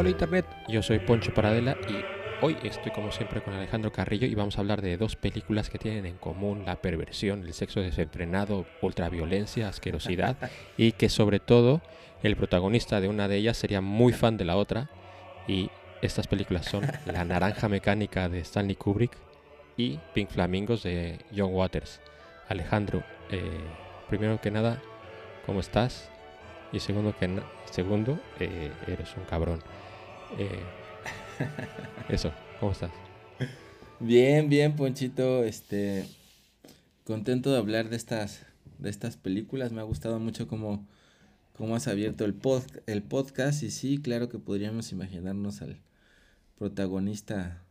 Hola 0.00 0.08
Internet, 0.08 0.46
yo 0.66 0.82
soy 0.82 0.98
Poncho 0.98 1.34
Paradela 1.34 1.76
y 1.86 2.42
hoy 2.42 2.56
estoy 2.62 2.90
como 2.90 3.12
siempre 3.12 3.42
con 3.42 3.52
Alejandro 3.52 3.92
Carrillo 3.92 4.26
y 4.26 4.34
vamos 4.34 4.56
a 4.56 4.62
hablar 4.62 4.80
de 4.80 4.96
dos 4.96 5.14
películas 5.14 5.68
que 5.68 5.78
tienen 5.78 6.06
en 6.06 6.16
común 6.16 6.62
la 6.64 6.80
perversión, 6.80 7.44
el 7.44 7.52
sexo 7.52 7.82
desenfrenado, 7.82 8.64
ultraviolencia, 8.80 9.68
asquerosidad 9.68 10.38
y 10.78 10.92
que 10.92 11.10
sobre 11.10 11.38
todo 11.38 11.82
el 12.22 12.34
protagonista 12.34 12.98
de 13.02 13.08
una 13.08 13.28
de 13.28 13.36
ellas 13.36 13.58
sería 13.58 13.82
muy 13.82 14.14
fan 14.14 14.38
de 14.38 14.46
la 14.46 14.56
otra 14.56 14.88
y 15.46 15.68
estas 16.00 16.26
películas 16.26 16.64
son 16.64 16.90
La 17.04 17.22
Naranja 17.26 17.68
Mecánica 17.68 18.30
de 18.30 18.38
Stanley 18.38 18.76
Kubrick 18.76 19.12
y 19.76 19.98
Pink 20.14 20.30
Flamingos 20.30 20.82
de 20.82 21.18
John 21.36 21.52
Waters. 21.52 22.00
Alejandro, 22.48 23.04
eh, 23.30 23.42
primero 24.08 24.40
que 24.40 24.50
nada, 24.50 24.80
¿cómo 25.44 25.60
estás? 25.60 26.08
Y 26.72 26.80
segundo, 26.80 27.14
que 27.18 27.28
segundo 27.70 28.18
eh, 28.38 28.72
eres 28.86 29.14
un 29.18 29.24
cabrón. 29.24 29.60
Eh, 30.38 30.60
eso, 32.08 32.32
¿cómo 32.58 32.72
estás? 32.72 32.90
Bien, 33.98 34.48
bien, 34.48 34.76
Ponchito. 34.76 35.44
Este, 35.44 36.06
contento 37.04 37.50
de 37.52 37.58
hablar 37.58 37.88
de 37.88 37.96
estas, 37.96 38.46
de 38.78 38.90
estas 38.90 39.16
películas. 39.16 39.72
Me 39.72 39.80
ha 39.80 39.84
gustado 39.84 40.18
mucho 40.18 40.48
cómo, 40.48 40.86
cómo 41.56 41.76
has 41.76 41.88
abierto 41.88 42.24
el, 42.24 42.34
pod, 42.34 42.62
el 42.86 43.02
podcast. 43.02 43.62
Y 43.62 43.70
sí, 43.70 43.98
claro 43.98 44.28
que 44.28 44.38
podríamos 44.38 44.92
imaginarnos 44.92 45.62
al 45.62 45.78
protagonista 46.58 47.62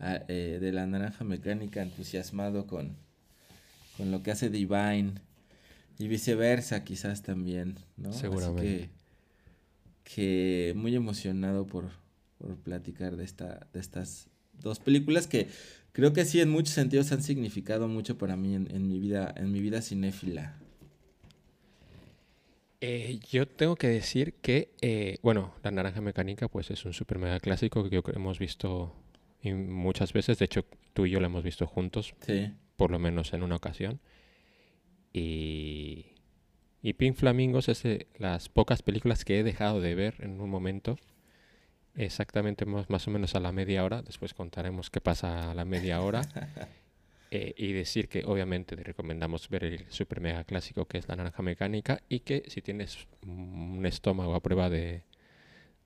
eh, 0.00 0.58
de 0.60 0.72
la 0.72 0.86
naranja 0.86 1.24
mecánica 1.24 1.82
entusiasmado 1.82 2.66
con, 2.66 2.96
con 3.96 4.10
lo 4.10 4.22
que 4.22 4.30
hace 4.30 4.50
Divine 4.50 5.14
y 5.98 6.08
viceversa, 6.08 6.84
quizás 6.84 7.22
también, 7.22 7.76
¿no? 7.96 8.12
Seguramente. 8.12 8.90
Que, 10.14 10.72
muy 10.76 10.94
emocionado 10.94 11.66
por, 11.66 11.90
por 12.38 12.56
platicar 12.56 13.16
de, 13.16 13.24
esta, 13.24 13.68
de 13.72 13.80
estas 13.80 14.28
dos 14.60 14.78
películas 14.78 15.26
que 15.26 15.48
creo 15.92 16.12
que 16.12 16.24
sí 16.24 16.40
en 16.40 16.50
muchos 16.50 16.74
sentidos 16.74 17.12
han 17.12 17.22
significado 17.22 17.88
mucho 17.88 18.18
para 18.18 18.36
mí 18.36 18.54
en, 18.54 18.88
mi 18.88 18.98
vida, 18.98 19.32
en 19.36 19.52
mi 19.52 19.60
vida 19.60 19.82
cinéfila. 19.82 20.56
Eh, 22.80 23.20
yo 23.30 23.46
tengo 23.46 23.76
que 23.76 23.88
decir 23.88 24.34
que, 24.40 24.70
eh, 24.80 25.18
bueno, 25.22 25.54
La 25.62 25.70
Naranja 25.70 26.00
Mecánica 26.00 26.48
pues 26.48 26.70
es 26.70 26.84
un 26.84 26.94
super 26.94 27.18
mega 27.18 27.38
clásico 27.40 27.84
que 27.84 27.90
yo 27.90 28.02
hemos 28.14 28.38
visto 28.38 28.94
muchas 29.42 30.12
veces, 30.12 30.38
de 30.38 30.46
hecho 30.46 30.64
tú 30.94 31.06
y 31.06 31.10
yo 31.10 31.20
lo 31.20 31.26
hemos 31.26 31.44
visto 31.44 31.66
juntos, 31.66 32.14
sí. 32.20 32.52
por 32.76 32.90
lo 32.90 32.98
menos 32.98 33.32
en 33.32 33.42
una 33.42 33.56
ocasión. 33.56 34.00
Y, 35.12 36.09
y 36.82 36.94
Pink 36.94 37.16
Flamingos 37.16 37.68
es 37.68 37.82
de 37.82 38.06
las 38.18 38.48
pocas 38.48 38.82
películas 38.82 39.24
que 39.24 39.38
he 39.38 39.42
dejado 39.42 39.80
de 39.80 39.94
ver 39.94 40.14
en 40.20 40.40
un 40.40 40.50
momento. 40.50 40.96
Exactamente 41.94 42.64
más, 42.64 43.06
o 43.06 43.10
menos 43.10 43.34
a 43.34 43.40
la 43.40 43.52
media 43.52 43.84
hora. 43.84 44.02
Después 44.02 44.32
contaremos 44.32 44.90
qué 44.90 45.00
pasa 45.00 45.50
a 45.50 45.54
la 45.54 45.64
media 45.64 46.00
hora. 46.00 46.22
Eh, 47.32 47.54
y 47.56 47.72
decir 47.72 48.08
que 48.08 48.24
obviamente 48.24 48.74
te 48.74 48.82
recomendamos 48.82 49.48
ver 49.48 49.62
el 49.62 49.86
super 49.88 50.20
mega 50.20 50.42
clásico 50.42 50.86
que 50.86 50.98
es 50.98 51.06
la 51.06 51.14
naranja 51.14 51.44
mecánica 51.44 52.02
y 52.08 52.18
que 52.20 52.42
si 52.48 52.60
tienes 52.60 53.06
un 53.24 53.86
estómago 53.86 54.34
a 54.34 54.40
prueba 54.40 54.68
de, 54.68 55.04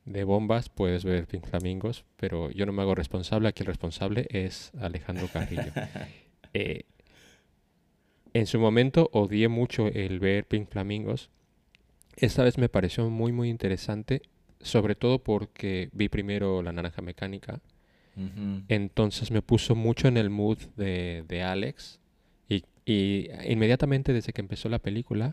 de 0.07 0.25
bombas 0.25 0.71
puedes 0.71 1.05
ver 1.05 1.27
Pink 1.27 1.47
Flamingos, 1.47 2.07
pero 2.17 2.51
yo 2.51 2.65
no 2.65 2.73
me 2.73 2.81
hago 2.81 2.95
responsable, 2.95 3.49
aquí 3.49 3.63
el 3.63 3.67
responsable 3.67 4.27
es 4.31 4.73
Alejandro 4.81 5.29
Carrillo. 5.33 5.71
Eh, 6.57 6.85
en 8.35 8.47
su 8.47 8.59
momento 8.59 9.09
odié 9.13 9.49
mucho 9.49 9.87
el 9.87 10.19
ver 10.19 10.45
Pink 10.47 10.69
Flamingos. 10.69 11.31
Esta 12.17 12.43
vez 12.43 12.59
me 12.59 12.69
pareció 12.69 13.09
muy 13.09 13.33
muy 13.33 13.49
interesante, 13.49 14.23
sobre 14.61 14.97
todo 14.97 15.21
porque 15.21 15.89
vi 15.93 16.09
primero 16.09 16.63
La 16.63 16.73
Naranja 16.73 17.01
Mecánica. 17.01 17.61
Entonces 18.69 19.33
me 19.33 19.43
puso 19.43 19.75
mucho 19.75 20.07
en 20.07 20.17
el 20.17 20.31
mood 20.31 20.59
de, 20.77 21.43
Alex. 21.43 22.01
Y, 22.87 23.31
inmediatamente 23.49 24.13
desde 24.13 24.35
que 24.35 24.43
empezó 24.43 24.69
la 24.69 24.79
película 24.79 25.33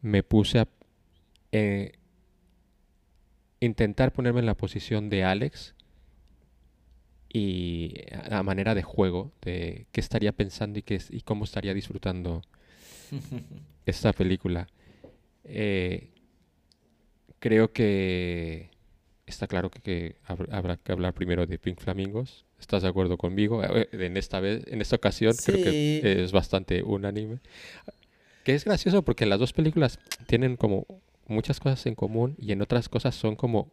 me 0.00 0.22
puse 0.22 0.60
a 0.60 0.68
eh, 1.50 1.94
intentar 3.58 4.12
ponerme 4.12 4.38
en 4.38 4.46
la 4.46 4.56
posición 4.56 5.10
de 5.10 5.24
Alex 5.24 5.74
y 7.34 7.96
a 8.30 8.44
manera 8.44 8.76
de 8.76 8.84
juego, 8.84 9.32
de 9.42 9.86
qué 9.90 10.00
estaría 10.00 10.30
pensando 10.30 10.78
y, 10.78 10.82
qué, 10.82 11.02
y 11.10 11.22
cómo 11.22 11.42
estaría 11.42 11.74
disfrutando 11.74 12.42
esta 13.86 14.12
película. 14.12 14.68
Eh, 15.42 16.10
creo 17.40 17.72
que 17.72 18.70
está 19.26 19.48
claro 19.48 19.68
que, 19.68 20.14
habrá 20.22 20.76
que 20.76 20.92
hablar 20.92 21.12
primero 21.12 21.44
de 21.44 21.58
Pink 21.58 21.80
Flamingos. 21.80 22.44
¿Estás 22.60 22.84
de 22.84 22.88
acuerdo 22.88 23.18
conmigo? 23.18 23.62
En 23.64 24.16
esta 24.16 24.38
vez, 24.38 24.62
en 24.68 24.80
esta 24.80 24.94
ocasión 24.94 25.34
creo 25.44 25.56
que 25.56 26.22
es 26.22 26.30
bastante 26.30 26.84
unánime. 26.84 27.40
Que 28.44 28.54
es 28.54 28.64
gracioso 28.64 29.02
porque 29.02 29.26
las 29.26 29.40
dos 29.40 29.52
películas 29.52 29.98
tienen 30.28 30.56
como 30.56 30.86
muchas 31.26 31.58
cosas 31.58 31.84
en 31.86 31.96
común 31.96 32.36
y 32.38 32.52
en 32.52 32.62
otras 32.62 32.88
cosas 32.88 33.16
son 33.16 33.34
como 33.34 33.72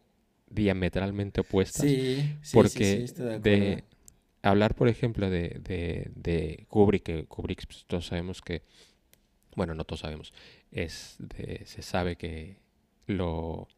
diametralmente 0.52 1.40
opuestas. 1.40 1.82
Sí, 1.82 2.36
sí, 2.42 2.54
porque 2.54 3.06
de, 3.40 3.84
hablar, 4.42 4.74
por 4.74 4.88
ejemplo, 4.88 5.30
de, 5.30 5.60
de, 5.60 6.10
de 6.14 6.66
Kubrick, 6.68 7.02
que 7.02 7.24
Kubrick 7.26 7.66
pues, 7.66 7.84
todos 7.86 8.06
sabemos 8.06 8.42
que, 8.42 8.62
bueno, 9.56 9.74
no 9.74 9.84
todos 9.84 10.00
sabemos, 10.00 10.32
es 10.70 11.16
se 11.64 11.82
sabe 11.82 12.16
que 12.16 12.56
lo 13.06 13.68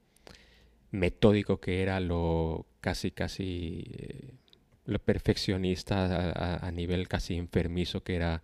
metódico 0.90 1.60
que 1.60 1.82
era, 1.82 2.00
lo 2.00 2.66
casi, 2.80 3.10
casi, 3.10 3.84
eh, 3.92 4.34
lo 4.84 4.98
perfeccionista 4.98 6.60
a, 6.64 6.70
nivel 6.70 7.08
casi 7.08 7.36
enfermizo 7.36 8.02
que 8.02 8.16
era 8.16 8.42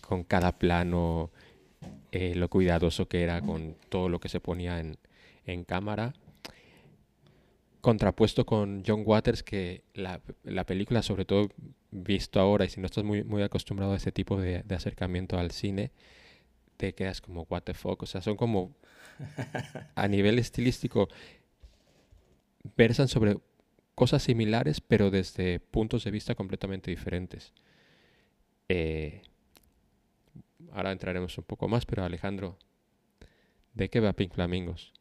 con 0.00 0.24
cada 0.24 0.58
plano, 0.58 1.30
eh, 2.10 2.34
lo 2.34 2.48
cuidadoso 2.48 3.08
que 3.08 3.22
era 3.22 3.40
con 3.40 3.76
todo 3.88 4.08
lo 4.08 4.18
que 4.18 4.28
se 4.28 4.40
ponía 4.40 4.80
en, 4.80 4.96
en 5.46 5.64
cámara 5.64 6.14
contrapuesto 7.82 8.46
con 8.46 8.84
John 8.86 9.02
Waters, 9.04 9.42
que 9.42 9.82
la, 9.92 10.20
película, 10.64 11.02
sobre 11.02 11.24
todo 11.24 11.48
visto 11.90 12.40
ahora, 12.40 12.64
y 12.64 12.70
si 12.70 12.80
no 12.80 12.86
estás 12.86 13.02
muy, 13.02 13.24
muy 13.24 13.42
acostumbrado 13.42 13.92
a 13.92 13.96
este 13.96 14.12
tipo 14.12 14.40
de, 14.40 14.64
acercamiento 14.70 15.36
al 15.36 15.50
cine, 15.50 15.90
te 16.76 16.94
quedas 16.94 17.20
como, 17.20 17.42
what 17.50 17.62
the 17.64 17.74
fuck, 17.74 18.00
o 18.04 18.06
sea, 18.06 18.22
son 18.22 18.36
como, 18.36 18.72
a 19.96 20.08
nivel 20.08 20.38
estilístico, 20.38 21.08
versan 22.76 23.08
sobre 23.08 23.38
cosas 23.96 24.22
similares, 24.22 24.80
pero 24.80 25.10
desde 25.10 25.58
puntos 25.58 26.04
de 26.04 26.12
vista 26.12 26.36
completamente 26.36 26.88
diferentes. 26.88 27.52
Eh, 28.68 29.22
ahora 30.70 30.92
entraremos 30.92 31.36
un 31.36 31.44
poco 31.44 31.66
más, 31.66 31.84
pero 31.84 32.04
Alejandro, 32.04 32.56
¿de 33.74 33.90
qué 33.90 33.98
va 33.98 34.12
Pink 34.12 34.34
Flamingos? 34.34 34.92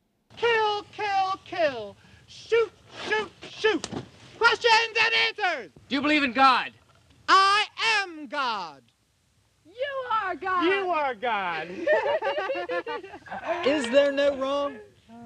Questions 4.71 4.97
and 5.05 5.13
answers. 5.27 5.71
Do 5.89 5.95
you 5.95 6.01
believe 6.01 6.23
in 6.23 6.33
God? 6.33 6.71
I 7.27 7.65
am 8.01 8.27
God. 8.27 8.81
You 9.65 9.93
are 10.11 10.35
God. 10.35 10.63
You 10.63 10.89
are 10.89 11.15
God. 11.15 11.67
is 13.65 13.89
there 13.89 14.11
no 14.11 14.35
wrong? 14.37 14.77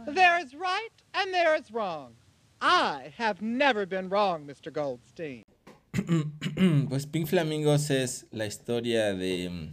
There 0.08 0.40
is 0.40 0.56
right 0.56 0.90
and 1.14 1.34
there 1.34 1.56
is 1.56 1.72
wrong. 1.72 2.14
I 2.62 3.14
have 3.18 3.42
never 3.42 3.86
been 3.86 4.10
wrong, 4.10 4.48
Mr. 4.48 4.72
Goldstein. 4.72 5.44
pues 6.90 7.06
Pink 7.06 7.28
Flamingos 7.28 7.90
es 7.90 8.26
la 8.32 8.46
historia 8.46 9.14
de 9.14 9.70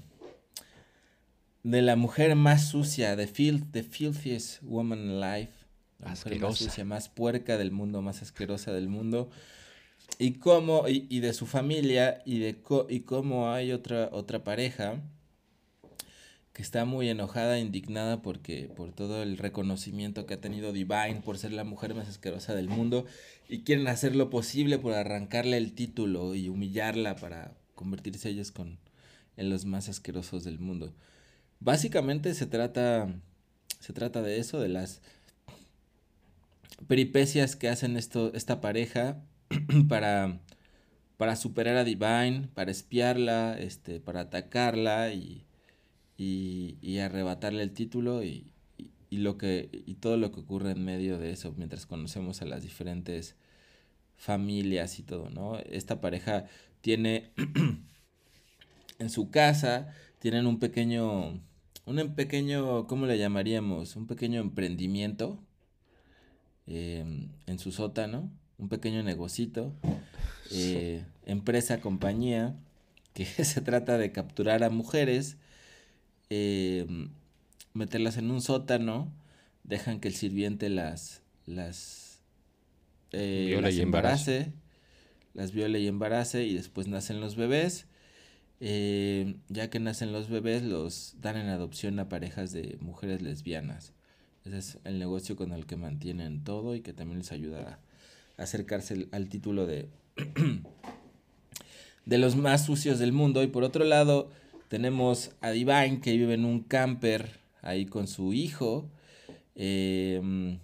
de 1.64 1.82
la 1.82 1.96
mujer 1.96 2.34
más 2.34 2.70
sucia, 2.70 3.16
the, 3.16 3.26
filth, 3.26 3.72
the 3.72 3.82
filthiest 3.82 4.62
woman 4.62 5.10
alive 5.10 5.50
más 6.04 6.24
sucia, 6.56 6.84
más 6.84 7.08
puerca 7.08 7.56
del 7.56 7.70
mundo, 7.70 8.02
más 8.02 8.22
asquerosa 8.22 8.72
del 8.72 8.88
mundo. 8.88 9.30
Y 10.18 10.34
cómo, 10.34 10.84
y, 10.88 11.20
de 11.20 11.32
su 11.32 11.46
familia, 11.46 12.22
y 12.24 12.38
de 12.38 12.56
y 12.88 13.00
cómo 13.00 13.50
hay 13.50 13.72
otra, 13.72 14.08
otra 14.12 14.44
pareja 14.44 15.02
que 16.52 16.62
está 16.62 16.84
muy 16.84 17.08
enojada, 17.08 17.58
indignada 17.58 18.20
porque 18.20 18.70
por 18.76 18.92
todo 18.92 19.22
el 19.22 19.38
reconocimiento 19.38 20.26
que 20.26 20.34
ha 20.34 20.40
tenido 20.40 20.72
Divine 20.72 21.22
por 21.24 21.38
ser 21.38 21.52
la 21.52 21.64
mujer 21.64 21.94
más 21.94 22.08
asquerosa 22.08 22.54
del 22.54 22.68
mundo 22.68 23.06
y 23.48 23.62
quieren 23.62 23.88
hacer 23.88 24.14
lo 24.14 24.28
posible 24.28 24.78
por 24.78 24.92
arrancarle 24.92 25.56
el 25.56 25.72
título 25.72 26.34
y 26.34 26.48
humillarla 26.48 27.16
para 27.16 27.56
convertirse 27.74 28.28
ellos 28.28 28.52
con 28.52 28.78
en 29.38 29.48
los 29.48 29.64
más 29.64 29.88
asquerosos 29.88 30.44
del 30.44 30.58
mundo. 30.58 30.92
Básicamente 31.58 32.34
se 32.34 32.46
trata 32.46 33.08
se 33.82 33.92
trata 33.92 34.22
de 34.22 34.38
eso, 34.38 34.60
de 34.60 34.68
las 34.68 35.00
peripecias 36.86 37.56
que 37.56 37.68
hacen 37.68 37.96
esto, 37.96 38.32
esta 38.34 38.60
pareja 38.60 39.20
para, 39.88 40.40
para 41.16 41.36
superar 41.36 41.76
a 41.76 41.84
Divine, 41.84 42.48
para 42.54 42.70
espiarla, 42.70 43.56
este, 43.58 44.00
para 44.00 44.20
atacarla 44.20 45.12
y, 45.12 45.44
y, 46.16 46.98
arrebatarle 46.98 47.62
el 47.62 47.72
título 47.72 48.22
y, 48.22 48.52
y 49.10 49.18
lo 49.18 49.36
que 49.38 49.68
y 49.86 49.94
todo 49.94 50.16
lo 50.16 50.32
que 50.32 50.40
ocurre 50.40 50.70
en 50.70 50.84
medio 50.84 51.18
de 51.18 51.32
eso 51.32 51.52
mientras 51.56 51.84
conocemos 51.84 52.42
a 52.42 52.46
las 52.46 52.62
diferentes 52.62 53.36
familias 54.16 54.98
y 54.98 55.02
todo, 55.02 55.30
¿no? 55.30 55.58
Esta 55.58 56.00
pareja 56.00 56.46
tiene 56.80 57.32
en 58.98 59.10
su 59.10 59.30
casa 59.30 59.92
tienen 60.18 60.46
un 60.46 60.58
pequeño 60.60 61.40
un 61.84 62.14
pequeño 62.14 62.86
¿cómo 62.86 63.06
le 63.06 63.18
llamaríamos? 63.18 63.96
un 63.96 64.06
pequeño 64.06 64.40
emprendimiento 64.40 65.40
em, 66.66 67.28
en 67.46 67.58
su 67.58 67.72
sótano, 67.72 68.30
un 68.62 68.68
pequeño 68.68 69.02
negocito, 69.02 69.74
eh, 70.52 71.04
empresa, 71.26 71.80
compañía, 71.80 72.54
que 73.12 73.24
se 73.44 73.60
trata 73.60 73.98
de 73.98 74.12
capturar 74.12 74.62
a 74.62 74.70
mujeres 74.70 75.36
em, 76.30 77.10
meterlas 77.74 78.16
en 78.16 78.30
un 78.30 78.40
sótano, 78.40 79.12
dejan 79.64 79.98
que 80.00 80.08
el 80.08 80.14
sirviente 80.14 80.68
las, 80.68 81.22
las, 81.44 82.20
eh, 83.10 83.58
las 83.60 83.76
embarace, 83.76 84.52
las 85.34 85.52
viole 85.52 85.80
y 85.80 85.88
embarace 85.88 86.44
y 86.44 86.54
después 86.54 86.86
nacen 86.86 87.20
los 87.20 87.36
bebés. 87.36 87.86
Eh, 88.64 89.38
ya 89.48 89.70
que 89.70 89.80
nacen 89.80 90.12
los 90.12 90.28
bebés, 90.28 90.62
los 90.62 91.16
dan 91.20 91.36
en 91.36 91.48
adopción 91.48 91.98
a 91.98 92.08
parejas 92.08 92.52
de 92.52 92.78
mujeres 92.80 93.20
lesbianas. 93.20 93.92
Ese 94.44 94.58
es 94.58 94.78
el 94.84 95.00
negocio 95.00 95.34
con 95.34 95.52
el 95.52 95.66
que 95.66 95.76
mantienen 95.76 96.44
todo 96.44 96.76
y 96.76 96.80
que 96.80 96.92
también 96.92 97.18
les 97.18 97.32
ayuda 97.32 97.58
a 97.60 97.91
acercarse 98.42 99.08
al 99.12 99.28
título 99.28 99.66
de, 99.66 99.88
de 102.04 102.18
los 102.18 102.36
más 102.36 102.66
sucios 102.66 102.98
del 102.98 103.12
mundo. 103.12 103.42
Y 103.42 103.46
por 103.46 103.64
otro 103.64 103.84
lado, 103.84 104.30
tenemos 104.68 105.32
a 105.40 105.50
Divine 105.50 106.00
que 106.00 106.12
vive 106.12 106.34
en 106.34 106.44
un 106.44 106.62
camper 106.62 107.40
ahí 107.62 107.86
con 107.86 108.06
su 108.06 108.32
hijo. 108.32 108.90
Em, 109.54 110.58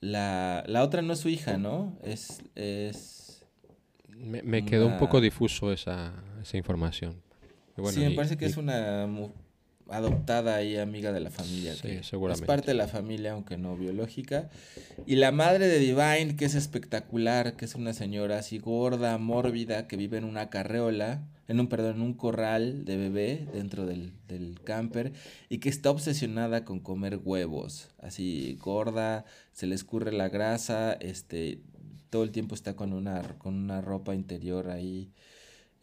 la, 0.00 0.64
otra 0.82 1.02
no 1.02 1.12
es 1.12 1.20
su 1.20 1.28
hija, 1.28 1.58
¿no? 1.58 1.98
Es... 2.02 2.42
es 2.54 3.44
me, 4.08 4.64
quedó 4.64 4.86
un 4.86 4.96
poco 4.96 5.20
difuso 5.20 5.72
esa, 5.72 6.14
esa 6.40 6.56
información. 6.56 7.20
sí, 7.90 8.00
me 8.00 8.12
parece 8.12 8.38
que 8.38 8.46
es 8.46 8.56
una 8.56 9.06
adoptada 9.88 10.62
y 10.62 10.76
amiga 10.76 11.12
de 11.12 11.20
la 11.20 11.30
familia. 11.30 11.74
Sí, 11.74 12.00
seguramente. 12.02 12.44
Es 12.44 12.46
parte 12.46 12.66
de 12.68 12.74
la 12.74 12.88
familia, 12.88 13.32
aunque 13.32 13.56
no 13.56 13.76
biológica. 13.76 14.50
Y 15.06 15.16
la 15.16 15.32
madre 15.32 15.68
de 15.68 15.78
Divine, 15.78 16.36
que 16.36 16.44
es 16.44 16.54
espectacular, 16.54 17.56
que 17.56 17.64
es 17.64 17.74
una 17.74 17.92
señora 17.92 18.38
así 18.38 18.58
gorda, 18.58 19.18
mórbida, 19.18 19.86
que 19.86 19.96
vive 19.96 20.18
en 20.18 20.24
una 20.24 20.50
carreola 20.50 21.22
en 21.48 21.60
un, 21.60 21.68
perdón, 21.68 21.96
en 21.96 22.02
un 22.02 22.14
corral 22.14 22.84
de 22.84 22.96
bebé 22.96 23.46
dentro 23.52 23.86
del, 23.86 24.12
del 24.26 24.60
camper 24.64 25.12
y 25.48 25.58
que 25.58 25.68
está 25.68 25.90
obsesionada 25.90 26.64
con 26.64 26.80
comer 26.80 27.20
huevos, 27.22 27.88
así 27.98 28.58
gorda, 28.60 29.24
se 29.52 29.66
le 29.66 29.74
escurre 29.74 30.12
la 30.12 30.28
grasa, 30.28 30.94
este, 30.94 31.60
todo 32.10 32.24
el 32.24 32.32
tiempo 32.32 32.54
está 32.54 32.74
con 32.74 32.92
una, 32.92 33.22
con 33.38 33.54
una 33.54 33.80
ropa 33.80 34.14
interior 34.14 34.70
ahí 34.70 35.12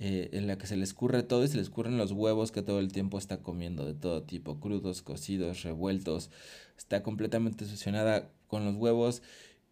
eh, 0.06 0.30
en 0.34 0.48
la 0.48 0.58
que 0.58 0.68
se 0.68 0.76
le 0.76 0.84
escurre 0.84 1.24
todo 1.24 1.46
y 1.46 1.48
se 1.48 1.56
le 1.56 1.62
escurren 1.62 1.98
los 1.98 2.12
huevos 2.12 2.52
que 2.52 2.62
todo 2.62 2.80
el 2.80 2.92
tiempo 2.92 3.18
está 3.18 3.38
comiendo 3.38 3.86
de 3.86 3.94
todo 3.94 4.24
tipo, 4.24 4.60
crudos, 4.60 5.02
cocidos, 5.02 5.64
revueltos, 5.64 6.30
está 6.78 7.04
completamente 7.04 7.64
obsesionada 7.64 8.30
con 8.48 8.66
los 8.66 8.76
huevos 8.76 9.22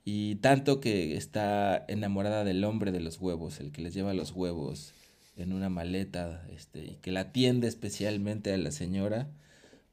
y 0.05 0.35
tanto 0.35 0.79
que 0.79 1.17
está 1.17 1.83
enamorada 1.89 2.45
del 2.45 2.63
hombre 2.63 2.93
de 2.93 3.01
los 3.01 3.19
huevos, 3.19 3.59
el 3.59 3.73
que 3.73 3.81
les 3.81 3.93
lleva 3.93 4.13
los 4.13 4.31
huevos 4.31 4.93
en 5.35 5.51
una 5.51 5.67
maleta 5.67 6.47
este, 6.49 6.85
y 6.85 6.95
que 7.01 7.11
la 7.11 7.19
atiende 7.19 7.67
especialmente 7.67 8.53
a 8.53 8.57
la 8.57 8.71
señora 8.71 9.27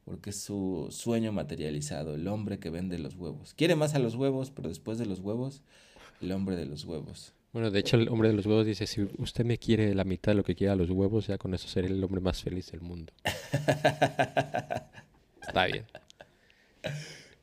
porque 0.05 0.29
es 0.29 0.41
su 0.41 0.87
sueño 0.89 1.33
materializado, 1.33 2.15
el 2.15 2.29
hombre 2.29 2.59
que 2.59 2.69
vende 2.69 2.97
los 2.97 3.15
huevos. 3.15 3.53
Quiere 3.55 3.75
más 3.75 3.93
a 3.93 3.99
los 3.99 4.15
huevos, 4.15 4.51
pero 4.51 4.69
después 4.69 4.97
de 4.97 5.05
los 5.05 5.19
huevos, 5.19 5.63
el 6.21 6.31
hombre 6.31 6.55
de 6.55 6.65
los 6.65 6.85
huevos. 6.85 7.33
Bueno, 7.51 7.71
de 7.71 7.79
hecho 7.79 7.97
el 7.97 8.09
hombre 8.09 8.29
de 8.29 8.35
los 8.35 8.45
huevos 8.45 8.65
dice, 8.65 8.85
si 8.85 9.01
usted 9.17 9.43
me 9.43 9.57
quiere 9.57 9.95
la 9.95 10.03
mitad 10.03 10.33
de 10.33 10.35
lo 10.35 10.43
que 10.43 10.55
quiera 10.55 10.75
los 10.75 10.89
huevos, 10.91 11.27
ya 11.27 11.37
con 11.37 11.53
eso 11.53 11.67
seré 11.67 11.87
el 11.87 12.03
hombre 12.03 12.21
más 12.21 12.43
feliz 12.43 12.71
del 12.71 12.81
mundo. 12.81 13.11
Está 15.41 15.65
bien. 15.65 15.85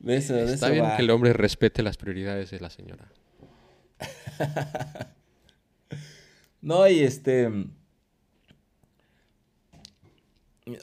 Está 0.07 0.69
bien 0.69 0.85
que 0.97 1.03
el 1.03 1.11
hombre 1.11 1.33
respete 1.33 1.83
las 1.83 1.97
prioridades 1.97 2.51
de 2.51 2.61
la 2.61 2.71
señora. 2.71 3.11
no, 6.61 6.87
y 6.89 7.01
este... 7.01 7.51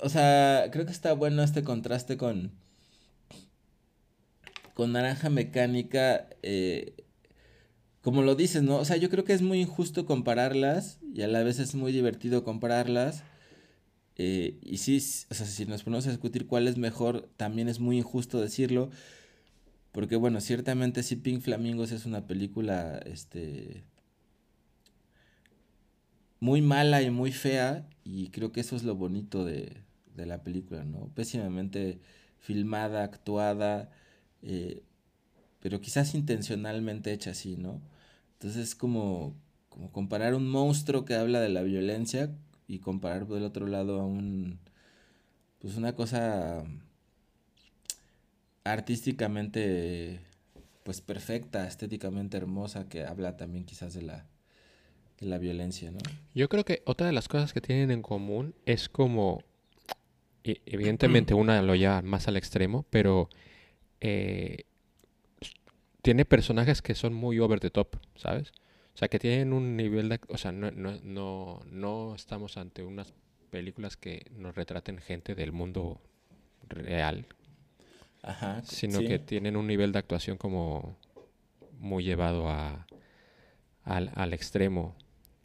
O 0.02 0.10
sea, 0.10 0.70
creo 0.72 0.86
que 0.86 0.92
está 0.92 1.14
bueno 1.14 1.44
este 1.44 1.64
contraste 1.64 2.18
con. 2.18 2.52
Con 4.74 4.94
Naranja 4.94 5.30
Mecánica. 5.30 6.28
Eh, 6.42 6.94
como 8.04 8.22
lo 8.22 8.36
dices, 8.36 8.64
¿no? 8.64 8.78
O 8.78 8.86
sea, 8.86 8.98
yo 8.98 9.10
creo 9.10 9.24
que 9.24 9.34
es 9.34 9.42
muy 9.42 9.62
injusto 9.62 10.06
compararlas. 10.06 11.00
Y 11.14 11.22
a 11.22 11.28
la 11.28 11.42
vez 11.42 11.60
es 11.60 11.74
muy 11.74 11.94
divertido 11.94 12.44
compararlas. 12.44 13.24
Eh, 14.18 14.60
y 14.62 14.78
sí, 14.78 14.98
o 15.32 15.34
sea, 15.34 15.46
si 15.46 15.66
nos 15.66 15.84
ponemos 15.84 16.06
a 16.08 16.10
discutir 16.12 16.46
cuál 16.46 16.68
es 16.68 16.78
mejor, 16.78 17.30
también 17.38 17.70
es 17.70 17.80
muy 17.80 17.98
injusto 17.98 18.42
decirlo. 18.42 18.90
Porque 19.94 20.18
bueno, 20.18 20.42
ciertamente 20.42 21.02
sí 21.02 21.16
Pink 21.16 21.42
Flamingos 21.42 21.92
es 21.92 22.06
una 22.06 22.28
película 22.28 23.00
este 23.06 23.84
muy 26.40 26.62
mala 26.62 27.02
y 27.02 27.10
muy 27.10 27.32
fea 27.32 27.88
y 28.04 28.28
creo 28.30 28.52
que 28.52 28.60
eso 28.60 28.76
es 28.76 28.84
lo 28.84 28.96
bonito 28.96 29.46
de, 29.46 29.82
la 30.16 30.44
película, 30.44 30.84
¿no? 30.84 31.10
Pésimamente 31.16 32.02
filmada, 32.40 33.04
actuada, 33.04 33.92
eh, 34.42 34.84
pero 35.62 35.80
quizás 35.80 36.14
intencionalmente 36.16 37.14
hecha 37.14 37.32
así, 37.32 37.56
¿no? 37.56 37.82
Entonces 38.44 38.70
es 38.70 38.76
como, 38.76 39.34
como 39.70 39.90
comparar 39.94 40.36
un 40.36 40.50
monstruo 40.50 41.06
que 41.06 41.16
habla 41.16 41.40
de 41.40 41.48
la 41.48 41.62
violencia 41.62 42.30
y 42.68 42.80
comparar 42.80 43.26
por 43.26 43.38
el 43.38 43.46
otro 43.46 43.68
lado 43.68 44.02
a 44.02 44.06
un, 44.06 44.60
pues 45.60 45.78
una 45.78 45.96
cosa 45.96 46.66
artísticamente, 48.66 50.20
pues 50.84 51.00
perfecta, 51.00 51.66
estéticamente 51.66 52.36
hermosa, 52.36 52.90
que 52.90 53.06
habla 53.06 53.38
también 53.38 53.64
quizás 53.64 53.94
de 53.94 54.02
la 54.02 54.26
la 55.22 55.38
violencia, 55.38 55.90
¿no? 55.90 56.00
Yo 56.34 56.50
creo 56.50 56.66
que 56.66 56.82
otra 56.86 57.08
de 57.08 57.14
las 57.14 57.30
cosas 57.30 57.54
que 57.54 57.62
tienen 57.62 57.92
en 57.92 58.02
común 58.02 58.56
es 58.66 58.90
como, 58.90 59.42
evidentemente 60.44 61.34
una 61.34 61.62
lo 61.62 61.76
lleva 61.76 62.02
más 62.02 62.28
al 62.28 62.36
extremo, 62.36 62.86
pero 62.90 63.30
eh, 64.02 64.66
tiene 66.04 66.26
personajes 66.26 66.82
que 66.82 66.96
son 66.96 67.14
muy 67.14 67.40
over 67.40 67.60
the 67.62 67.70
top, 67.70 67.96
¿sabes? 68.16 68.52
O 68.94 68.98
sea, 68.98 69.08
que 69.08 69.20
tienen 69.20 69.54
un 69.54 69.76
nivel 69.76 70.10
de... 70.10 70.20
O 70.28 70.38
sea, 70.38 70.52
no, 70.52 70.70
no, 70.70 71.00
no, 71.02 71.62
no 71.72 72.14
estamos 72.14 72.58
ante 72.58 72.84
unas 72.84 73.14
películas 73.50 73.96
que 73.96 74.26
nos 74.36 74.54
retraten 74.54 75.00
gente 75.00 75.34
del 75.34 75.54
mundo 75.54 76.02
real, 76.68 77.26
Ajá, 78.22 78.62
sino 78.64 79.00
que 79.00 79.18
tienen 79.18 79.56
un 79.56 79.66
nivel 79.66 79.94
de 79.94 80.00
actuación 80.00 80.38
como 80.38 80.98
muy 81.80 82.04
llevado 82.04 82.50
a, 82.50 82.86
al, 83.84 84.12
al 84.14 84.34
extremo. 84.34 84.96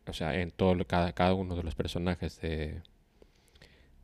O 0.09 0.13
sea, 0.13 0.41
en 0.41 0.51
todo 0.51 0.85
cada, 0.87 1.13
cada 1.13 1.35
uno 1.35 1.55
de 1.55 1.63
los 1.63 1.77
personajes 1.77 2.41
de, 2.41 2.83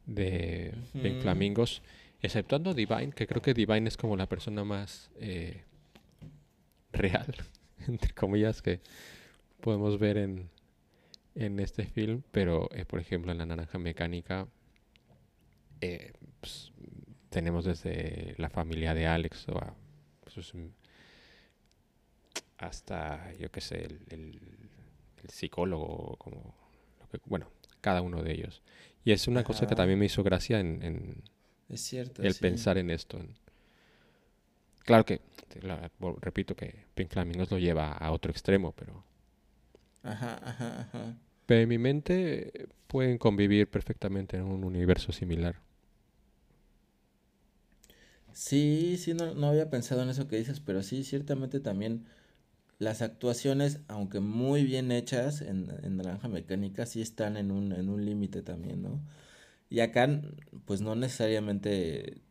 de 0.06 0.72
Pink 1.02 1.20
Flamingos, 1.20 1.82
exceptuando 2.20 2.74
Divine, 2.74 3.10
que 3.10 3.26
creo 3.26 3.42
que 3.42 3.54
Divine 3.54 3.88
es 3.88 3.96
como 3.96 4.16
la 4.16 4.28
persona 4.28 4.64
más 4.64 5.10
eh, 5.18 5.64
real, 6.94 7.34
entre 7.88 8.12
comillas, 8.14 8.62
que 8.62 8.80
podemos 9.60 9.98
ver 9.98 10.18
en, 10.18 10.50
en 11.34 11.60
este 11.60 11.84
film, 11.84 12.22
pero 12.30 12.68
eh, 12.72 12.84
por 12.84 13.00
ejemplo 13.00 13.32
en 13.32 13.38
La 13.38 13.46
Naranja 13.46 13.78
Mecánica 13.78 14.46
eh, 15.80 16.12
pues, 16.40 16.72
tenemos 17.30 17.64
desde 17.64 18.34
la 18.38 18.48
familia 18.48 18.94
de 18.94 19.06
Alex 19.06 19.48
o 19.48 19.60
pues, 20.22 20.52
hasta, 22.58 23.32
yo 23.34 23.50
qué 23.50 23.60
sé, 23.60 23.88
el 24.08 24.40
psicólogo, 25.28 26.16
como 26.18 26.54
bueno, 27.26 27.50
cada 27.80 28.02
uno 28.02 28.22
de 28.22 28.32
ellos. 28.32 28.62
Y 29.04 29.12
es 29.12 29.28
una 29.28 29.44
cosa 29.44 29.66
que 29.66 29.74
también 29.74 29.98
me 29.98 30.06
hizo 30.06 30.22
gracia 30.22 30.60
en, 30.60 31.22
es 31.68 31.80
cierto, 31.80 32.22
el 32.22 32.34
pensar 32.34 32.78
en 32.78 32.90
esto. 32.90 33.20
Claro 34.84 35.04
que, 35.04 35.20
repito 36.20 36.54
que 36.54 36.84
Pink 36.94 37.10
Flamingos 37.10 37.50
lo 37.50 37.58
lleva 37.58 37.92
a 37.92 38.12
otro 38.12 38.30
extremo, 38.30 38.72
pero... 38.72 39.04
Ajá, 40.02 40.38
ajá, 40.42 40.80
ajá. 40.82 41.16
Pero 41.46 41.62
en 41.62 41.68
mi 41.68 41.78
mente 41.78 42.68
pueden 42.86 43.18
convivir 43.18 43.68
perfectamente 43.68 44.36
en 44.36 44.44
un 44.44 44.64
universo 44.64 45.12
similar. 45.12 45.56
Sí, 48.32 48.96
sí, 48.98 49.14
no, 49.14 49.34
no 49.34 49.48
había 49.48 49.70
pensado 49.70 50.02
en 50.02 50.10
eso 50.10 50.28
que 50.28 50.36
dices, 50.36 50.60
pero 50.60 50.82
sí, 50.82 51.04
ciertamente 51.04 51.60
también 51.60 52.06
las 52.78 53.02
actuaciones, 53.02 53.80
aunque 53.88 54.20
muy 54.20 54.64
bien 54.64 54.92
hechas 54.92 55.40
en, 55.40 55.66
Naranja 55.96 56.28
Mecánica, 56.28 56.86
sí 56.86 57.00
están 57.00 57.36
en 57.36 57.50
un, 57.50 57.72
en 57.72 57.88
un 57.88 58.04
límite 58.04 58.42
también, 58.42 58.82
¿no? 58.82 59.00
Y 59.70 59.80
acá, 59.80 60.08
pues 60.66 60.80
no 60.80 60.94
necesariamente 60.96 62.22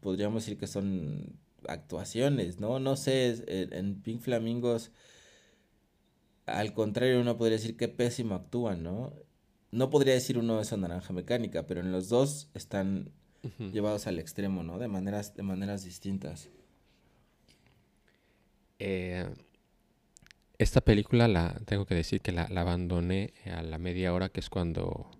podríamos 0.00 0.44
decir 0.44 0.58
que 0.58 0.66
son 0.66 1.38
actuaciones, 1.68 2.60
¿no? 2.60 2.78
No 2.78 2.96
sé, 2.96 3.44
en 3.46 4.00
Pink 4.02 4.20
Flamingos, 4.20 4.90
al 6.46 6.74
contrario, 6.74 7.20
uno 7.20 7.36
podría 7.36 7.56
decir 7.56 7.76
que 7.76 7.88
pésimo 7.88 8.34
actúan, 8.34 8.82
¿no? 8.82 9.12
No 9.70 9.90
podría 9.90 10.14
decir 10.14 10.38
uno 10.38 10.60
esa 10.60 10.76
naranja 10.76 11.12
mecánica, 11.12 11.66
pero 11.66 11.80
en 11.80 11.92
los 11.92 12.08
dos 12.08 12.50
están 12.54 13.10
llevados 13.72 14.06
al 14.06 14.18
extremo, 14.18 14.62
¿no? 14.62 14.78
De 14.78 14.88
maneras, 14.88 15.34
de 15.34 15.42
maneras 15.42 15.84
distintas. 15.84 16.50
Eh, 18.78 19.26
esta 20.58 20.80
película 20.80 21.28
la 21.28 21.60
tengo 21.66 21.86
que 21.86 21.94
decir 21.94 22.20
que 22.20 22.32
la, 22.32 22.44
abandoné 22.44 23.34
a 23.46 23.62
la 23.62 23.78
media 23.78 24.12
hora, 24.12 24.28
que 24.28 24.40
es 24.40 24.50
cuando 24.50 25.10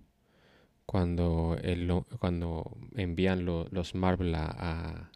cuando 0.86 1.56
el, 1.62 1.90
cuando 2.18 2.76
envían 2.96 3.44
los 3.44 3.94
Marvel 3.94 4.34
a, 4.34 5.10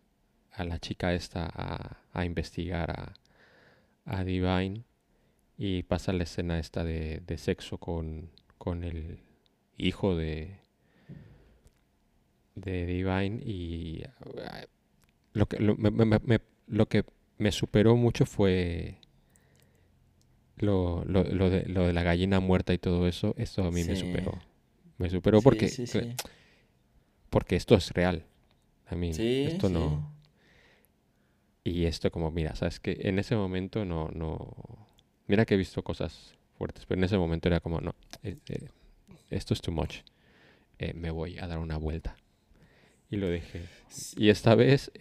a, 0.57 0.65
la 0.65 0.79
chica 0.79 1.15
esta 1.15 1.51
a, 1.53 1.99
a 2.13 2.25
investigar 2.25 2.91
a, 2.91 3.15
a, 4.05 4.25
Divine 4.25 4.85
y 5.59 5.83
pasa 5.85 6.13
la 6.13 6.25
escena 6.25 6.59
esta 6.59 6.85
de, 6.85 7.23
de 7.27 7.39
sexo 7.39 7.79
con, 7.79 8.31
con 8.59 8.85
el 8.85 9.19
hijo 9.77 10.17
de 10.17 10.59
de 12.55 12.87
Divine 12.87 13.43
y 13.45 14.03
lo 15.35 15.47
que, 15.47 15.61
lo, 15.61 15.77
me, 15.77 16.41
lo 16.67 16.89
que 16.89 17.05
me 17.39 17.53
superó 17.53 17.97
mucho 17.97 18.25
fue 18.25 18.99
lo, 20.57 21.05
lo, 21.05 21.25
lo, 21.25 21.51
de, 21.51 21.65
lo 21.67 21.87
de 21.87 21.93
la 21.93 22.03
gallina 22.03 22.41
muerta 22.41 22.73
y 22.73 22.79
todo 22.79 23.07
eso, 23.07 23.35
eso 23.37 23.65
a 23.65 23.71
mí 23.71 23.85
me 23.85 23.97
superó. 23.97 24.39
Me 24.99 25.11
superó 25.11 25.43
porque, 25.43 25.71
porque 27.29 27.57
esto 27.57 27.75
es 27.75 27.91
real. 27.93 28.25
A 28.87 28.95
mí, 28.95 29.11
esto 29.11 29.69
no. 29.69 30.16
Y 31.67 31.87
esto 31.87 32.13
como, 32.13 32.31
mira, 32.31 32.55
sabes 32.55 32.79
que 32.79 32.97
en 33.01 33.19
ese 33.19 33.35
momento 33.35 33.85
no, 33.85 34.09
no. 34.15 34.55
Mira 35.27 35.45
que 35.45 35.55
he 35.55 35.57
visto 35.57 35.83
cosas 35.83 36.37
fuertes, 36.57 36.87
pero 36.87 37.01
en 37.01 37.05
ese 37.05 37.19
momento 37.19 37.49
era 37.49 37.59
como, 37.59 37.81
no, 37.81 37.97
eh, 38.23 38.37
eh, 38.49 38.69
esto 39.31 39.53
es 39.53 39.61
too 39.61 39.73
much. 39.73 39.97
Eh, 40.79 40.95
me 40.95 41.11
voy 41.11 41.39
a 41.39 41.49
dar 41.49 41.59
una 41.59 41.77
vuelta. 41.77 42.17
Y 43.11 43.17
lo 43.17 43.29
dejé. 43.29 43.63
Y 44.17 44.29
esta 44.29 44.55
vez 44.55 44.93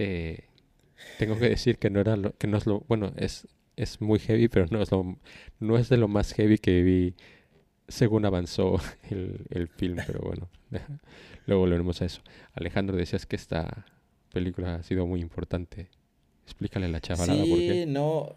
tengo 1.20 1.38
que 1.38 1.50
decir 1.50 1.78
que 1.78 1.92
no 1.92 2.00
era 2.00 2.16
lo, 2.18 2.36
que 2.36 2.48
no 2.48 2.58
es 2.58 2.66
lo, 2.66 2.80
bueno, 2.88 3.14
es 3.16 3.48
es 3.76 4.02
muy 4.02 4.18
heavy, 4.18 4.48
pero 4.48 4.66
no 4.72 4.82
es, 4.82 4.90
lo, 4.90 5.20
no 5.60 5.78
es 5.78 5.90
de 5.90 5.98
lo 5.98 6.08
más 6.08 6.34
heavy 6.34 6.58
que 6.58 6.82
vi 6.82 7.14
según 7.88 8.26
avanzó 8.26 8.80
el, 9.12 9.46
el 9.52 9.68
film, 9.68 9.98
pero 10.08 10.22
bueno, 10.22 10.50
luego 11.46 11.62
volveremos 11.62 12.02
a 12.02 12.06
eso. 12.06 12.22
Alejandro, 12.54 12.98
decías 12.98 13.28
que 13.28 13.36
esta 13.36 13.86
película 14.34 14.76
ha 14.76 14.84
sido 14.84 15.06
muy 15.06 15.22
importante. 15.22 15.90
Explícale 16.46 16.88
la 16.88 17.02
chavalada 17.02 17.44
por 17.46 17.58
qué. 17.58 17.86
no, 17.88 18.36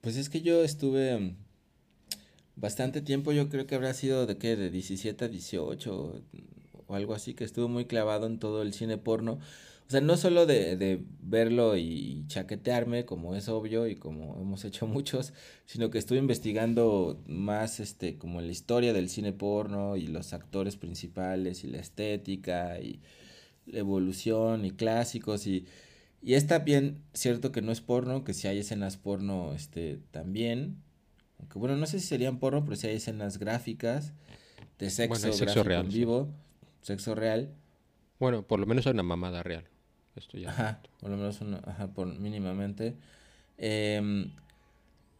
pues 0.00 0.16
es 0.16 0.28
que 0.28 0.40
yo 0.40 0.62
estuve 0.64 1.18
mm, 1.18 1.36
bastante 2.56 3.02
tiempo, 3.02 3.32
yo 3.32 3.48
creo 3.48 3.66
que 3.66 3.74
habrá 3.74 3.92
sido 3.94 4.26
de 4.26 4.38
qué, 4.38 4.56
de 4.56 4.70
17 4.70 5.24
a 5.24 5.28
18 5.28 6.22
o 6.86 6.94
algo 6.94 7.14
así, 7.14 7.34
que 7.34 7.44
estuve 7.44 7.68
muy 7.68 7.84
clavado 7.86 8.26
en 8.26 8.38
todo 8.38 8.62
el 8.62 8.72
cine 8.72 8.98
porno. 8.98 9.38
O 9.88 9.90
sea, 9.90 10.00
no 10.00 10.16
solo 10.16 10.46
de, 10.46 10.76
de, 10.76 11.00
verlo 11.20 11.76
y 11.76 12.24
chaquetearme, 12.26 13.04
como 13.04 13.36
es 13.36 13.48
obvio 13.48 13.86
y 13.86 13.94
como 13.94 14.36
hemos 14.40 14.64
hecho 14.64 14.86
muchos, 14.86 15.32
sino 15.64 15.90
que 15.90 15.98
estuve 15.98 16.18
investigando 16.18 17.22
más 17.26 17.78
este, 17.78 18.16
como 18.16 18.40
la 18.40 18.50
historia 18.50 18.92
del 18.92 19.08
cine 19.08 19.32
porno 19.32 19.96
y 19.96 20.08
los 20.08 20.32
actores 20.32 20.76
principales 20.76 21.62
y 21.62 21.68
la 21.68 21.78
estética 21.78 22.80
y 22.80 23.00
la 23.66 23.80
evolución 23.80 24.64
y 24.64 24.70
clásicos 24.72 25.46
y, 25.46 25.66
y 26.22 26.34
es 26.34 26.46
también 26.46 27.02
cierto 27.12 27.52
que 27.52 27.62
no 27.62 27.72
es 27.72 27.80
porno, 27.80 28.24
que 28.24 28.34
si 28.34 28.48
hay 28.48 28.58
escenas 28.58 28.96
porno 28.96 29.52
este, 29.54 30.00
también, 30.10 30.76
aunque 31.38 31.58
bueno, 31.58 31.76
no 31.76 31.86
sé 31.86 32.00
si 32.00 32.06
serían 32.06 32.38
porno, 32.38 32.64
pero 32.64 32.76
si 32.76 32.86
hay 32.86 32.96
escenas 32.96 33.38
gráficas 33.38 34.12
de 34.78 34.90
sexo, 34.90 35.32
sexo 35.32 35.62
real, 35.62 35.86
vivo, 35.86 36.28
sexo 36.82 37.14
real. 37.14 37.50
Bueno, 38.18 38.42
por 38.42 38.58
lo 38.60 38.66
menos 38.66 38.86
hay 38.86 38.92
una 38.92 39.02
mamada 39.02 39.42
real. 39.42 39.64
Ajá, 40.46 40.80
por 41.00 41.10
lo 41.10 41.16
menos 41.16 41.40
ajá, 41.66 41.88
por 41.88 42.06
mínimamente. 42.18 42.94
Em, 43.58 44.30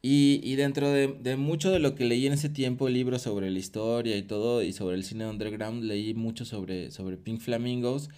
y, 0.03 0.41
y, 0.43 0.57
dentro 0.57 0.91
de, 0.91 1.09
de, 1.09 1.37
mucho 1.37 1.71
de 1.71 1.81
lo 1.81 1.95
que 1.95 2.05
leí 2.05 2.27
en 2.27 2.33
ese 2.33 2.49
tiempo, 2.49 2.89
libros 2.89 3.23
sobre 3.23 3.51
la 3.51 3.59
historia 3.59 4.17
y 4.17 4.23
todo, 4.23 4.63
y 4.63 4.73
sobre 4.73 4.97
el 4.97 5.05
cine 5.05 5.27
underground, 5.27 5.83
leí 5.85 6.15
mucho 6.15 6.45
sobre, 6.45 6.91
sobre 6.91 7.17
Pink 7.17 7.41
Flamingos. 7.41 8.09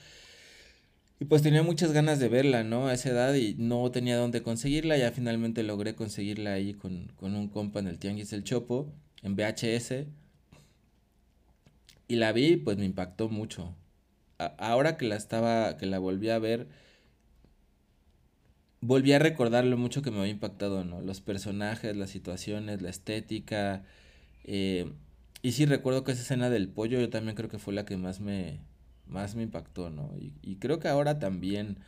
Y 1.21 1.25
pues 1.25 1.43
tenía 1.43 1.63
muchas 1.63 1.93
ganas 1.93 2.21
de 2.21 2.29
verla, 2.29 2.63
¿no? 2.63 2.89
A 2.89 2.95
esa 2.95 3.11
edad 3.11 3.35
y 3.35 3.55
no 3.59 3.91
tenía 3.91 4.17
dónde 4.17 4.43
conseguirla. 4.43 4.97
Ya 4.99 5.11
finalmente 5.13 5.63
logré 5.63 5.95
conseguirla 5.95 6.53
ahí 6.53 6.75
con, 6.75 7.09
con 7.17 7.35
un 7.35 7.49
compa 7.49 7.81
en 7.81 7.89
el 7.89 7.99
Tianguis 7.99 8.31
del 8.31 8.45
Chopo, 8.45 8.93
en 9.23 9.35
VHS. 9.37 10.07
Y 12.09 12.17
la 12.17 12.33
vi, 12.33 12.57
pues 12.57 12.79
me 12.79 12.85
impactó 12.85 13.29
mucho 13.29 13.75
ahora 14.39 14.97
que 14.97 15.07
la 15.07 15.17
estaba, 15.17 15.77
que 15.77 15.87
la 15.87 15.99
volví 15.99 16.31
a 16.31 16.39
ver, 16.39 16.69
volví 18.81 19.13
a 19.13 19.19
recordar 19.19 19.65
lo 19.65 19.77
mucho 19.77 20.03
que 20.03 20.11
me 20.11 20.19
había 20.21 20.33
impactado, 20.33 20.85
¿no? 20.85 21.01
Los 21.01 21.21
personajes, 21.21 21.97
las 21.97 22.11
situaciones, 22.11 22.83
la 22.83 22.91
estética. 22.91 23.85
Eh, 24.45 24.93
y 25.43 25.53
sí, 25.53 25.67
recuerdo 25.67 26.05
que 26.05 26.13
esa 26.13 26.23
escena 26.23 26.51
del 26.51 26.69
pollo 26.69 27.01
yo 27.01 27.11
también 27.11 27.37
creo 27.37 27.51
que 27.51 27.59
fue 27.59 27.75
la 27.75 27.85
que 27.85 27.97
más 27.97 28.21
me, 28.21 28.61
más 29.09 29.35
me 29.35 29.43
impactó, 29.43 29.91
¿no? 29.91 30.11
Y, 30.19 30.33
y 30.43 30.57
creo 30.57 30.79
que 30.79 30.89
ahora 30.89 31.19
también, 31.19 31.79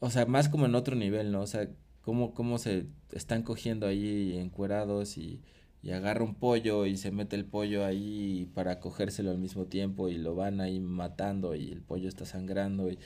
o 0.00 0.10
sea, 0.10 0.26
más 0.26 0.48
como 0.48 0.66
en 0.66 0.74
otro 0.74 0.96
nivel, 0.96 1.32
¿no? 1.32 1.42
O 1.42 1.46
sea, 1.46 1.68
cómo, 2.02 2.34
cómo 2.34 2.58
se 2.58 2.86
están 3.12 3.42
cogiendo 3.42 3.86
ahí 3.86 4.36
encuerados 4.38 5.18
y 5.18 5.42
y 5.82 5.92
agarra 5.92 6.24
un 6.24 6.34
pollo 6.34 6.86
y 6.86 6.96
se 6.96 7.10
mete 7.10 7.36
el 7.36 7.44
pollo 7.44 7.84
ahí 7.84 8.50
para 8.54 8.80
cogérselo 8.80 9.30
al 9.30 9.38
mismo 9.38 9.66
tiempo 9.66 10.08
y 10.08 10.18
lo 10.18 10.34
van 10.34 10.60
ahí 10.60 10.78
matando 10.80 11.54
y 11.54 11.70
el 11.70 11.80
pollo 11.80 12.08
está 12.08 12.26
sangrando 12.26 12.90
y 12.90 12.98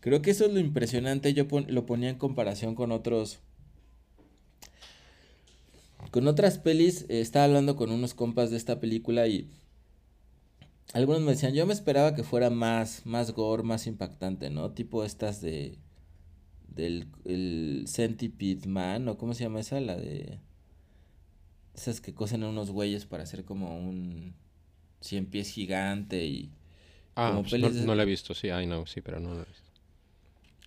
creo 0.00 0.22
que 0.22 0.30
eso 0.30 0.46
es 0.46 0.52
lo 0.52 0.60
impresionante 0.60 1.34
yo 1.34 1.46
lo 1.68 1.86
ponía 1.86 2.10
en 2.10 2.18
comparación 2.18 2.74
con 2.74 2.92
otros 2.92 3.40
con 6.10 6.28
otras 6.28 6.58
pelis 6.58 7.06
eh, 7.08 7.20
estaba 7.20 7.46
hablando 7.46 7.76
con 7.76 7.90
unos 7.90 8.14
compas 8.14 8.50
de 8.50 8.56
esta 8.56 8.78
película 8.78 9.26
y 9.26 9.50
algunos 10.92 11.22
me 11.22 11.32
decían 11.32 11.54
yo 11.54 11.66
me 11.66 11.72
esperaba 11.72 12.14
que 12.14 12.22
fuera 12.22 12.50
más 12.50 13.06
más 13.06 13.32
gore 13.32 13.62
más 13.62 13.86
impactante 13.86 14.50
no 14.50 14.70
tipo 14.72 15.04
estas 15.04 15.40
de 15.40 15.78
del 16.68 17.06
el 17.24 17.84
Centipede 17.86 18.68
Man 18.68 19.08
o 19.08 19.18
cómo 19.18 19.34
se 19.34 19.44
llama 19.44 19.60
esa 19.60 19.80
la 19.80 19.96
de 19.96 20.40
esas 21.74 22.00
que 22.00 22.14
cosen 22.14 22.42
a 22.42 22.48
unos 22.48 22.70
güeyes 22.70 23.06
para 23.06 23.22
hacer 23.22 23.44
como 23.44 23.78
un 23.78 24.34
cien 25.00 25.26
pies 25.26 25.50
gigante 25.50 26.24
y... 26.24 26.50
Ah, 27.14 27.30
como 27.30 27.42
pues 27.42 27.84
no, 27.84 27.94
la 27.94 28.02
he 28.04 28.06
visto, 28.06 28.34
sí, 28.34 28.48
I 28.48 28.64
know, 28.64 28.86
sí, 28.86 29.00
pero 29.02 29.20
no 29.20 29.34
la 29.34 29.42
he 29.42 29.44
visto. 29.44 29.70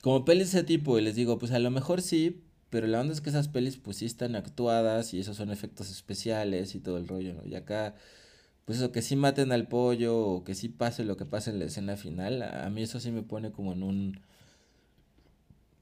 Como 0.01 0.25
pelis 0.25 0.51
de 0.51 0.59
ese 0.59 0.67
tipo, 0.67 0.99
y 0.99 1.01
les 1.01 1.15
digo, 1.15 1.39
pues 1.39 1.51
a 1.51 1.59
lo 1.59 1.71
mejor 1.71 2.01
sí, 2.01 2.43
pero 2.69 2.85
la 2.85 3.01
onda 3.01 3.13
es 3.13 3.21
que 3.21 3.29
esas 3.29 3.47
pelis 3.47 3.77
pues 3.77 3.97
sí 3.97 4.05
están 4.05 4.35
actuadas 4.35 5.13
y 5.13 5.19
esos 5.19 5.37
son 5.37 5.49
efectos 5.49 5.89
especiales 5.89 6.75
y 6.75 6.79
todo 6.79 6.97
el 6.97 7.07
rollo, 7.07 7.33
¿no? 7.33 7.45
Y 7.45 7.55
acá, 7.55 7.95
pues 8.65 8.79
eso, 8.79 8.91
que 8.91 9.01
sí 9.01 9.15
maten 9.15 9.51
al 9.51 9.67
pollo 9.67 10.17
o 10.17 10.43
que 10.43 10.55
sí 10.55 10.69
pase 10.69 11.03
lo 11.03 11.17
que 11.17 11.25
pase 11.25 11.51
en 11.51 11.59
la 11.59 11.65
escena 11.65 11.97
final, 11.97 12.41
a 12.43 12.69
mí 12.69 12.81
eso 12.83 12.99
sí 12.99 13.11
me 13.11 13.23
pone 13.23 13.51
como 13.51 13.73
en 13.73 13.83
un 13.83 14.19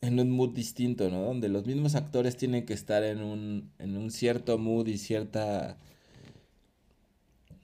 en 0.01 0.19
un 0.19 0.31
mood 0.31 0.53
distinto, 0.53 1.09
¿no? 1.09 1.21
Donde 1.23 1.47
los 1.47 1.65
mismos 1.65 1.95
actores 1.95 2.35
tienen 2.35 2.65
que 2.65 2.73
estar 2.73 3.03
en 3.03 3.21
un, 3.23 3.71
en 3.79 3.95
un 3.95 4.11
cierto 4.11 4.57
mood 4.57 4.87
y 4.87 4.97
cierta 4.97 5.77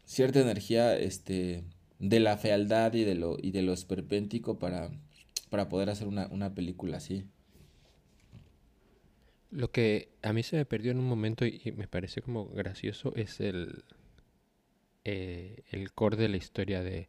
cierta 0.06 0.40
energía 0.40 0.98
este 0.98 1.64
de 2.00 2.20
la 2.22 2.38
fealdad 2.38 2.94
y 2.94 3.04
de 3.04 3.16
lo 3.16 3.38
y 3.42 3.52
de 3.52 3.62
lo 3.62 3.74
esperpéntico 3.74 4.58
para 4.58 4.90
para 5.50 5.68
poder 5.70 5.90
hacer 5.90 6.08
una, 6.08 6.28
una 6.28 6.56
película 6.56 6.98
así. 6.98 7.26
Lo 9.52 9.72
que 9.72 10.10
a 10.22 10.32
mí 10.32 10.44
se 10.44 10.58
me 10.58 10.66
perdió 10.66 10.92
en 10.92 11.00
un 11.00 11.08
momento 11.08 11.46
y, 11.46 11.74
me 11.76 11.88
parece 11.88 12.22
como 12.22 12.48
gracioso 12.48 13.14
es 13.16 13.40
el 13.42 13.84
eh, 15.06 15.64
el 15.72 15.94
core 15.94 16.18
de 16.18 16.30
la 16.30 16.38
historia 16.38 16.82
de 16.82 17.08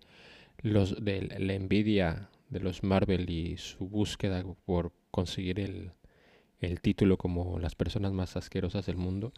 los 0.63 1.03
de 1.05 1.23
la 1.23 1.55
envidia 1.55 2.29
de 2.51 2.61
los 2.61 2.83
Marvel 2.83 3.31
y 3.31 3.57
su 3.57 3.89
búsqueda 3.89 4.45
por 4.65 4.93
conseguir 5.11 5.61
el, 5.61 5.93
el 6.61 6.81
título 6.81 7.17
como 7.17 7.59
las 7.59 7.75
personas 7.75 8.13
más 8.13 8.37
asquerosas 8.37 8.87
del 8.87 8.97
mundo. 8.97 9.33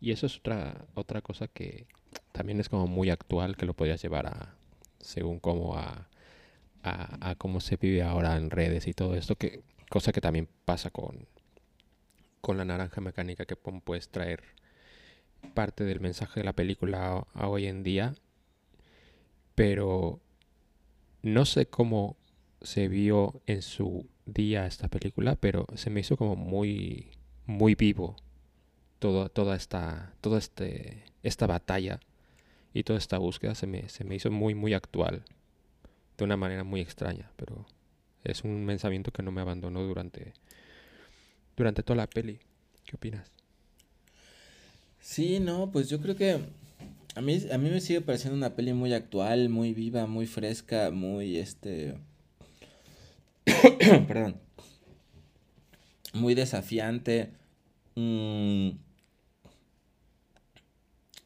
Y 0.00 0.12
eso 0.12 0.26
es 0.26 0.38
otra, 0.38 0.86
otra 0.94 1.22
cosa 1.22 1.48
que 1.48 1.86
también 2.32 2.60
es 2.60 2.68
como 2.68 2.86
muy 2.86 3.10
actual, 3.10 3.56
que 3.56 3.66
lo 3.66 3.74
podías 3.74 4.02
llevar 4.02 4.26
a, 4.26 4.56
según 5.00 5.38
cómo 5.38 5.76
a, 5.76 6.08
a, 6.82 7.34
cómo 7.36 7.60
se 7.60 7.76
vive 7.76 8.02
ahora 8.02 8.36
en 8.36 8.50
redes 8.50 8.86
y 8.86 8.92
todo 8.92 9.14
esto, 9.14 9.36
que 9.36 9.62
cosa 9.88 10.12
que 10.12 10.20
también 10.20 10.48
pasa 10.64 10.90
con, 10.90 11.26
con 12.40 12.56
la 12.56 12.64
naranja 12.64 13.00
mecánica, 13.00 13.44
que 13.44 13.56
puedes 13.56 14.08
traer 14.08 14.42
parte 15.54 15.84
del 15.84 16.00
mensaje 16.00 16.40
de 16.40 16.44
la 16.44 16.52
película 16.52 17.26
a 17.34 17.48
hoy 17.48 17.66
en 17.66 17.82
día, 17.82 18.14
pero 19.54 20.20
no 21.22 21.44
sé 21.44 21.66
cómo 21.66 22.16
se 22.60 22.88
vio 22.88 23.40
en 23.46 23.62
su 23.62 24.06
día 24.26 24.66
esta 24.66 24.88
película, 24.88 25.36
pero 25.36 25.66
se 25.74 25.90
me 25.90 26.00
hizo 26.00 26.16
como 26.16 26.36
muy, 26.36 27.10
muy 27.46 27.74
vivo 27.74 28.16
todo, 28.98 29.28
toda 29.28 29.56
esta, 29.56 30.14
toda 30.20 30.38
este, 30.38 31.04
esta 31.22 31.46
batalla 31.46 32.00
y 32.72 32.82
toda 32.82 32.98
esta 32.98 33.18
búsqueda 33.18 33.54
se 33.54 33.66
me, 33.66 33.88
se 33.88 34.04
me 34.04 34.14
hizo 34.16 34.30
muy, 34.30 34.54
muy 34.54 34.74
actual, 34.74 35.24
de 36.16 36.24
una 36.24 36.36
manera 36.36 36.64
muy 36.64 36.80
extraña, 36.80 37.30
pero 37.36 37.66
es 38.24 38.42
un 38.44 38.64
pensamiento 38.66 39.12
que 39.12 39.22
no 39.22 39.30
me 39.32 39.40
abandonó 39.40 39.82
durante, 39.82 40.32
durante 41.56 41.82
toda 41.82 41.96
la 41.98 42.06
peli. 42.06 42.40
¿Qué 42.84 42.96
opinas? 42.96 43.35
Sí, 45.06 45.38
no, 45.40 45.70
pues 45.70 45.88
yo 45.88 46.00
creo 46.00 46.16
que 46.16 46.40
a 47.14 47.20
mí, 47.22 47.40
a 47.52 47.58
mí 47.58 47.70
me 47.70 47.80
sigue 47.80 48.00
pareciendo 48.00 48.36
una 48.36 48.56
peli 48.56 48.72
muy 48.74 48.92
actual, 48.92 49.48
muy 49.48 49.72
viva, 49.72 50.06
muy 50.06 50.26
fresca, 50.26 50.90
muy 50.90 51.38
este... 51.38 51.96
Perdón. 54.08 54.40
Muy 56.12 56.34
desafiante. 56.34 57.30
Mm, 57.94 58.70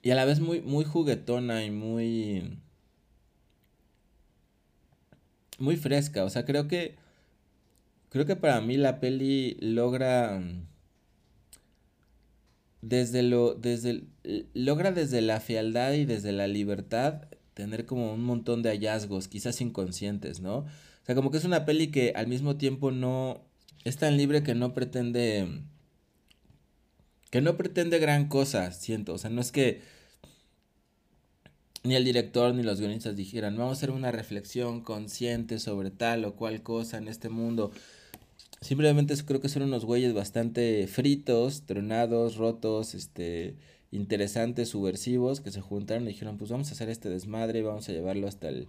y 0.03 0.11
a 0.11 0.15
la 0.15 0.27
vez 0.27 0.41
muy, 0.41 0.61
muy 0.61 0.85
juguetona 0.85 1.65
y 1.65 1.71
muy... 1.71 2.59
Muy 5.59 5.77
fresca. 5.77 6.25
O 6.25 6.31
sea, 6.31 6.45
creo 6.45 6.69
que... 6.69 6.97
Creo 8.11 8.27
que 8.27 8.37
para 8.37 8.61
mí 8.61 8.77
la 8.77 9.01
peli 9.01 9.57
logra... 9.61 10.43
Desde 12.83 13.23
lo... 13.23 13.55
Desde 13.55 14.05
logra 14.55 14.93
desde 14.93 15.21
la 15.23 15.41
fealdad 15.41 15.93
y 15.95 16.05
desde 16.05 16.33
la 16.33 16.47
libertad 16.47 17.25
tener 17.55 17.87
como 17.87 18.15
un 18.15 18.25
montón 18.25 18.63
de 18.63 18.71
hallazgos, 18.71 19.29
quizás 19.29 19.61
inconscientes, 19.61 20.41
¿no? 20.41 20.59
O 20.59 21.05
sea, 21.05 21.15
como 21.15 21.31
que 21.31 21.39
es 21.39 21.45
una 21.45 21.65
peli 21.65 21.89
que 21.89 22.13
al 22.15 22.27
mismo 22.27 22.57
tiempo 22.57 22.91
no... 22.91 23.45
Es 23.85 23.97
tan 23.97 24.17
libre 24.17 24.43
que 24.43 24.55
no 24.55 24.75
pretende 24.75 25.65
que 27.31 27.41
no 27.41 27.57
pretende 27.57 27.99
gran 27.99 28.29
cosa, 28.29 28.73
siento. 28.73 29.15
O 29.15 29.19
sea, 29.19 29.31
no 29.31 29.41
es 29.41 29.53
que 29.53 29.81
ni 31.83 31.95
el 31.95 32.05
director 32.05 32.55
ni 32.55 32.63
los 32.63 32.81
guionistas 32.81 33.17
dijeran, 33.17 33.57
vamos 33.57 33.71
a 33.71 33.79
hacer 33.79 33.91
una 33.91 34.13
reflexión 34.13 34.83
consciente 34.83 35.59
sobre 35.59 35.91
tal 35.91 36.25
o 36.25 36.35
cual 36.35 36.63
cosa 36.63 36.99
en 36.99 37.09
este 37.09 37.29
mundo. 37.29 37.71
Simplemente 38.61 39.15
creo 39.25 39.41
que 39.41 39.49
son 39.49 39.63
unos 39.63 39.85
güeyes 39.85 40.13
bastante 40.15 40.87
fritos, 40.87 41.65
tronados, 41.67 42.37
rotos, 42.37 42.95
este, 42.95 43.57
interesantes, 43.91 44.69
subversivos, 44.69 45.41
que 45.41 45.51
se 45.51 45.61
juntaron 45.61 46.05
y 46.05 46.09
dijeron, 46.09 46.37
pues 46.37 46.51
vamos 46.51 46.69
a 46.71 46.73
hacer 46.73 46.91
este 46.91 47.09
desmadre, 47.09 47.63
vamos 47.63 47.89
a 47.89 47.93
llevarlo 47.93 48.29
hasta 48.29 48.49
el 48.49 48.69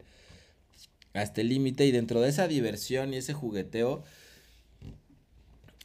hasta 1.13 1.41
el 1.41 1.50
límite 1.50 1.86
y 1.86 1.91
dentro 1.91 2.21
de 2.21 2.29
esa 2.29 2.48
diversión 2.48 3.13
y 3.13 3.17
ese 3.17 3.33
jugueteo 3.33 4.05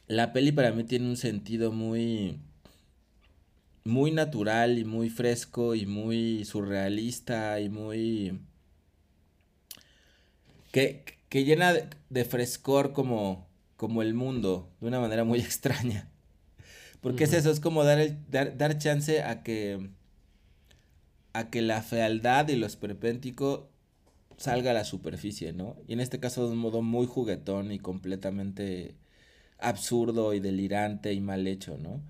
la 0.07 0.31
peli 0.31 0.53
para 0.53 0.71
mí 0.71 0.85
tiene 0.85 1.05
un 1.07 1.17
sentido 1.17 1.71
muy 1.73 2.39
muy 3.87 4.11
natural 4.11 4.77
y 4.79 4.85
muy 4.85 5.09
fresco 5.09 5.73
y 5.75 5.85
muy 5.85 6.43
surrealista 6.45 7.59
y 7.61 7.69
muy... 7.69 8.39
que, 10.71 11.03
que 11.29 11.45
llena 11.45 11.73
de, 12.09 12.25
frescor 12.25 12.91
como, 12.93 13.46
como 13.77 14.01
el 14.01 14.13
mundo, 14.13 14.69
de 14.81 14.87
una 14.87 14.99
manera 14.99 15.23
muy 15.23 15.39
extraña. 15.41 16.09
Porque 17.01 17.23
es 17.23 17.33
eso, 17.33 17.51
es 17.51 17.59
como 17.59 17.83
dar, 17.83 17.99
el, 17.99 18.17
dar, 18.29 18.57
dar 18.57 18.77
chance 18.79 19.21
a 19.21 19.43
que, 19.43 19.91
a 21.33 21.49
que 21.49 21.61
la 21.61 21.81
fealdad 21.81 22.49
y 22.49 22.55
lo 22.55 22.65
esperpéntico 22.65 23.69
salga 24.35 24.71
a 24.71 24.73
la 24.73 24.83
superficie, 24.83 25.53
¿no? 25.53 25.77
Y 25.87 25.93
en 25.93 25.99
este 25.99 26.19
caso 26.19 26.47
de 26.47 26.53
un 26.53 26.59
modo 26.59 26.81
muy 26.81 27.05
juguetón 27.05 27.71
y 27.71 27.79
completamente 27.79 28.95
absurdo 29.59 30.33
y 30.33 30.39
delirante 30.39 31.13
y 31.13 31.19
mal 31.19 31.47
hecho, 31.47 31.77
¿no? 31.77 32.01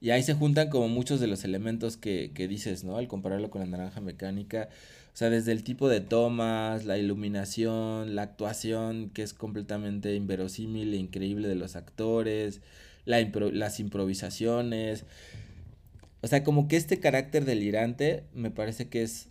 Y 0.00 0.10
ahí 0.10 0.22
se 0.22 0.34
juntan 0.34 0.70
como 0.70 0.88
muchos 0.88 1.20
de 1.20 1.26
los 1.26 1.44
elementos 1.44 1.98
que, 1.98 2.32
que 2.34 2.48
dices, 2.48 2.84
¿no? 2.84 2.96
Al 2.96 3.08
compararlo 3.08 3.50
con 3.50 3.60
la 3.60 3.66
naranja 3.66 4.00
mecánica. 4.00 4.70
O 5.12 5.16
sea, 5.20 5.28
desde 5.28 5.52
el 5.52 5.64
tipo 5.64 5.88
de 5.88 6.00
tomas, 6.00 6.86
la 6.86 6.96
iluminación, 6.96 8.14
la 8.14 8.22
actuación, 8.22 9.10
que 9.10 9.22
es 9.22 9.34
completamente 9.34 10.14
inverosímil 10.14 10.94
e 10.94 10.96
increíble 10.96 11.48
de 11.48 11.56
los 11.56 11.76
actores, 11.76 12.60
la 13.04 13.20
las 13.20 13.80
improvisaciones. 13.80 15.04
O 16.22 16.26
sea, 16.26 16.44
como 16.44 16.68
que 16.68 16.76
este 16.76 17.00
carácter 17.00 17.44
delirante 17.44 18.24
me 18.34 18.50
parece 18.50 18.88
que 18.88 19.02
es 19.02 19.28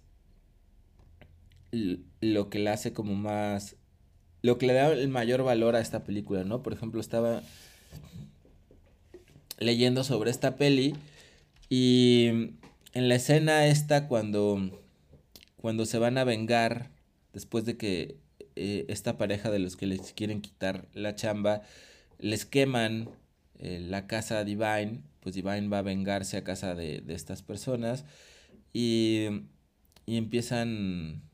lo 1.72 2.50
que 2.50 2.60
le 2.60 2.70
hace 2.70 2.94
como 2.94 3.16
más... 3.16 3.76
Lo 4.42 4.58
que 4.58 4.68
le 4.68 4.74
da 4.74 4.92
el 4.92 5.10
mayor 5.10 5.44
valor 5.44 5.76
a 5.76 5.82
esta 5.82 6.04
película, 6.04 6.44
¿no? 6.44 6.64
Por 6.64 6.74
ejemplo, 6.74 7.02
estaba 7.02 7.42
leyendo 9.60 10.04
sobre 10.04 10.32
esta 10.32 10.56
peli 10.56 10.96
y 11.70 12.28
en 12.94 13.10
la 13.10 13.16
escena 13.16 13.68
esta 13.68 14.08
cuando 14.08 14.82
cuando 15.62 15.86
se 15.86 16.00
van 16.00 16.18
a 16.18 16.24
vengar 16.24 16.92
después 17.34 17.66
de 17.66 17.78
que 17.78 18.18
eh, 18.56 18.86
esta 18.88 19.18
pareja 19.18 19.52
de 19.52 19.60
los 19.60 19.76
que 19.76 19.88
les 19.88 20.14
quieren 20.14 20.42
quitar 20.42 20.88
la 20.94 21.16
chamba 21.16 21.62
les 22.18 22.46
queman 22.46 23.10
eh, 23.60 23.80
la 23.80 24.08
casa 24.08 24.44
Divine 24.44 25.04
pues 25.20 25.36
Divine 25.36 25.68
va 25.68 25.80
a 25.80 25.84
vengarse 25.84 26.38
a 26.38 26.44
casa 26.44 26.76
de, 26.76 27.02
de 27.02 27.14
estas 27.14 27.42
personas 27.42 28.06
y, 28.74 29.28
y 30.06 30.18
empiezan 30.18 31.29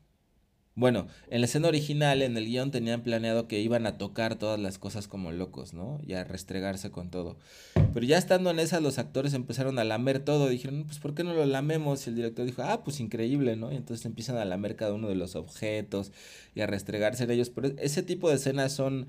bueno, 0.76 1.06
en 1.30 1.40
la 1.40 1.46
escena 1.46 1.68
original, 1.68 2.20
en 2.20 2.36
el 2.36 2.44
guion, 2.44 2.70
tenían 2.70 3.00
planeado 3.00 3.48
que 3.48 3.60
iban 3.60 3.86
a 3.86 3.96
tocar 3.96 4.36
todas 4.36 4.60
las 4.60 4.78
cosas 4.78 5.08
como 5.08 5.32
locos, 5.32 5.72
¿no? 5.72 5.98
Y 6.06 6.12
a 6.12 6.22
restregarse 6.22 6.90
con 6.90 7.08
todo. 7.08 7.38
Pero 7.94 8.04
ya 8.04 8.18
estando 8.18 8.50
en 8.50 8.58
esa, 8.58 8.78
los 8.80 8.98
actores 8.98 9.32
empezaron 9.32 9.78
a 9.78 9.84
lamer 9.84 10.18
todo. 10.18 10.50
Dijeron, 10.50 10.84
pues, 10.84 10.98
¿por 10.98 11.14
qué 11.14 11.24
no 11.24 11.32
lo 11.32 11.46
lamemos? 11.46 12.06
Y 12.06 12.10
el 12.10 12.16
director 12.16 12.44
dijo, 12.44 12.62
ah, 12.62 12.84
pues 12.84 13.00
increíble, 13.00 13.56
¿no? 13.56 13.72
Y 13.72 13.76
entonces 13.76 14.04
empiezan 14.04 14.36
a 14.36 14.44
lamer 14.44 14.76
cada 14.76 14.92
uno 14.92 15.08
de 15.08 15.14
los 15.14 15.34
objetos 15.34 16.12
y 16.54 16.60
a 16.60 16.66
restregarse 16.66 17.24
en 17.24 17.30
ellos. 17.30 17.48
Pero 17.48 17.68
ese 17.78 18.02
tipo 18.02 18.28
de 18.28 18.36
escenas 18.36 18.74
son, 18.74 19.06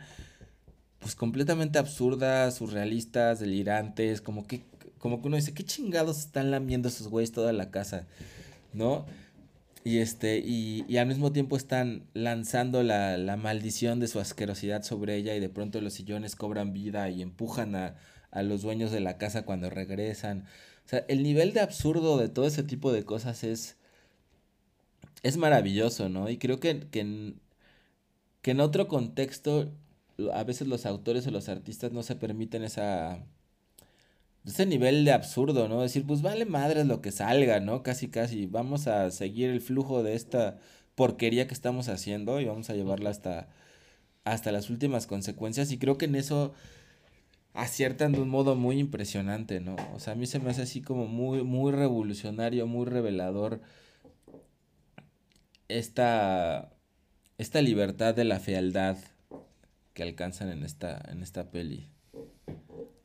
pues, 0.99 1.15
completamente 1.15 1.80
absurdas, 1.80 2.56
surrealistas, 2.56 3.41
delirantes. 3.41 4.21
Como 4.21 4.47
que, 4.47 4.62
como 4.99 5.21
que 5.21 5.27
uno 5.27 5.36
dice, 5.36 5.53
¿qué 5.53 5.65
chingados 5.65 6.19
están 6.19 6.49
lamiendo 6.49 6.88
esos 6.88 7.10
güeyes 7.10 7.34
toda 7.34 7.51
la 7.51 7.71
casa? 7.71 8.08
¿No? 8.71 9.06
Y, 9.88 10.00
este, 10.00 10.39
y, 10.39 10.84
y, 10.89 10.97
al 10.97 11.08
mismo 11.08 11.32
tiempo 11.32 11.56
están 11.56 12.10
lanzando 12.13 12.84
la, 12.84 13.15
la, 13.17 13.38
maldición 13.38 14.02
de 14.02 14.10
su 14.10 14.19
asquerosidad 14.19 14.84
sobre 14.84 15.15
ella 15.15 15.34
y 15.34 15.39
de 15.39 15.47
pronto 15.47 15.80
los 15.80 15.93
sillones 15.93 16.36
cobran 16.36 16.73
vida 16.73 17.10
y 17.10 17.21
empujan 17.21 17.73
a, 17.73 17.95
a 18.32 18.43
los 18.43 18.63
dueños 18.63 18.91
de 18.91 19.00
la 19.00 19.17
casa 19.17 19.45
cuando 19.45 19.69
regresan. 19.69 20.45
O 20.86 20.89
sea, 20.89 21.06
el 21.08 21.23
nivel 21.23 21.54
de 21.54 21.62
absurdo 21.62 22.17
de 22.17 22.28
todo 22.28 22.45
ese 22.47 22.63
tipo 22.63 22.91
de 22.91 23.06
cosas 23.06 23.45
es, 23.45 23.78
es 25.23 25.38
maravilloso, 25.38 26.10
¿no? 26.10 26.30
Y 26.30 26.38
creo 26.38 26.60
que, 26.60 26.89
que, 26.89 27.36
que 28.41 28.52
en 28.52 28.60
otro 28.60 28.89
contexto 28.89 29.71
a 30.34 30.43
veces 30.43 30.67
los 30.67 30.86
autores 30.86 31.28
o 31.28 31.32
los 31.32 31.47
artistas 31.47 31.93
no 31.93 32.04
se 32.04 32.15
permiten 32.15 32.63
esa 32.63 33.26
ese 34.47 34.65
nivel 34.65 35.05
de 35.05 35.12
absurdo, 35.12 35.67
¿no? 35.67 35.81
Decir, 35.81 36.05
pues 36.05 36.21
vale 36.21 36.45
madres 36.45 36.86
lo 36.86 37.01
que 37.01 37.12
salga, 37.12 37.60
¿no? 37.60 37.83
Casi, 37.83 38.07
casi, 38.10 38.45
vamos 38.45 38.88
a 38.88 39.12
seguir 39.12 39.49
el 39.49 39.62
flujo 39.62 40.03
de 40.03 40.15
esta 40.15 40.57
porquería 40.95 41.47
que 41.47 41.53
estamos 41.53 41.89
haciendo 41.89 42.39
y 42.39 42.45
vamos 42.45 42.69
a 42.69 42.73
llevarla 42.75 43.10
hasta, 43.10 43.49
hasta 44.23 44.51
las 44.51 44.69
últimas 44.69 45.07
consecuencias. 45.07 45.71
Y 45.71 45.77
creo 45.77 45.97
que 45.97 46.05
en 46.05 46.15
eso 46.15 46.53
aciertan 47.53 48.13
de 48.13 48.21
un 48.21 48.29
modo 48.29 48.55
muy 48.55 48.79
impresionante, 48.79 49.60
¿no? 49.60 49.75
O 49.93 49.99
sea, 49.99 50.13
a 50.13 50.15
mí 50.15 50.25
se 50.27 50.39
me 50.39 50.49
hace 50.51 50.62
así 50.63 50.81
como 50.81 51.07
muy, 51.07 51.43
muy 51.43 51.71
revolucionario, 51.71 52.67
muy 52.67 52.86
revelador 52.86 53.62
esta, 55.67 56.71
esta 57.38 57.62
libertad 57.62 58.15
de 58.15 58.23
la 58.23 58.39
fealdad 58.39 58.97
que 59.93 60.03
alcanzan 60.03 60.49
en 60.49 60.63
esta, 60.63 61.01
en 61.10 61.21
esta 61.23 61.51
peli. 61.51 61.89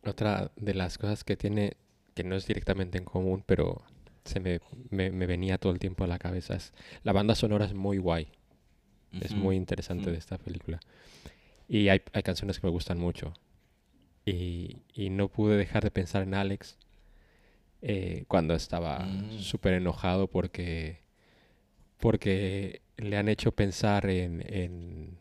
Otra 0.05 0.51
de 0.57 0.75
las 0.75 0.99
cosas 0.99 1.25
que 1.25 1.37
tiene, 1.37 1.77
que 2.15 2.25
no 2.25 2.37
es 2.37 2.47
directamente 2.47 2.99
en 2.99 3.05
común, 3.05 3.45
pero 3.47 3.83
se 4.25 4.41
me, 4.41 4.61
me, 4.91 5.27
venía 5.27 5.59
todo 5.59 5.73
el 5.73 5.79
tiempo 5.79 6.05
a 6.05 6.07
la 6.07 6.19
cabeza, 6.19 6.55
es 6.55 6.73
la 7.03 7.13
banda 7.13 7.35
sonora 7.35 7.67
es 7.67 7.75
muy 7.75 7.99
guay. 7.99 8.29
Es 9.21 9.35
muy 9.35 9.57
interesante 9.57 10.11
de 10.11 10.17
esta 10.17 10.39
película. 10.39 10.81
Y 11.69 11.91
hay, 11.91 12.01
hay, 12.15 12.23
canciones 12.23 12.59
que 12.59 12.67
me 12.67 12.71
gustan 12.71 12.99
mucho. 12.99 13.35
Y, 14.25 14.79
y, 14.95 15.11
no 15.11 15.29
pude 15.29 15.59
dejar 15.59 15.85
de 15.85 15.91
pensar 15.91 16.23
en 16.23 16.33
Alex 16.33 16.79
eh, 17.83 18.25
cuando 18.29 18.55
estaba 18.55 19.01
mm. 19.01 19.39
súper 19.41 19.75
enojado 19.75 20.29
porque, 20.29 21.01
porque 21.99 22.81
le 22.97 23.17
han 23.17 23.29
hecho 23.29 23.53
pensar 23.53 24.09
en, 24.09 24.43
en 24.47 25.19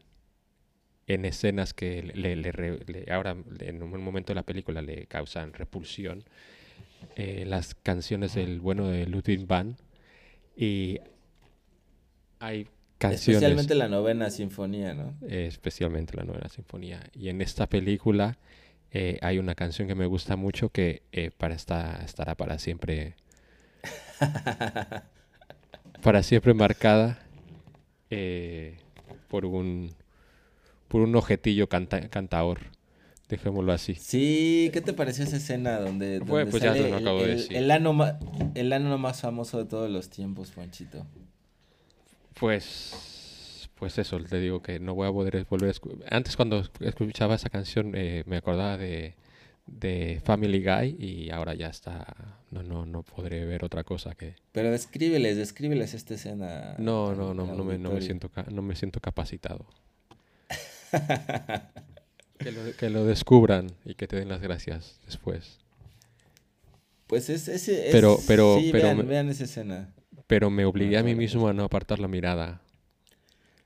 en 1.13 1.25
escenas 1.25 1.73
que 1.73 2.03
le, 2.03 2.35
le, 2.35 3.05
ahora 3.11 3.35
en 3.59 3.83
un 3.83 4.03
momento 4.03 4.31
de 4.31 4.35
la 4.35 4.43
película 4.43 4.81
le 4.81 5.05
causan 5.07 5.53
repulsión. 5.53 6.23
Eh, 7.15 7.45
las 7.47 7.75
canciones 7.75 8.35
del 8.35 8.59
bueno 8.59 8.87
de 8.87 9.07
Ludwig 9.07 9.45
van 9.47 9.77
y 10.55 10.99
hay 12.39 12.67
canciones. 12.97 13.27
Especialmente 13.27 13.75
la 13.75 13.87
novena 13.87 14.29
sinfonía, 14.29 14.93
¿no? 14.93 15.15
especialmente 15.27 16.15
la 16.15 16.23
novena 16.23 16.47
sinfonía. 16.49 17.01
Y 17.13 17.29
en 17.29 17.41
esta 17.41 17.67
película 17.67 18.37
eh, 18.91 19.17
hay 19.21 19.39
una 19.39 19.55
canción 19.55 19.87
que 19.87 19.95
me 19.95 20.05
gusta 20.05 20.35
mucho 20.35 20.69
que 20.69 21.01
eh, 21.11 21.31
para 21.35 21.55
esta, 21.55 22.03
estará 22.05 22.35
para 22.35 22.59
siempre. 22.59 23.15
para 26.03 26.21
siempre 26.23 26.53
marcada 26.53 27.19
por 29.29 29.45
un 29.45 29.95
por 30.91 31.01
un 31.01 31.15
objetillo 31.15 31.69
canta, 31.69 32.09
cantaor. 32.09 32.59
Dejémoslo 33.29 33.71
así. 33.71 33.95
Sí, 33.95 34.69
¿qué 34.73 34.81
te 34.81 34.91
pareció 34.91 35.23
esa 35.23 35.37
escena 35.37 35.79
donde, 35.79 36.19
pues 36.19 36.61
ya 36.61 36.75
lo 36.75 36.97
acabo 36.97 37.21
de 37.21 37.27
decir. 37.27 37.55
El 37.55 37.71
ano, 37.71 37.97
el 38.55 38.73
ano 38.73 38.97
más 38.97 39.21
famoso 39.21 39.57
de 39.57 39.63
todos 39.63 39.89
los 39.89 40.09
tiempos, 40.09 40.51
Juanchito? 40.53 41.07
Pues, 42.37 43.69
pues 43.75 43.97
eso, 43.99 44.19
te 44.19 44.41
digo 44.41 44.61
que 44.61 44.81
no 44.81 44.93
voy 44.93 45.07
a 45.07 45.13
poder 45.13 45.45
volver 45.49 45.69
a 45.69 45.71
escuchar. 45.71 46.13
Antes 46.13 46.35
cuando 46.35 46.61
escuchaba 46.81 47.35
esa 47.35 47.49
canción 47.49 47.93
eh, 47.95 48.23
me 48.25 48.35
acordaba 48.35 48.77
de, 48.77 49.15
de 49.67 50.21
Family 50.25 50.61
Guy 50.61 50.97
y 50.99 51.29
ahora 51.29 51.53
ya 51.53 51.67
está, 51.67 52.05
no, 52.49 52.63
no, 52.63 52.85
no 52.85 53.03
podré 53.03 53.45
ver 53.45 53.63
otra 53.63 53.85
cosa 53.85 54.13
que... 54.13 54.35
Pero 54.51 54.71
descríbeles, 54.71 55.37
descríbeles 55.37 55.93
esta 55.93 56.15
escena. 56.15 56.75
No, 56.79 57.15
no, 57.15 57.33
no, 57.33 57.45
no 57.45 57.63
me, 57.63 57.77
no 57.77 57.91
me, 57.91 58.01
siento, 58.01 58.29
no 58.51 58.61
me 58.61 58.75
siento 58.75 58.99
capacitado. 58.99 59.65
Que, 62.37 62.51
lo, 62.51 62.75
que 62.77 62.89
lo 62.89 63.05
descubran 63.05 63.67
y 63.85 63.95
que 63.95 64.07
te 64.07 64.15
den 64.17 64.29
las 64.29 64.41
gracias 64.41 64.99
después. 65.05 65.59
Pues 67.07 67.29
es 67.29 67.47
ese... 67.47 67.89
pero, 67.91 68.17
pero, 68.27 68.57
pero 68.71 68.83
vean, 68.83 69.07
vean 69.07 69.29
esa 69.29 69.43
escena 69.43 69.93
pero 70.31 70.49
me 70.49 70.63
obligué 70.63 70.97
a 70.97 71.03
mí 71.03 71.13
mismo 71.13 71.49
a 71.49 71.53
no 71.53 71.65
apartar 71.65 71.99
la 71.99 72.07
mirada. 72.07 72.61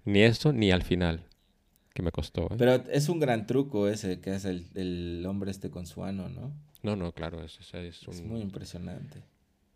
Ni 0.03 0.23
esto, 0.23 0.51
ni 0.51 0.71
al 0.71 0.81
final, 0.81 1.27
que 1.93 2.01
me 2.01 2.11
costó. 2.11 2.45
¿eh? 2.45 2.55
Pero 2.57 2.73
es 2.89 3.07
un 3.07 3.19
gran 3.19 3.45
truco 3.45 3.87
ese 3.87 4.19
que 4.19 4.31
hace 4.31 4.63
el, 4.73 5.23
hombre 5.27 5.51
este 5.51 5.69
con 5.69 5.85
su 5.85 6.03
ano, 6.03 6.27
¿no? 6.27 6.51
No, 6.81 6.95
no, 6.95 7.11
claro, 7.11 7.43
es, 7.43 7.59
es, 7.59 8.01
es 8.07 8.21
muy 8.23 8.41
impresionante. 8.41 9.21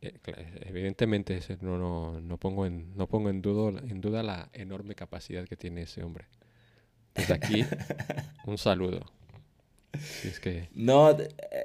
Eh, 0.02 0.18
evidentemente 0.62 1.40
no, 1.62 1.78
no, 1.78 2.20
no, 2.20 2.38
pongo 2.40 2.66
en, 2.66 2.98
no 2.98 3.06
pongo 3.06 3.30
en, 3.30 3.44
dudo, 3.44 3.70
en 3.70 4.02
duda 4.02 4.24
la 4.24 4.50
enorme 4.54 4.96
capacidad 4.96 5.46
que 5.48 5.58
tiene 5.58 5.84
ese 5.84 6.04
hombre. 6.04 6.26
Desde 7.20 7.34
aquí, 7.34 7.66
un 8.46 8.58
saludo. 8.58 9.06
es 10.24 10.40
que... 10.40 10.70
No, 10.74 11.16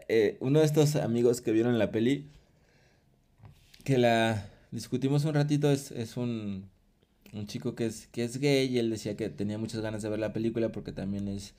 eh, 0.08 0.36
uno 0.40 0.60
de 0.60 0.66
estos 0.66 0.96
amigos 0.96 1.40
que 1.40 1.52
vieron 1.52 1.78
la 1.78 1.90
peli, 1.90 2.28
que 3.84 3.98
la, 3.98 4.48
discutimos 4.70 5.24
un 5.24 5.34
ratito, 5.34 5.70
es, 5.70 5.90
es 5.90 6.16
un, 6.16 6.68
un, 7.32 7.46
chico 7.46 7.74
que 7.74 7.86
es, 7.86 8.08
que 8.08 8.24
es 8.24 8.38
gay 8.38 8.66
y 8.66 8.78
él 8.78 8.90
decía 8.90 9.16
que 9.16 9.28
tenía 9.28 9.58
muchas 9.58 9.80
ganas 9.80 10.02
de 10.02 10.08
ver 10.08 10.18
la 10.18 10.32
película 10.32 10.70
porque 10.70 10.92
también 10.92 11.28
es 11.28 11.54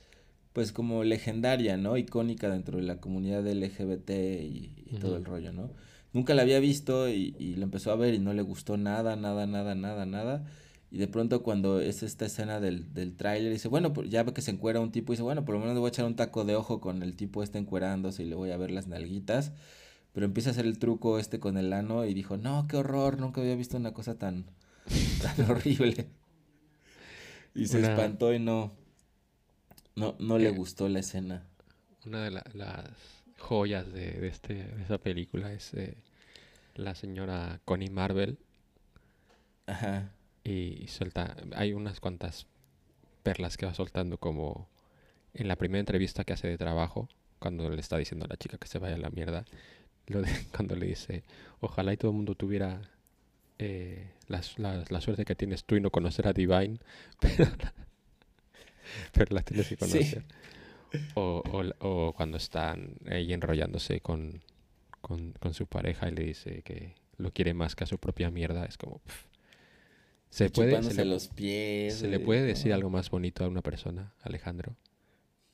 pues 0.52 0.72
como 0.72 1.04
legendaria, 1.04 1.76
¿no? 1.76 1.98
Icónica 1.98 2.48
dentro 2.48 2.78
de 2.78 2.84
la 2.84 2.98
comunidad 2.98 3.46
LGBT 3.46 4.10
y, 4.10 4.72
todo 5.00 5.16
el 5.16 5.24
rollo, 5.26 5.52
¿no? 5.52 5.70
Nunca 6.14 6.34
la 6.34 6.42
había 6.42 6.60
visto 6.60 7.10
y, 7.10 7.34
y 7.38 7.56
la 7.56 7.64
empezó 7.64 7.92
a 7.92 7.96
ver 7.96 8.14
y 8.14 8.18
no 8.18 8.32
le 8.32 8.40
gustó 8.40 8.78
nada, 8.78 9.16
nada, 9.16 9.46
nada, 9.46 9.74
nada, 9.74 10.06
nada. 10.06 10.46
Y 10.90 10.98
de 10.98 11.08
pronto 11.08 11.42
cuando 11.42 11.80
es 11.80 12.02
esta 12.02 12.26
escena 12.26 12.60
del, 12.60 12.94
del 12.94 13.16
tráiler, 13.16 13.52
dice, 13.52 13.68
bueno, 13.68 13.92
pues 13.92 14.08
ya 14.08 14.22
ve 14.22 14.32
que 14.32 14.42
se 14.42 14.52
encuera 14.52 14.80
un 14.80 14.92
tipo, 14.92 15.12
y 15.12 15.16
dice, 15.16 15.22
bueno, 15.22 15.44
por 15.44 15.54
lo 15.54 15.60
menos 15.60 15.74
le 15.74 15.80
voy 15.80 15.88
a 15.88 15.90
echar 15.90 16.04
un 16.04 16.16
taco 16.16 16.44
de 16.44 16.54
ojo 16.54 16.80
con 16.80 17.02
el 17.02 17.16
tipo 17.16 17.42
este 17.42 17.58
encuerándose 17.58 18.22
y 18.22 18.26
le 18.26 18.36
voy 18.36 18.50
a 18.50 18.56
ver 18.56 18.70
las 18.70 18.86
nalguitas 18.86 19.52
pero 20.16 20.24
empieza 20.24 20.48
a 20.48 20.52
hacer 20.52 20.64
el 20.64 20.78
truco 20.78 21.18
este 21.18 21.38
con 21.38 21.58
el 21.58 21.74
ano 21.74 22.06
y 22.06 22.14
dijo, 22.14 22.38
no, 22.38 22.66
qué 22.70 22.78
horror, 22.78 23.20
nunca 23.20 23.42
había 23.42 23.54
visto 23.54 23.76
una 23.76 23.92
cosa 23.92 24.14
tan, 24.14 24.46
tan 25.20 25.50
horrible. 25.50 26.08
Y 27.54 27.66
se 27.66 27.82
espantó 27.82 28.32
y 28.32 28.38
no, 28.38 28.72
no, 29.94 30.16
no 30.18 30.38
le 30.38 30.48
gustó 30.52 30.88
la 30.88 31.00
escena. 31.00 31.46
Una 32.06 32.22
de 32.24 32.30
las 32.30 32.88
joyas 33.36 33.92
de, 33.92 34.26
este, 34.26 34.54
de 34.54 34.82
esa 34.84 34.96
película 34.96 35.52
es 35.52 35.74
eh, 35.74 35.98
la 36.76 36.94
señora 36.94 37.60
Connie 37.66 37.90
Marvel. 37.90 38.38
Ajá. 39.66 40.12
Y, 40.46 40.86
suelta, 40.86 41.34
hay 41.56 41.72
unas 41.72 41.98
cuantas 41.98 42.46
perlas 43.24 43.56
que 43.56 43.66
va 43.66 43.74
soltando 43.74 44.18
como 44.18 44.68
en 45.34 45.48
la 45.48 45.56
primera 45.56 45.80
entrevista 45.80 46.22
que 46.22 46.34
hace 46.34 46.46
de 46.46 46.56
trabajo, 46.56 47.08
cuando 47.40 47.68
le 47.68 47.80
está 47.80 47.98
diciendo 47.98 48.26
a 48.26 48.28
la 48.28 48.36
chica 48.36 48.56
que 48.56 48.68
se 48.68 48.78
vaya 48.78 48.94
a 48.94 48.98
la 48.98 49.10
mierda, 49.10 49.44
lo 50.06 50.22
de, 50.22 50.30
cuando 50.54 50.76
le 50.76 50.86
dice, 50.86 51.24
ojalá 51.58 51.92
y 51.92 51.96
todo 51.96 52.12
el 52.12 52.16
mundo 52.16 52.36
tuviera 52.36 52.80
eh, 53.58 54.12
la, 54.28 54.40
la, 54.88 55.00
suerte 55.00 55.24
que 55.24 55.34
tienes 55.34 55.64
tú 55.64 55.74
y 55.74 55.80
no 55.80 55.90
conocer 55.90 56.28
a 56.28 56.32
Divine, 56.32 56.78
pero, 57.20 57.46
pero 59.12 59.34
la 59.34 59.42
tienes 59.42 59.68
que 59.68 59.76
conocer. 59.76 60.22
O, 61.14 61.42
o, 61.80 62.12
cuando 62.12 62.36
están 62.36 62.94
ahí 63.10 63.32
enrollándose 63.32 64.00
con, 64.00 64.44
con, 65.00 65.32
con, 65.32 65.54
su 65.54 65.66
pareja 65.66 66.08
y 66.08 66.12
le 66.12 66.22
dice 66.22 66.62
que 66.62 66.94
lo 67.16 67.32
quiere 67.32 67.52
más 67.52 67.74
que 67.74 67.82
a 67.82 67.88
su 67.88 67.98
propia 67.98 68.30
mierda, 68.30 68.64
es 68.64 68.78
como... 68.78 69.00
se 70.36 70.50
puede, 70.50 70.82
se 70.82 70.94
le, 70.94 71.06
los 71.06 71.28
pies. 71.28 71.94
¿Se 71.94 72.08
le 72.08 72.20
puede 72.20 72.42
decir 72.42 72.74
algo 72.74 72.90
más 72.90 73.08
bonito 73.08 73.42
a 73.42 73.48
una 73.48 73.62
persona, 73.62 74.12
Alejandro? 74.20 74.76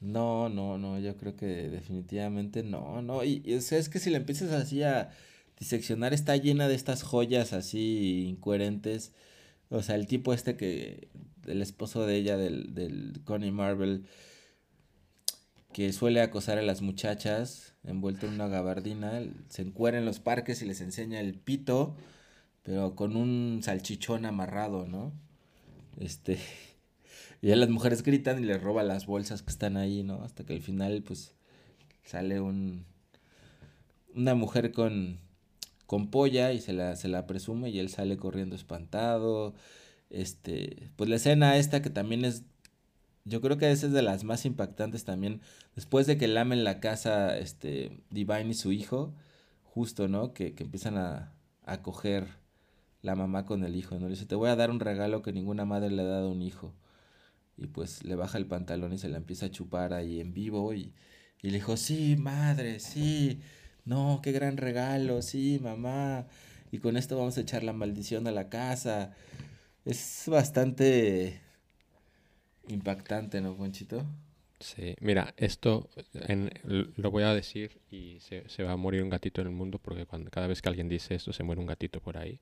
No, 0.01 0.49
no, 0.49 0.77
no, 0.77 0.99
yo 0.99 1.17
creo 1.17 1.37
que 1.37 1.47
definitivamente 1.47 2.65
no, 2.65 3.01
no. 3.01 3.23
Y, 3.23 3.45
es 3.47 3.89
que 3.89 4.01
si 4.01 4.11
le 4.11 4.17
empiezas 4.17 4.51
así 4.51 4.83
a 4.83 5.11
diseccionar, 5.57 6.13
está 6.13 6.37
llena 6.37 6.67
de 6.67 6.75
estas 6.75 7.05
joyas 7.05 7.53
así 7.53 8.25
incoherentes. 8.27 9.13
O 9.69 9.83
sea, 9.83 9.95
el 9.95 10.09
tipo 10.09 10.35
este 10.35 10.57
que, 10.57 11.07
el 11.47 11.63
esposo 11.63 12.05
de 12.05 12.17
ella, 12.17 12.37
del, 12.37 12.75
del 12.75 13.21
Connie 13.23 13.53
Marvel, 13.53 14.07
que 15.73 15.93
suele 15.93 16.23
acosar 16.23 16.59
a 16.59 16.63
las 16.63 16.83
muchachas, 16.83 17.77
envuelto 17.85 18.27
en 18.27 18.33
una 18.33 18.49
gabardina, 18.49 19.23
se 19.49 19.63
encuera 19.63 19.97
en 19.99 20.07
los 20.07 20.19
parques 20.19 20.61
y 20.61 20.67
les 20.67 20.81
enseña 20.81 21.21
el 21.21 21.35
pito, 21.35 21.95
pero 22.63 22.95
con 22.95 23.17
un 23.17 23.61
salchichón 23.63 24.25
amarrado, 24.25 24.87
¿no? 24.87 25.13
Este, 25.99 26.39
y 27.43 27.49
ya 27.49 27.57
las 27.57 27.71
mujeres 27.71 28.03
gritan 28.03 28.43
y 28.43 28.47
les 28.47 28.63
roba 28.63 28.83
las 28.83 29.07
bolsas 29.07 29.43
que 29.43 29.51
están 29.51 29.77
ahí, 29.77 30.03
¿no? 30.03 30.23
Hasta 30.23 30.45
que 30.45 30.55
al 30.55 30.63
final, 30.63 31.03
pues, 31.03 31.35
sale 32.05 32.41
un... 32.41 32.87
Una 34.15 34.35
mujer 34.35 34.73
con, 34.73 35.21
con 35.87 36.11
polla 36.11 36.53
y 36.53 36.61
se 36.61 36.73
la, 36.75 36.97
se 36.97 37.09
la 37.09 37.27
presume 37.27 37.71
y 37.71 37.79
él 37.79 37.89
sale 37.89 38.19
corriendo 38.19 38.55
espantado. 38.57 39.55
Este, 40.11 40.91
pues 40.97 41.09
la 41.09 41.17
escena 41.17 41.57
esta 41.57 41.83
que 41.83 41.91
también 41.91 42.25
es... 42.25 42.45
Yo 43.25 43.41
creo 43.41 43.57
que 43.57 43.71
esa 43.71 43.87
es 43.87 43.93
de 43.93 44.03
las 44.03 44.25
más 44.25 44.45
impactantes 44.45 45.05
también. 45.05 45.41
Después 45.77 46.07
de 46.07 46.19
que 46.19 46.29
lamen 46.29 46.65
la 46.65 46.81
casa, 46.81 47.39
este, 47.39 48.03
Divine 48.11 48.51
y 48.51 48.55
su 48.55 48.73
hijo, 48.73 49.15
justo, 49.65 50.09
¿no? 50.09 50.35
Que, 50.35 50.55
que 50.55 50.65
empiezan 50.65 50.99
a, 50.99 51.33
a 51.65 51.83
coger 51.83 52.42
la 53.03 53.15
mamá 53.17 53.45
con 53.45 53.65
el 53.65 53.77
hijo, 53.77 53.99
¿no? 53.99 54.07
Le 54.07 54.15
dice, 54.15 54.27
te 54.27 54.35
voy 54.37 54.49
a 54.49 54.57
dar 54.57 54.71
un 54.71 54.81
regalo 54.81 55.23
que 55.23 55.33
ninguna 55.33 55.65
madre 55.65 55.91
le 55.91 56.03
ha 56.03 56.07
dado 56.07 56.29
a 56.29 56.33
un 56.33 56.43
hijo 56.43 56.75
y 57.57 57.67
pues 57.67 58.05
le 58.05 58.15
baja 58.17 58.39
el 58.39 58.47
pantalón 58.47 58.93
y 58.93 58.99
se 58.99 59.09
la 59.09 59.19
empieza 59.19 59.47
a 59.47 59.51
chupar 59.51 59.93
ahí 59.93 60.21
en 60.21 60.33
vivo 60.33 60.73
y, 60.75 60.93
y 61.43 61.51
le 61.51 61.55
dijo, 61.55 61.77
sí, 61.77 62.17
madre, 62.17 62.81
sí, 62.81 63.41
no, 63.85 64.21
qué 64.23 64.33
gran 64.33 64.57
regalo, 64.57 65.23
sí, 65.23 65.59
mamá, 65.63 66.27
y 66.71 66.79
con 66.79 66.97
esto 66.97 67.19
vamos 67.19 67.37
a 67.39 67.43
echar 67.43 67.65
la 67.65 67.73
maldición 67.73 68.27
a 68.27 68.31
la 68.33 68.49
casa. 68.49 69.15
Es 69.85 70.25
bastante 70.27 71.41
impactante, 72.69 73.41
¿no, 73.41 73.57
Ponchito? 73.57 74.07
Sí, 74.61 74.95
mira, 75.01 75.35
esto 75.37 75.91
en, 76.15 76.51
lo 76.97 77.11
voy 77.11 77.25
a 77.25 77.35
decir 77.35 77.81
y 77.91 78.19
se, 78.21 78.49
se, 78.49 78.63
va 78.63 78.73
a 78.73 78.77
morir 78.77 79.03
un 79.03 79.11
gatito 79.11 79.41
en 79.41 79.49
el 79.49 79.53
mundo 79.53 79.81
porque 79.81 80.07
cada 80.31 80.47
vez 80.47 80.63
que 80.63 80.69
alguien 80.69 80.89
dice 80.89 81.17
esto 81.17 81.33
se 81.33 81.43
muere 81.43 81.61
un 81.61 81.67
gatito 81.67 82.01
por 82.01 82.17
ahí. 82.17 82.39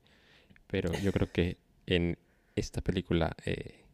Pero 0.71 0.93
yo 1.01 1.13
creo 1.13 1.31
que 1.31 1.59
en 1.87 2.17
esta 2.55 2.81
película 2.81 3.37
eh, 3.45 3.85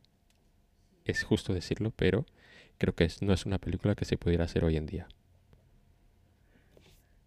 es 1.07 1.23
justo 1.23 1.55
decirlo, 1.55 1.91
pero 1.91 2.27
creo 2.79 2.95
que 2.95 3.11
no 3.23 3.33
es 3.33 3.47
una 3.47 3.59
película 3.59 3.95
que 3.95 4.05
se 4.05 4.19
pudiera 4.19 4.45
hacer 4.45 4.65
hoy 4.65 4.77
en 4.77 4.87
día. 4.87 5.09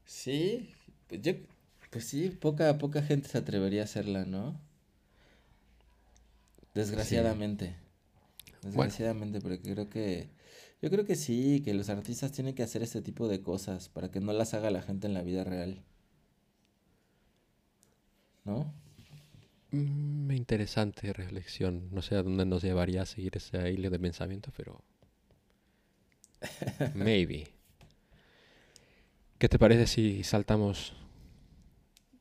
Sí, 0.06 0.70
pues 1.08 1.22
yo, 1.22 1.34
pues 1.90 2.06
sí, 2.06 2.30
poca, 2.30 2.78
poca 2.78 3.02
gente 3.02 3.28
se 3.28 3.38
atrevería 3.38 3.82
a 3.82 3.86
hacerla, 3.86 4.26
¿no? 4.26 4.60
Desgraciadamente. 6.76 7.76
Desgraciadamente, 8.62 9.42
porque 9.42 9.62
creo 9.62 9.90
que, 9.90 10.30
yo 10.82 10.90
creo 10.90 11.06
que 11.06 11.16
sí, 11.16 11.62
que 11.64 11.74
los 11.74 11.90
artistas 11.90 12.32
tienen 12.32 12.54
que 12.54 12.64
hacer 12.64 12.84
este 12.84 13.02
tipo 13.02 13.28
de 13.28 13.42
cosas 13.42 13.90
para 13.90 14.12
que 14.12 14.20
no 14.20 14.34
las 14.34 14.54
haga 14.54 14.70
la 14.70 14.82
gente 14.82 15.08
en 15.08 15.14
la 15.14 15.24
vida 15.24 15.44
real. 15.44 15.82
¿No? 18.46 18.74
Mm, 19.72 20.32
interesante 20.32 21.14
reflexión. 21.14 21.90
No 21.92 22.02
sé 22.02 22.16
a 22.16 22.24
dónde 22.24 22.46
nos 22.46 22.64
llevaría 22.64 23.04
a 23.04 23.06
seguir 23.06 23.38
ese 23.38 23.72
hilo 23.72 23.90
de 23.90 24.00
pensamiento, 24.00 24.52
pero. 24.56 24.84
Maybe. 26.96 27.48
¿Qué 29.38 29.48
te 29.48 29.58
parece 29.58 29.88
si 29.88 30.24
saltamos 30.24 30.94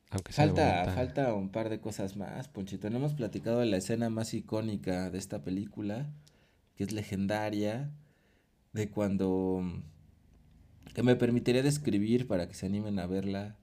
Aunque 0.09 0.31
falta, 0.31 0.93
falta 0.95 1.33
un 1.33 1.49
par 1.49 1.69
de 1.69 1.81
cosas 1.81 2.15
más, 2.15 2.47
Ponchito. 2.47 2.89
No 2.89 2.97
hemos 2.97 3.13
platicado 3.13 3.59
de 3.59 3.65
la 3.65 3.77
escena 3.77 4.09
más 4.09 4.33
icónica 4.33 5.09
de 5.09 5.17
esta 5.17 5.43
película, 5.43 6.09
que 6.75 6.83
es 6.83 6.93
legendaria, 6.93 7.91
de 8.73 8.89
cuando... 8.89 9.61
que 10.93 11.03
me 11.03 11.15
permitiría 11.15 11.61
describir 11.61 12.27
para 12.27 12.47
que 12.47 12.53
se 12.53 12.67
animen 12.67 12.99
a 12.99 13.07
verla 13.07 13.57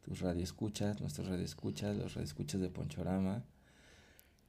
tus 0.00 0.20
radioescuchas, 0.20 1.00
nuestros 1.00 1.28
radioescuchas, 1.28 1.96
los 1.96 2.14
radioescuchas 2.14 2.60
de 2.60 2.68
Ponchorama. 2.68 3.44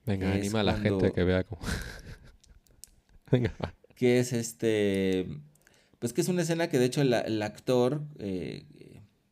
Venga, 0.06 0.32
anima 0.32 0.62
a 0.62 0.64
la 0.64 0.78
gente 0.78 1.12
que 1.12 1.24
vea 1.24 1.44
cómo... 1.44 1.62
Venga, 3.32 3.54
Que 3.96 4.20
es 4.20 4.34
este... 4.34 5.28
Pues 6.00 6.14
que 6.14 6.22
es 6.22 6.28
una 6.28 6.42
escena 6.42 6.68
que 6.70 6.80
de 6.80 6.86
hecho 6.86 7.02
el 7.02 7.42
actor... 7.42 8.02
Eh, 8.20 8.66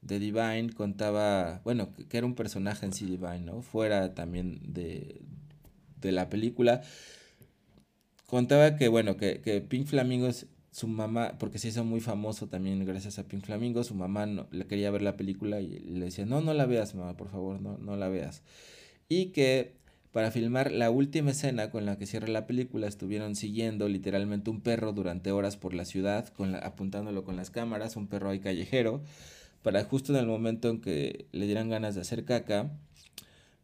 de 0.01 0.19
Divine 0.19 0.71
contaba, 0.73 1.61
bueno, 1.63 1.93
que 1.93 2.17
era 2.17 2.25
un 2.25 2.35
personaje 2.35 2.85
en 2.85 2.93
sí 2.93 3.05
Divine, 3.05 3.41
¿no? 3.41 3.61
Fuera 3.61 4.15
también 4.15 4.59
de, 4.73 5.21
de 6.01 6.11
la 6.11 6.29
película. 6.29 6.81
Contaba 8.25 8.75
que, 8.75 8.87
bueno, 8.87 9.17
que, 9.17 9.41
que 9.41 9.61
Pink 9.61 9.87
Flamingos, 9.87 10.47
su 10.71 10.87
mamá, 10.87 11.37
porque 11.39 11.59
se 11.59 11.69
hizo 11.69 11.83
muy 11.83 11.99
famoso 12.01 12.47
también 12.47 12.85
gracias 12.85 13.19
a 13.19 13.27
Pink 13.27 13.45
Flamingos, 13.45 13.87
su 13.87 13.95
mamá 13.95 14.25
no, 14.25 14.47
le 14.51 14.67
quería 14.67 14.91
ver 14.91 15.01
la 15.01 15.17
película 15.17 15.61
y 15.61 15.79
le 15.79 16.05
decía, 16.05 16.25
no, 16.25 16.41
no 16.41 16.53
la 16.53 16.65
veas, 16.65 16.95
mamá, 16.95 17.17
por 17.17 17.29
favor, 17.29 17.61
no, 17.61 17.77
no 17.77 17.95
la 17.95 18.09
veas. 18.09 18.43
Y 19.07 19.27
que 19.27 19.77
para 20.11 20.31
filmar 20.31 20.71
la 20.71 20.89
última 20.89 21.31
escena 21.31 21.69
con 21.71 21.85
la 21.85 21.97
que 21.97 22.05
cierra 22.05 22.27
la 22.27 22.47
película 22.47 22.87
estuvieron 22.87 23.35
siguiendo 23.35 23.87
literalmente 23.87 24.49
un 24.49 24.61
perro 24.61 24.93
durante 24.93 25.31
horas 25.31 25.57
por 25.57 25.73
la 25.73 25.85
ciudad, 25.85 26.27
con 26.29 26.55
apuntándolo 26.55 27.23
con 27.23 27.35
las 27.35 27.51
cámaras, 27.51 27.95
un 27.95 28.07
perro 28.07 28.29
ahí 28.29 28.39
callejero 28.39 29.03
para 29.61 29.83
justo 29.83 30.13
en 30.13 30.19
el 30.19 30.27
momento 30.27 30.69
en 30.69 30.81
que 30.81 31.27
le 31.31 31.45
dieran 31.45 31.69
ganas 31.69 31.95
de 31.95 32.01
hacer 32.01 32.25
caca, 32.25 32.71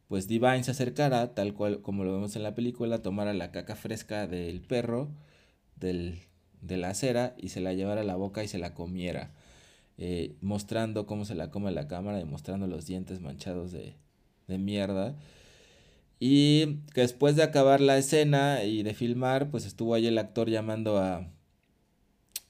pues 0.08 0.28
Divine 0.28 0.62
se 0.64 0.70
acercara, 0.70 1.34
tal 1.34 1.54
cual 1.54 1.82
como 1.82 2.04
lo 2.04 2.12
vemos 2.12 2.36
en 2.36 2.42
la 2.42 2.54
película, 2.54 3.02
tomara 3.02 3.34
la 3.34 3.50
caca 3.50 3.76
fresca 3.76 4.26
del 4.26 4.60
perro, 4.60 5.10
del, 5.76 6.20
de 6.66 6.76
la 6.76 6.90
acera, 6.90 7.34
y 7.38 7.48
se 7.50 7.60
la 7.60 7.72
llevara 7.74 8.02
a 8.02 8.04
la 8.04 8.16
boca 8.16 8.44
y 8.44 8.48
se 8.48 8.58
la 8.58 8.74
comiera, 8.74 9.32
eh, 9.98 10.34
mostrando 10.40 11.06
cómo 11.06 11.24
se 11.24 11.34
la 11.34 11.50
come 11.50 11.70
la 11.72 11.88
cámara 11.88 12.20
y 12.20 12.24
mostrando 12.24 12.66
los 12.66 12.86
dientes 12.86 13.20
manchados 13.20 13.72
de, 13.72 13.96
de 14.48 14.58
mierda. 14.58 15.16
Y 16.18 16.78
que 16.94 17.02
después 17.02 17.36
de 17.36 17.42
acabar 17.42 17.80
la 17.80 17.98
escena 17.98 18.64
y 18.64 18.82
de 18.82 18.94
filmar, 18.94 19.50
pues 19.50 19.66
estuvo 19.66 19.94
ahí 19.94 20.06
el 20.06 20.18
actor 20.18 20.48
llamando 20.48 20.98
a, 20.98 21.28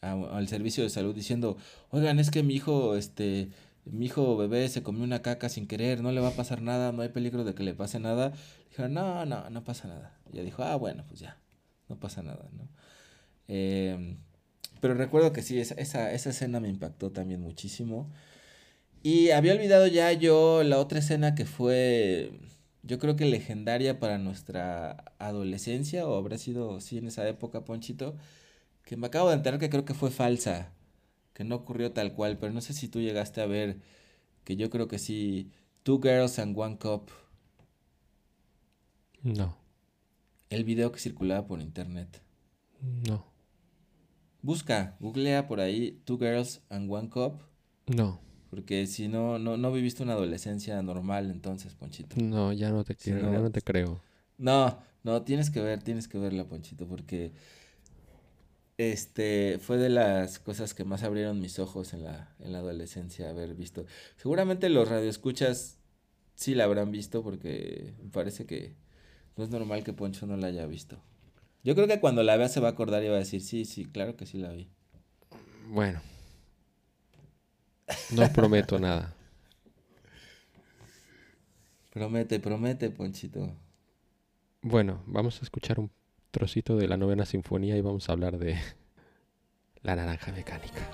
al 0.01 0.49
servicio 0.49 0.85
de 0.85 0.91
salud 0.91 1.15
diciendo, 1.15 1.57
oigan, 1.91 2.19
es 2.19 2.31
que 2.31 2.43
mi 2.43 2.55
hijo, 2.55 2.97
este, 2.97 3.51
mi 3.85 4.07
hijo 4.07 4.37
bebé 4.37 4.69
se 4.69 4.83
comió 4.83 5.05
una 5.05 5.23
caca 5.23 5.49
sin 5.49 5.67
querer, 5.67 6.01
no 6.01 6.13
le 6.13 6.21
va 6.21 6.29
a 6.29 6.37
pasar 6.37 6.63
nada, 6.63 6.93
no 6.93 7.03
hay 7.03 7.09
peligro 7.09 7.45
de 7.45 7.55
que 7.55 7.65
le 7.65 7.75
pase 7.75 7.99
nada. 7.99 8.33
Dijeron, 8.71 8.95
no, 8.95 9.27
no, 9.27 9.51
no 9.51 9.65
pasa 9.65 9.89
nada. 9.89 10.17
Y 10.31 10.37
ella 10.37 10.45
dijo, 10.45 10.63
ah, 10.63 10.77
bueno, 10.77 11.05
pues 11.09 11.21
ya, 11.21 11.39
no 11.89 11.99
pasa 11.99 12.23
nada, 12.23 12.49
¿no? 12.53 12.69
Em, 13.49 14.19
pero 14.81 14.95
recuerdo 14.95 15.33
que 15.33 15.43
sí, 15.43 15.59
esa, 15.61 15.75
esa, 15.77 16.13
esa 16.13 16.31
escena 16.31 16.61
me 16.61 16.69
impactó 16.69 17.11
también 17.13 17.41
muchísimo. 17.41 18.11
Y 19.03 19.31
había 19.31 19.55
olvidado 19.55 19.87
ya 19.87 20.13
yo 20.13 20.63
la 20.65 20.79
otra 20.79 20.99
escena 20.99 21.35
que 21.35 21.47
fue, 21.47 22.33
yo 22.83 22.99
creo 22.99 23.17
que 23.17 23.25
legendaria 23.27 24.01
para 24.01 24.19
nuestra 24.19 25.13
adolescencia, 25.19 26.07
o 26.09 26.17
habrá 26.17 26.39
sido, 26.39 26.81
sí, 26.81 26.99
en 26.99 27.07
esa 27.07 27.29
época, 27.29 27.65
Ponchito, 27.65 28.17
que 28.85 28.97
me 28.97 29.07
acabo 29.07 29.29
de 29.29 29.37
enterar 29.37 29.61
que 29.61 29.71
creo 29.71 29.85
que 29.85 29.95
fue 29.95 30.11
falsa, 30.11 30.73
que 31.35 31.45
no 31.45 31.57
ocurrió 31.57 31.93
tal 31.93 32.15
cual, 32.15 32.39
pero 32.39 32.53
no 32.53 32.61
sé 32.61 32.73
si 32.73 32.89
tú 32.89 33.01
llegaste 33.01 33.41
a 33.41 33.47
ver, 33.47 33.79
que 34.45 34.57
yo 34.57 34.71
creo 34.71 34.89
que 34.89 34.99
sí, 34.99 35.51
Two 35.85 36.01
Girls 36.03 36.39
and 36.39 36.59
One 36.59 36.79
Cup. 36.79 37.11
No. 39.23 39.57
El 40.51 40.65
video 40.65 40.93
que 40.93 40.99
circulaba 40.99 41.47
por 41.47 41.61
internet. 41.61 42.23
No. 43.07 43.36
Busca, 44.43 44.97
googlea 45.01 45.47
por 45.47 45.61
ahí 45.61 46.01
Two 46.05 46.19
Girls 46.19 46.63
and 46.69 46.91
One 46.91 47.09
Cup. 47.09 47.43
No. 47.87 48.21
Porque 48.51 48.87
si 48.87 49.09
no, 49.09 49.39
no, 49.39 49.57
no 49.57 49.73
viviste 49.73 50.03
una 50.03 50.13
adolescencia 50.13 50.81
normal 50.83 51.31
entonces, 51.31 51.75
Ponchito. 51.75 52.17
No, 52.21 52.53
ya 52.53 52.71
no 52.71 52.85
te 52.85 52.95
quiero, 52.95 53.33
ya 53.33 53.41
no 53.41 53.51
te 53.51 53.61
creo. 53.61 54.01
No, 54.39 54.79
no, 55.03 55.23
tienes 55.23 55.51
que 55.51 55.61
ver, 55.61 55.83
tienes 55.83 56.09
que 56.09 56.19
verla, 56.19 56.45
Ponchito, 56.45 56.87
porque 56.87 57.33
este 58.79 59.59
fue 59.59 59.79
de 59.79 59.89
las 59.89 60.39
cosas 60.39 60.75
que 60.75 60.85
más 60.85 61.03
abrieron 61.03 61.41
mis 61.41 61.59
ojos 61.59 61.95
en 61.95 62.05
la, 62.05 62.35
en 62.39 62.53
la 62.53 62.59
adolescencia 62.59 63.31
haber 63.31 63.55
visto. 63.55 63.87
Seguramente 64.17 64.69
los 64.69 64.89
radioescuchas 64.89 65.79
sí 66.35 66.55
la 66.55 66.65
habrán 66.65 66.91
visto 66.91 67.23
porque 67.23 67.95
me 68.03 68.11
parece 68.11 68.47
que 68.47 68.77
no 69.37 69.45
es 69.45 69.51
normal 69.51 69.83
que 69.83 69.93
Poncho 69.93 70.27
no 70.27 70.37
la 70.37 70.49
haya 70.49 70.67
visto. 70.67 71.03
Yo 71.67 71.75
creo 71.75 71.89
que 71.89 71.99
cuando 71.99 72.23
la 72.23 72.37
vea 72.37 72.49
se 72.49 72.61
va 72.61 72.69
a 72.69 72.71
acordar 72.71 73.03
y 73.03 73.09
va 73.09 73.17
a 73.17 73.19
decir, 73.19 73.43
sí, 73.43 73.65
sí, 73.65 73.87
claro 73.87 74.17
que 74.17 74.25
sí 74.25 74.39
la 74.39 74.53
vi. 74.53 74.69
Bueno. 75.67 76.01
No 78.13 78.33
prometo 78.33 78.79
nada. 78.79 79.13
Promete, 81.93 82.39
promete, 82.39 82.89
Ponchito. 82.91 83.53
Bueno, 84.63 85.03
vamos 85.07 85.41
a 85.41 85.43
escuchar 85.43 85.81
un 85.81 85.91
trocito 86.31 86.77
de 86.77 86.87
la 86.87 86.97
novena 86.97 87.27
sinfonía 87.27 87.77
y 87.77 87.81
vamos 87.81 88.09
a 88.09 88.13
hablar 88.13 88.39
de 88.39 88.57
la 89.83 89.97
naranja 89.97 90.31
mecánica. 90.31 90.89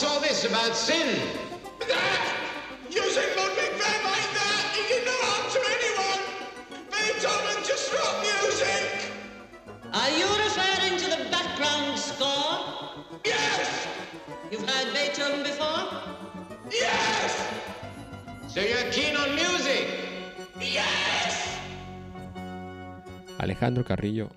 What's 0.00 0.14
all 0.14 0.20
this 0.22 0.44
about 0.46 0.74
sin? 0.74 1.20
That! 1.86 2.24
Using 2.88 3.36
Ludwig 3.36 3.72
van 3.76 4.00
Are 9.92 10.10
you 10.18 10.26
referring 10.26 10.96
to 11.00 11.04
the 11.04 11.28
background 11.30 11.98
score? 11.98 12.64
Yes! 13.26 13.88
You've 14.50 14.66
heard 14.66 14.94
Beethoven 14.94 15.42
before? 15.42 15.84
Yes! 16.70 17.46
So 18.48 18.62
you're 18.62 18.90
keen 18.90 19.16
on 19.16 19.34
music? 19.34 19.86
Yes! 20.58 21.58
Alejandro 23.38 23.84
Carrillo, 23.84 24.30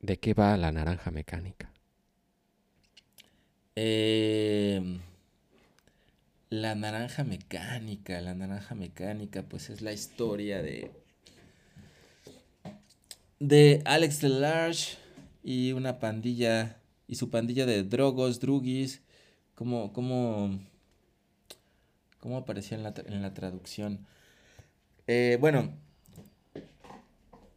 ¿de 0.00 0.18
qué 0.18 0.34
va 0.34 0.56
la 0.56 0.72
naranja 0.72 1.12
mecánica? 1.12 1.71
Eh, 3.76 5.00
la 6.50 6.74
naranja 6.74 7.24
mecánica, 7.24 8.20
la 8.20 8.34
naranja 8.34 8.74
mecánica, 8.74 9.42
pues 9.42 9.70
es 9.70 9.80
la 9.80 9.92
historia 9.92 10.62
de 10.62 10.90
de 13.42 13.82
Alex 13.86 14.20
Delarge 14.20 14.98
y 15.42 15.72
una 15.72 15.98
pandilla 15.98 16.76
y 17.08 17.16
su 17.16 17.28
pandilla 17.28 17.66
de 17.66 17.82
drogos, 17.82 18.38
drugis, 18.38 19.02
como, 19.56 19.92
como, 19.92 20.60
como 22.20 22.38
aparecía 22.38 22.76
en 22.76 22.84
la, 22.84 22.94
en 23.04 23.20
la 23.20 23.34
traducción. 23.34 24.06
Eh, 25.08 25.38
bueno, 25.40 25.74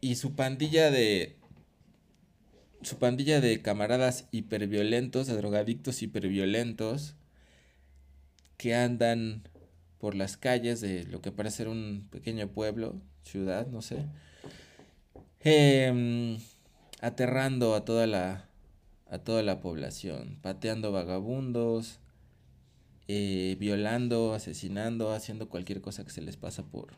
y 0.00 0.16
su 0.16 0.34
pandilla 0.34 0.90
de, 0.90 1.35
su 2.86 2.98
pandilla 2.98 3.40
de 3.40 3.60
camaradas 3.62 4.28
hiperviolentos, 4.30 5.26
de 5.26 5.36
drogadictos 5.36 6.02
hiperviolentos, 6.02 7.16
que 8.56 8.74
andan 8.74 9.42
por 9.98 10.14
las 10.14 10.36
calles 10.36 10.80
de 10.80 11.04
lo 11.04 11.20
que 11.20 11.32
parece 11.32 11.58
ser 11.58 11.68
un 11.68 12.06
pequeño 12.10 12.48
pueblo, 12.48 13.00
ciudad, 13.24 13.66
no 13.66 13.82
sé 13.82 14.06
Em, 15.48 16.38
aterrando 17.00 17.76
a 17.76 17.84
toda 17.84 18.08
la 18.08 18.48
a 19.08 19.18
toda 19.18 19.44
la 19.44 19.60
población, 19.60 20.40
pateando 20.42 20.90
vagabundos, 20.90 22.00
eh, 23.06 23.56
violando, 23.60 24.34
asesinando, 24.34 25.12
haciendo 25.12 25.48
cualquier 25.48 25.80
cosa 25.80 26.04
que 26.04 26.10
se 26.10 26.20
les 26.22 26.36
pasa 26.36 26.64
por 26.64 26.94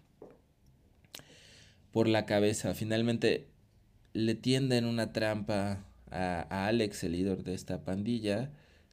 por 1.93 2.09
la 2.09 2.25
cabeza. 2.25 2.75
Finalmente 2.75 3.49
le 4.13 4.35
tienden 4.35 4.85
una 4.85 5.13
trampa 5.13 5.85
a, 6.11 6.47
a 6.51 6.67
Alex, 6.67 7.05
el 7.05 7.13
líder 7.13 7.45
de 7.45 7.55
esta 7.55 7.85
pandilla, 7.85 8.51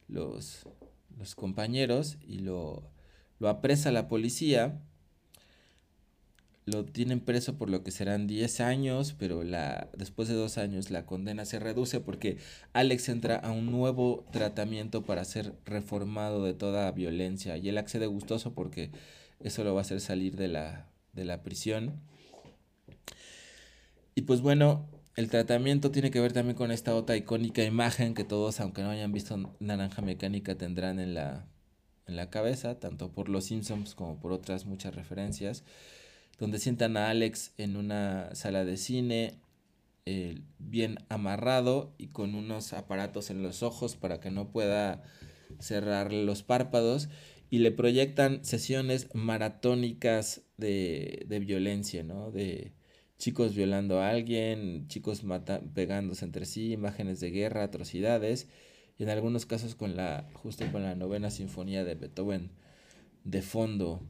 los, 0.07 0.67
los 1.17 1.35
compañeros, 1.35 2.17
y 2.27 2.39
lo, 2.39 2.83
lo 3.39 3.49
apresa 3.49 3.91
la 3.91 4.07
policía 4.07 4.79
lo 6.65 6.83
tienen 6.83 7.19
preso 7.19 7.57
por 7.57 7.69
lo 7.69 7.83
que 7.83 7.91
serán 7.91 8.25
10 8.25 8.59
años, 8.59 9.15
pero 9.17 9.43
la, 9.43 9.87
después 9.95 10.27
de 10.27 10.33
dos 10.33 10.57
años 10.57 10.89
la 10.89 11.05
condena 11.05 11.45
se 11.45 11.59
reduce 11.59 11.99
porque 11.99 12.37
Alex 12.73 13.09
entra 13.09 13.35
a 13.35 13.51
un 13.51 13.71
nuevo 13.71 14.25
tratamiento 14.31 15.03
para 15.03 15.23
ser 15.25 15.53
reformado 15.65 16.43
de 16.43 16.53
toda 16.53 16.91
violencia 16.91 17.55
y 17.57 17.69
él 17.69 17.77
accede 17.77 18.07
gustoso 18.07 18.53
porque 18.53 18.89
eso 19.41 19.63
lo 19.63 19.75
va 19.75 19.81
a 19.81 19.83
hacer 19.83 20.01
salir 20.01 20.35
de 20.35 20.47
la, 20.47 20.87
de 21.13 21.25
la 21.25 21.43
prisión. 21.43 22.01
Y 24.15 24.21
pues 24.21 24.41
bueno, 24.41 24.87
el 25.15 25.29
tratamiento 25.29 25.91
tiene 25.91 26.11
que 26.11 26.19
ver 26.19 26.33
también 26.33 26.55
con 26.55 26.71
esta 26.71 26.95
otra 26.95 27.15
icónica 27.15 27.63
imagen 27.63 28.13
que 28.13 28.23
todos, 28.23 28.59
aunque 28.59 28.81
no 28.81 28.89
hayan 28.89 29.11
visto 29.11 29.55
Naranja 29.59 30.01
Mecánica, 30.01 30.55
tendrán 30.55 30.99
en 30.99 31.13
la, 31.13 31.47
en 32.07 32.15
la 32.15 32.29
cabeza, 32.29 32.79
tanto 32.79 33.11
por 33.11 33.29
los 33.29 33.45
Simpsons 33.45 33.95
como 33.95 34.19
por 34.19 34.31
otras 34.31 34.65
muchas 34.65 34.95
referencias 34.95 35.63
donde 36.37 36.59
sientan 36.59 36.97
a 36.97 37.09
Alex 37.09 37.53
en 37.57 37.77
una 37.77 38.33
sala 38.35 38.65
de 38.65 38.77
cine 38.77 39.39
eh, 40.05 40.41
bien 40.59 40.99
amarrado 41.09 41.93
y 41.97 42.07
con 42.07 42.35
unos 42.35 42.73
aparatos 42.73 43.29
en 43.29 43.41
los 43.41 43.63
ojos 43.63 43.95
para 43.95 44.19
que 44.19 44.31
no 44.31 44.51
pueda 44.51 45.03
cerrar 45.59 46.11
los 46.11 46.43
párpados 46.43 47.09
y 47.49 47.59
le 47.59 47.71
proyectan 47.71 48.43
sesiones 48.43 49.07
maratónicas 49.13 50.41
de, 50.57 51.25
de 51.27 51.39
violencia, 51.39 52.03
¿no? 52.03 52.31
De 52.31 52.73
chicos 53.17 53.55
violando 53.55 53.99
a 53.99 54.09
alguien, 54.09 54.87
chicos 54.87 55.23
pegándose 55.73 56.25
entre 56.25 56.45
sí, 56.45 56.71
imágenes 56.73 57.19
de 57.19 57.31
guerra, 57.31 57.63
atrocidades, 57.63 58.47
y 58.97 59.03
en 59.03 59.09
algunos 59.09 59.45
casos 59.45 59.75
con 59.75 59.95
la, 59.95 60.27
justo 60.33 60.65
con 60.71 60.83
la 60.83 60.95
novena 60.95 61.29
sinfonía 61.29 61.83
de 61.83 61.95
Beethoven 61.95 62.49
de 63.23 63.41
fondo. 63.41 64.01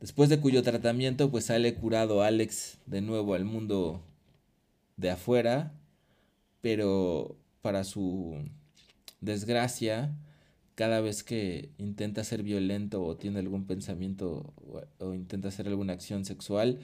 Después 0.00 0.28
de 0.28 0.40
cuyo 0.40 0.62
tratamiento 0.62 1.30
pues 1.30 1.46
sale 1.46 1.74
curado 1.74 2.22
Alex 2.22 2.78
de 2.86 3.00
nuevo 3.00 3.34
al 3.34 3.44
mundo 3.44 4.02
de 4.96 5.10
afuera, 5.10 5.72
pero 6.60 7.36
para 7.62 7.84
su 7.84 8.36
desgracia, 9.20 10.14
cada 10.74 11.00
vez 11.00 11.22
que 11.22 11.70
intenta 11.78 12.22
ser 12.24 12.42
violento 12.42 13.02
o 13.02 13.16
tiene 13.16 13.38
algún 13.38 13.66
pensamiento 13.66 14.52
o, 14.98 15.14
intenta 15.14 15.48
hacer 15.48 15.66
alguna 15.68 15.94
acción 15.94 16.24
sexual, 16.24 16.80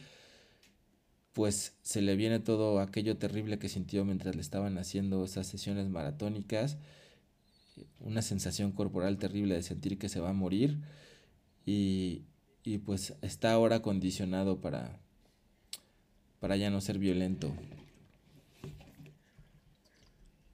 pues 1.33 1.75
se 1.83 2.03
le 2.03 2.16
viene 2.16 2.40
todo 2.40 2.81
aquello 2.81 3.16
terrible 3.16 3.59
que 3.59 3.68
sintió 3.68 4.05
mientras 4.05 4.35
le 4.35 4.42
estaban 4.42 4.77
haciendo 4.79 5.25
esas 5.25 5.47
sesiones 5.47 5.88
maratónicas, 5.88 6.77
una 8.01 8.23
sensación 8.23 8.73
corporal 8.73 9.18
terrible 9.18 9.55
de 9.55 9.62
sentir 9.62 9.99
que 9.99 10.09
se 10.09 10.21
va 10.21 10.31
a 10.31 10.35
morir 10.35 10.79
y, 11.64 12.23
y 12.64 12.79
pues 12.79 13.14
está 13.23 13.53
ahora 13.53 13.81
condicionado 13.81 14.61
para, 14.61 14.99
para 16.40 16.57
ya 16.57 16.71
no 16.71 16.81
ser 16.81 16.99
violento. 16.99 17.53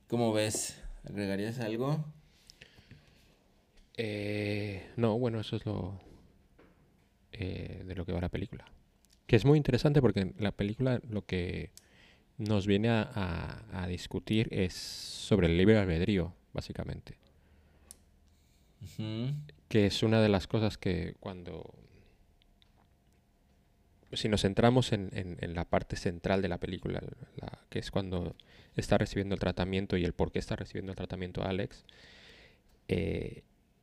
¿Cómo 0.07 0.33
ves? 0.33 0.81
¿Agregarías 1.05 1.59
algo? 1.59 2.05
Eh, 3.97 4.87
no, 4.97 5.19
bueno, 5.19 5.41
eso 5.41 5.57
es 5.57 5.67
lo 5.67 6.01
eh, 7.33 7.83
de 7.85 7.95
lo 7.95 8.07
que 8.07 8.13
va 8.13 8.21
la 8.21 8.29
película. 8.29 8.65
Que 9.29 9.37
es 9.37 9.45
muy 9.45 9.57
interesante 9.57 10.01
porque 10.01 10.33
la 10.39 10.51
película 10.51 11.01
lo 11.09 11.25
que 11.25 11.71
nos 12.37 12.67
viene 12.67 12.89
a 12.89 13.87
discutir 13.89 14.49
es 14.51 14.73
sobre 14.73 15.47
el 15.47 15.57
libre 15.57 15.79
albedrío, 15.79 16.35
básicamente. 16.53 17.17
Que 19.69 19.87
es 19.87 20.03
una 20.03 20.21
de 20.21 20.29
las 20.29 20.49
cosas 20.49 20.79
que 20.79 21.15
cuando 21.21 21.75
si 24.13 24.29
nos 24.29 24.43
centramos 24.43 24.93
en, 24.93 25.11
en, 25.13 25.55
la 25.55 25.65
parte 25.67 25.97
central 25.97 26.41
de 26.41 26.49
la 26.49 26.59
película, 26.59 27.03
que 27.69 27.79
es 27.79 27.91
cuando 27.91 28.35
está 28.75 28.97
recibiendo 28.97 29.35
el 29.35 29.41
tratamiento 29.41 29.97
y 29.97 30.05
el 30.05 30.15
por 30.15 30.33
qué 30.33 30.39
está 30.39 30.57
recibiendo 30.57 30.93
el 30.93 30.97
tratamiento 30.97 31.45
Alex, 31.45 31.85
eh, 32.89 33.43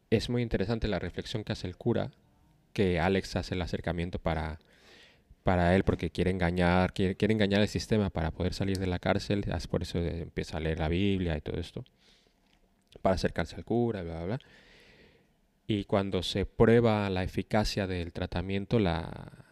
es 0.10 0.30
muy 0.30 0.42
interesante 0.42 0.88
la 0.88 0.98
reflexión 0.98 1.44
que 1.44 1.54
hace 1.54 1.68
el 1.68 1.78
cura, 1.78 2.12
que 2.74 3.00
Alex 3.00 3.36
hace 3.36 3.54
el 3.54 3.62
acercamiento 3.62 4.18
para, 4.18 4.60
para 5.46 5.76
él 5.76 5.84
porque 5.84 6.10
quiere 6.10 6.32
engañar, 6.32 6.92
quiere, 6.92 7.16
quiere 7.16 7.36
engañar 7.36 7.62
el 7.62 7.68
sistema 7.68 8.10
para 8.10 8.32
poder 8.32 8.56
salir 8.56 8.80
de 8.80 8.88
la 8.88 8.98
cárcel, 8.98 9.46
por 9.70 9.84
eso 9.84 10.00
empieza 10.00 10.58
a 10.58 10.60
leer 10.60 10.80
la 10.80 10.88
Biblia 10.88 11.38
y 11.38 11.42
todo 11.42 11.60
esto, 11.60 11.86
para 13.04 13.14
acercarse 13.14 13.56
al 13.56 13.64
cura, 13.64 14.02
bla, 14.02 14.16
bla, 14.16 14.26
bla. 14.26 14.40
Y 15.68 15.84
cuando 15.86 16.24
se 16.24 16.48
prueba 16.48 17.08
la 17.12 17.24
eficacia 17.24 17.86
del 17.86 18.12
tratamiento, 18.12 18.80
la, 18.80 19.46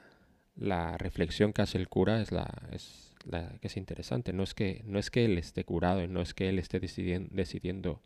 la 0.56 0.97
reflexión 0.97 1.53
que 1.53 1.62
hace 1.62 1.77
el 1.77 1.89
cura 1.89 2.23
es 2.23 2.32
la, 2.32 2.51
es 2.71 3.13
la 3.25 3.60
que 3.62 3.67
es 3.67 3.77
interesante. 3.77 4.34
No 4.34 4.41
es 4.41 4.56
que, 4.56 4.82
no 4.86 4.97
es 4.97 5.12
que 5.12 5.25
él 5.25 5.38
esté 5.38 5.63
curado, 5.63 6.08
no 6.08 6.23
es 6.23 6.34
que 6.34 6.49
él 6.49 6.58
esté 6.58 6.79
decidiendo, 6.79 7.29
decidiendo 7.32 8.01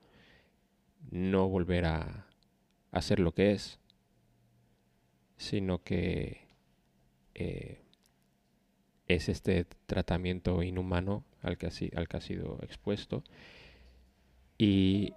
no 1.10 1.48
volver 1.48 1.86
a 1.86 2.28
hacer 2.92 3.22
lo 3.22 3.34
que 3.34 3.54
es, 3.54 3.80
sino 5.38 5.82
que 5.84 6.47
eh, 7.38 7.80
es 9.08 9.30
este 9.30 9.66
tratamiento 9.86 10.62
inhumano 10.64 11.24
al 11.42 11.58
que, 11.58 11.68
ha, 11.68 12.22
sido 12.22 12.60
expuesto. 12.62 13.24
¿Y 14.58 15.14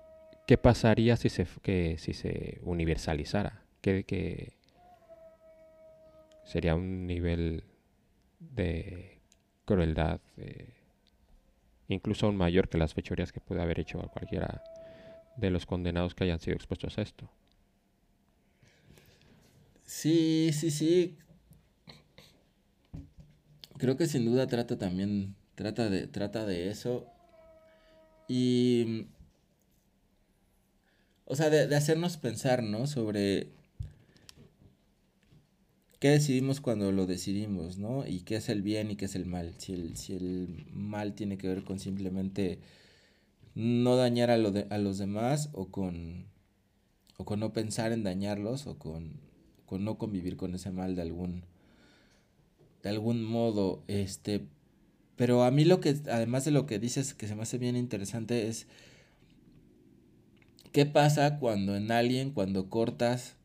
qué 0.46 0.58
pasaría 0.58 1.16
si 1.16 1.28
se, 1.28 1.46
que, 1.62 1.96
si 1.98 2.12
se 2.12 2.60
universalizara? 2.62 3.64
¿Qué, 3.80 4.04
que 4.04 4.52
sería 6.44 6.74
un 6.74 7.06
nivel 7.06 7.64
de 8.38 9.18
crueldad 9.64 10.20
incluso 11.94 12.26
aún 12.26 12.36
mayor 12.36 12.68
que 12.68 12.78
las 12.78 12.94
fechorías 12.94 13.32
que 13.32 13.40
puede 13.40 13.62
haber 13.62 13.80
hecho 13.80 13.98
cualquiera 14.12 14.62
de 15.36 15.50
los 15.50 15.66
condenados 15.66 16.14
que 16.14 16.24
hayan 16.24 16.38
sido 16.38 16.54
expuestos 16.54 16.98
a 16.98 17.02
esto. 17.02 17.30
Sí, 19.84 20.50
sí, 20.52 20.70
sí. 20.70 21.18
Creo 23.80 23.96
que 23.96 24.06
sin 24.06 24.26
duda 24.26 24.46
trata 24.46 24.76
también, 24.76 25.34
trata 25.54 25.88
de, 25.88 26.06
trata 26.06 26.44
de 26.44 26.68
eso. 26.68 27.06
Y... 28.28 29.06
O 31.24 31.34
sea, 31.34 31.48
de, 31.48 31.74
hacernos 31.74 32.18
pensar, 32.18 32.62
¿no? 32.62 32.86
Sobre 32.86 33.48
¿Qué 35.98 36.08
decidimos 36.10 36.60
cuando 36.60 36.92
lo 36.92 37.06
decidimos, 37.06 37.78
no? 37.78 38.06
Y 38.06 38.20
qué 38.20 38.36
es 38.36 38.50
el 38.50 38.60
bien 38.60 38.90
y 38.90 38.96
qué 38.96 39.06
es 39.06 39.14
el 39.14 39.24
mal. 39.24 39.54
Si 39.56 39.72
el, 39.72 39.96
si 39.96 40.12
el 40.14 40.66
mal 40.72 41.14
tiene 41.14 41.38
que 41.38 41.48
ver 41.48 41.64
con 41.64 41.78
simplemente 41.78 42.58
no 43.54 43.96
dañar 43.96 44.30
a, 44.30 44.36
lo 44.36 44.50
de, 44.50 44.66
a 44.68 44.76
los 44.76 44.98
demás 44.98 45.48
o 45.52 45.68
con, 45.68 46.26
o 47.16 47.24
con 47.24 47.40
no 47.40 47.54
pensar 47.54 47.92
en 47.92 48.02
dañarlos 48.02 48.66
o 48.66 48.78
con, 48.78 49.20
con 49.64 49.84
no 49.84 49.96
convivir 49.96 50.36
con 50.36 50.54
ese 50.54 50.70
mal 50.70 50.96
de 50.96 51.02
algún, 51.02 51.44
de 52.82 52.90
algún 52.90 53.24
modo. 53.24 53.82
Este, 53.88 54.46
pero 55.16 55.44
a 55.44 55.50
mí 55.50 55.64
lo 55.64 55.80
que, 55.80 55.96
además 56.10 56.44
de 56.44 56.50
lo 56.50 56.66
que 56.66 56.78
dices 56.78 57.14
que 57.14 57.26
se 57.28 57.34
me 57.34 57.42
hace 57.42 57.58
bien 57.58 57.76
interesante 57.76 58.48
es 58.48 58.66
qué 60.72 60.86
pasa 60.86 61.38
cuando 61.38 61.76
en 61.76 61.92
alguien, 61.92 62.30
cuando 62.30 62.70
cortas 62.70 63.36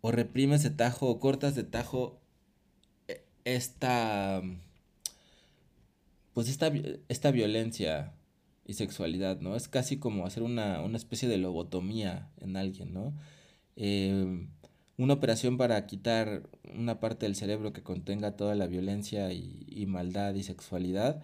o 0.00 0.10
reprimes 0.10 0.62
de 0.62 0.70
tajo 0.70 1.08
o 1.08 1.20
cortas 1.20 1.54
de 1.54 1.64
tajo 1.64 2.18
eh, 3.08 3.24
esta 3.44 4.42
pues 6.32 6.48
esta, 6.48 6.72
esta 7.08 7.30
violencia 7.30 8.14
y 8.66 8.74
sexualidad, 8.74 9.40
¿no? 9.40 9.56
Es 9.56 9.68
casi 9.68 9.98
como 9.98 10.26
hacer 10.26 10.42
una, 10.42 10.84
especie 10.96 11.28
de 11.28 11.38
lobotomía 11.38 12.30
en 12.40 12.56
alguien, 12.56 12.94
¿no? 12.94 13.12
Em, 13.76 14.48
una 15.02 15.14
operación 15.14 15.56
para 15.56 15.86
quitar 15.86 16.42
una 16.74 17.00
parte 17.00 17.26
del 17.26 17.36
cerebro 17.36 17.72
que 17.72 17.82
contenga 17.82 18.36
toda 18.36 18.54
la 18.54 18.66
violencia 18.66 19.32
y, 19.32 19.86
maldad 19.86 20.34
y 20.34 20.42
sexualidad. 20.42 21.22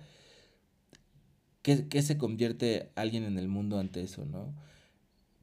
¿Qué, 1.62 1.88
¿Qué, 1.88 2.03
se 2.03 2.16
convierte 2.18 2.90
alguien 2.94 3.24
en 3.24 3.38
el 3.38 3.48
mundo 3.48 3.78
ante 3.78 4.03
eso, 4.03 4.24
no? 4.24 4.55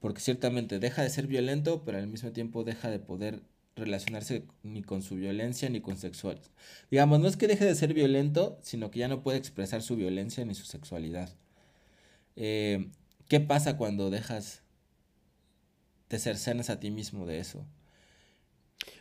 porque 0.04 0.20
ciertamente 0.20 0.80
deja 0.80 1.02
de 1.02 1.10
ser 1.10 1.28
violento, 1.28 1.86
pero 1.86 1.98
al 1.98 2.08
mismo 2.08 2.34
tiempo 2.34 2.66
deja 2.66 2.90
de 2.90 3.00
poder 3.00 3.42
relacionarse 3.78 4.46
ni 4.62 4.82
con 4.82 5.02
su 5.02 5.16
violencia 5.16 5.70
ni 5.70 5.80
con 5.80 5.96
sexual. 5.96 6.42
Digamos, 6.92 7.22
no 7.22 7.28
es 7.30 7.38
que 7.38 7.48
deje 7.48 7.64
de 7.64 7.74
ser 7.74 7.94
violento, 7.94 8.60
sino 8.64 8.92
que 8.92 9.00
ya 9.00 9.08
no 9.08 9.24
puede 9.24 9.38
expresar 9.38 9.82
su 9.82 9.96
violencia 9.96 10.44
ni 10.44 10.56
su 10.56 10.66
sexualidad. 10.66 11.34
Eh, 12.36 12.90
¿Qué 13.30 13.40
pasa 13.40 13.78
cuando 13.78 14.10
dejas, 14.10 14.62
te 16.10 16.20
cercenas 16.20 16.70
a 16.70 16.82
ti 16.82 16.92
mismo 16.92 17.26
de 17.26 17.40
eso? 17.40 17.66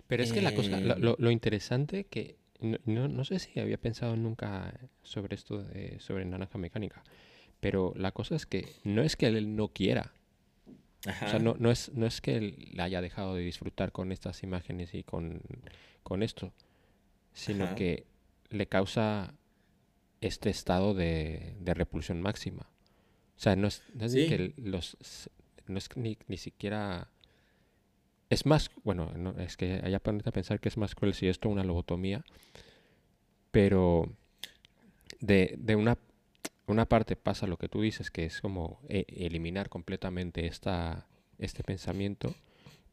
Pero 0.07 0.22
es 0.22 0.33
que 0.33 0.43
la 0.43 0.55
cosa, 0.55 0.78
eh, 0.78 0.97
lo, 0.99 1.30
interesante 1.30 2.05
que 2.05 2.37
no, 2.61 3.09
no, 3.09 3.24
sé 3.24 3.39
si 3.39 3.59
había 3.59 3.78
pensado 3.78 4.16
nunca 4.16 4.78
sobre 5.03 5.35
esto 5.35 5.62
de, 5.62 5.99
sobre 6.01 6.24
naranja 6.24 6.59
mecánica, 6.59 7.03
pero 7.61 7.93
la 7.97 8.12
cosa 8.12 8.37
es 8.37 8.47
que 8.47 8.66
no 8.85 9.03
es 9.03 9.16
que 9.16 9.26
él 9.26 9.57
no 9.57 9.68
quiera, 9.68 10.12
O 11.07 11.28
sea, 11.28 11.39
no, 11.39 11.57
no, 11.59 11.70
es, 11.70 11.93
no 11.95 12.07
es 12.07 12.20
que 12.20 12.37
él 12.37 12.74
haya 12.78 13.01
dejado 13.01 13.35
de 13.35 13.43
disfrutar 13.43 13.91
con 13.91 14.12
estas 14.12 14.43
imágenes 14.43 14.95
y 14.95 15.03
con, 15.03 15.43
con 16.03 16.22
esto, 16.22 16.53
sino 17.33 17.74
que 17.74 18.07
le 18.51 18.66
causa 18.66 19.35
este 20.20 20.51
estado 20.51 20.95
de, 20.95 21.57
de 21.59 21.74
repulsión 21.74 22.20
máxima. 22.20 22.68
O 23.37 23.41
sea, 23.41 23.57
no 23.57 23.66
es, 23.66 23.83
no 23.95 24.05
es 24.05 24.14
que 24.14 24.55
los 24.57 24.97
no 25.66 25.78
es 25.78 25.89
ni, 25.97 26.18
ni 26.28 26.37
siquiera 26.37 27.09
es 28.33 28.47
más, 28.47 28.70
bueno, 28.83 29.12
no, 29.14 29.39
es 29.39 29.59
que 29.59 29.83
haya 29.85 29.99
ponerte 29.99 30.30
a 30.30 30.33
pensar 30.33 30.59
que 30.59 30.70
es 30.70 30.78
más 30.78 30.95
cruel 30.95 31.12
si 31.12 31.28
esto 31.28 31.49
es 31.49 31.53
una 31.53 31.64
lobotomía, 31.64 32.24
pero 33.51 34.11
de, 35.20 35.55
de 35.59 35.76
una, 35.76 35.99
una 36.66 36.87
parte 36.87 37.14
pasa 37.14 37.47
lo 37.47 37.59
que 37.59 37.68
tú 37.68 37.83
dices, 37.83 38.11
que 38.11 38.24
es 38.24 38.41
como 38.41 38.80
e, 38.89 39.05
eliminar 39.07 39.68
completamente 39.68 40.47
esta, 40.47 41.07
este 41.39 41.62
pensamiento, 41.62 42.35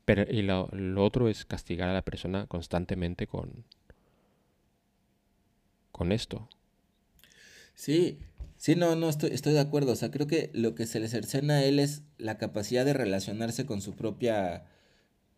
pero 0.03 0.23
y 0.29 0.41
lo, 0.41 0.67
lo, 0.73 1.05
otro 1.05 1.29
es 1.29 1.45
castigar 1.45 1.87
a 1.87 1.93
la 1.93 2.01
persona 2.01 2.45
constantemente 2.47 3.25
con, 3.25 3.63
con 5.93 6.11
esto. 6.11 6.49
Sí, 7.75 8.19
sí, 8.57 8.75
no, 8.75 8.97
no, 8.97 9.07
estoy, 9.07 9.29
estoy 9.29 9.53
de 9.53 9.61
acuerdo. 9.61 9.93
O 9.93 9.95
sea, 9.95 10.11
creo 10.11 10.27
que 10.27 10.49
lo 10.51 10.75
que 10.75 10.85
se 10.85 10.99
le 10.99 11.07
cercena 11.07 11.59
a 11.59 11.63
él 11.63 11.79
es 11.79 12.01
la 12.17 12.37
capacidad 12.37 12.83
de 12.83 12.91
relacionarse 12.91 13.65
con 13.65 13.81
su 13.81 13.95
propia 13.95 14.65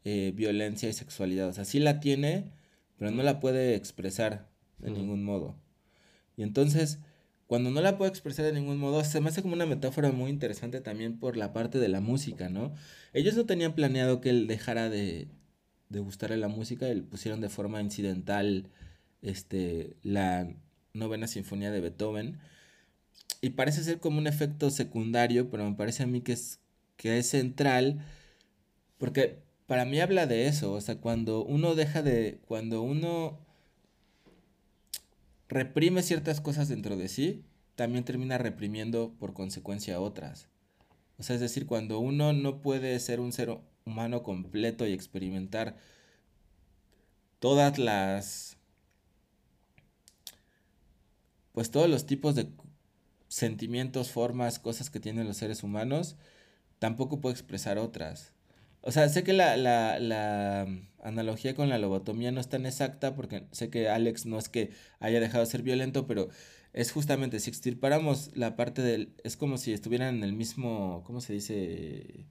eh, 0.03 0.33
violencia 0.35 0.89
y 0.89 0.93
sexualidad. 0.93 1.49
O 1.49 1.53
sea, 1.53 1.65
sí 1.65 1.79
la 1.79 1.99
tiene, 1.99 2.51
pero 2.97 3.11
no 3.11 3.23
la 3.23 3.39
puede 3.39 3.75
expresar 3.75 4.49
de 4.79 4.91
ningún 4.91 5.23
modo. 5.23 5.55
Y 6.37 6.43
entonces, 6.43 6.99
cuando 7.47 7.69
no 7.71 7.81
la 7.81 7.97
puede 7.97 8.09
expresar 8.09 8.45
de 8.45 8.53
ningún 8.53 8.77
modo, 8.77 9.03
se 9.03 9.21
me 9.21 9.29
hace 9.29 9.41
como 9.41 9.53
una 9.53 9.65
metáfora 9.65 10.11
muy 10.11 10.31
interesante 10.31 10.81
también 10.81 11.19
por 11.19 11.37
la 11.37 11.53
parte 11.53 11.79
de 11.79 11.89
la 11.89 12.01
música, 12.01 12.49
¿no? 12.49 12.73
Ellos 13.13 13.35
no 13.35 13.45
tenían 13.45 13.75
planeado 13.75 14.21
que 14.21 14.29
él 14.29 14.47
dejara 14.47 14.89
de, 14.89 15.27
de 15.89 15.99
gustarle 15.99 16.37
la 16.37 16.47
música, 16.47 16.87
él 16.87 17.03
pusieron 17.03 17.41
de 17.41 17.49
forma 17.49 17.81
incidental 17.81 18.69
este, 19.21 19.97
la 20.03 20.53
novena 20.93 21.27
sinfonía 21.27 21.71
de 21.71 21.81
Beethoven. 21.81 22.39
Y 23.41 23.51
parece 23.51 23.83
ser 23.83 23.99
como 23.99 24.19
un 24.19 24.27
efecto 24.27 24.69
secundario, 24.69 25.49
pero 25.49 25.69
me 25.69 25.75
parece 25.75 26.03
a 26.03 26.07
mí 26.07 26.21
que 26.21 26.33
es, 26.33 26.59
que 26.95 27.17
es 27.17 27.27
central, 27.27 28.05
porque 28.97 29.39
para 29.71 29.85
mí 29.85 30.01
habla 30.01 30.27
de 30.27 30.47
eso, 30.47 30.73
o 30.73 30.81
sea, 30.81 30.97
cuando 30.97 31.45
uno 31.45 31.75
deja 31.75 32.03
de, 32.03 32.41
cuando 32.45 32.81
uno 32.81 33.39
reprime 35.47 36.03
ciertas 36.03 36.41
cosas 36.41 36.67
dentro 36.67 36.97
de 36.97 37.07
sí, 37.07 37.45
también 37.77 38.03
termina 38.03 38.37
reprimiendo 38.37 39.13
por 39.17 39.33
consecuencia 39.33 40.01
otras. 40.01 40.49
O 41.19 41.23
sea, 41.23 41.35
es 41.35 41.39
decir, 41.39 41.67
cuando 41.67 41.99
uno 41.99 42.33
no 42.33 42.61
puede 42.61 42.99
ser 42.99 43.21
un 43.21 43.31
ser 43.31 43.61
humano 43.85 44.23
completo 44.23 44.85
y 44.85 44.91
experimentar 44.91 45.77
todas 47.39 47.79
las 47.79 48.57
pues 51.53 51.71
todos 51.71 51.89
los 51.89 52.05
tipos 52.05 52.35
de 52.35 52.49
sentimientos, 53.29 54.11
formas, 54.11 54.59
cosas 54.59 54.89
que 54.89 54.99
tienen 54.99 55.27
los 55.27 55.37
seres 55.37 55.63
humanos, 55.63 56.17
tampoco 56.77 57.21
puede 57.21 57.35
expresar 57.35 57.77
otras. 57.77 58.33
O 58.81 58.91
sea, 58.91 59.07
sé 59.09 59.23
que 59.23 59.33
la, 59.33 59.57
la, 59.57 59.99
la, 59.99 60.67
analogía 61.03 61.55
con 61.55 61.69
la 61.69 61.77
lobotomía 61.77 62.31
no 62.31 62.41
es 62.41 62.49
tan 62.49 62.65
exacta 62.65 63.15
porque 63.15 63.43
sé 63.51 63.69
que 63.69 63.89
Alex 63.89 64.25
no 64.25 64.37
es 64.37 64.49
que 64.49 64.71
haya 64.99 65.19
dejado 65.19 65.43
de 65.43 65.49
ser 65.49 65.61
violento, 65.61 66.07
pero 66.07 66.29
es 66.73 66.91
justamente 66.91 67.39
si 67.39 67.49
extirpáramos 67.49 68.31
la 68.35 68.55
parte 68.55 68.81
del... 68.81 69.13
Es 69.23 69.37
como 69.37 69.57
si 69.57 69.73
estuvieran 69.73 70.15
en 70.15 70.23
el 70.23 70.33
mismo... 70.33 71.03
¿Cómo 71.05 71.21
se 71.21 71.33
dice? 71.33 72.25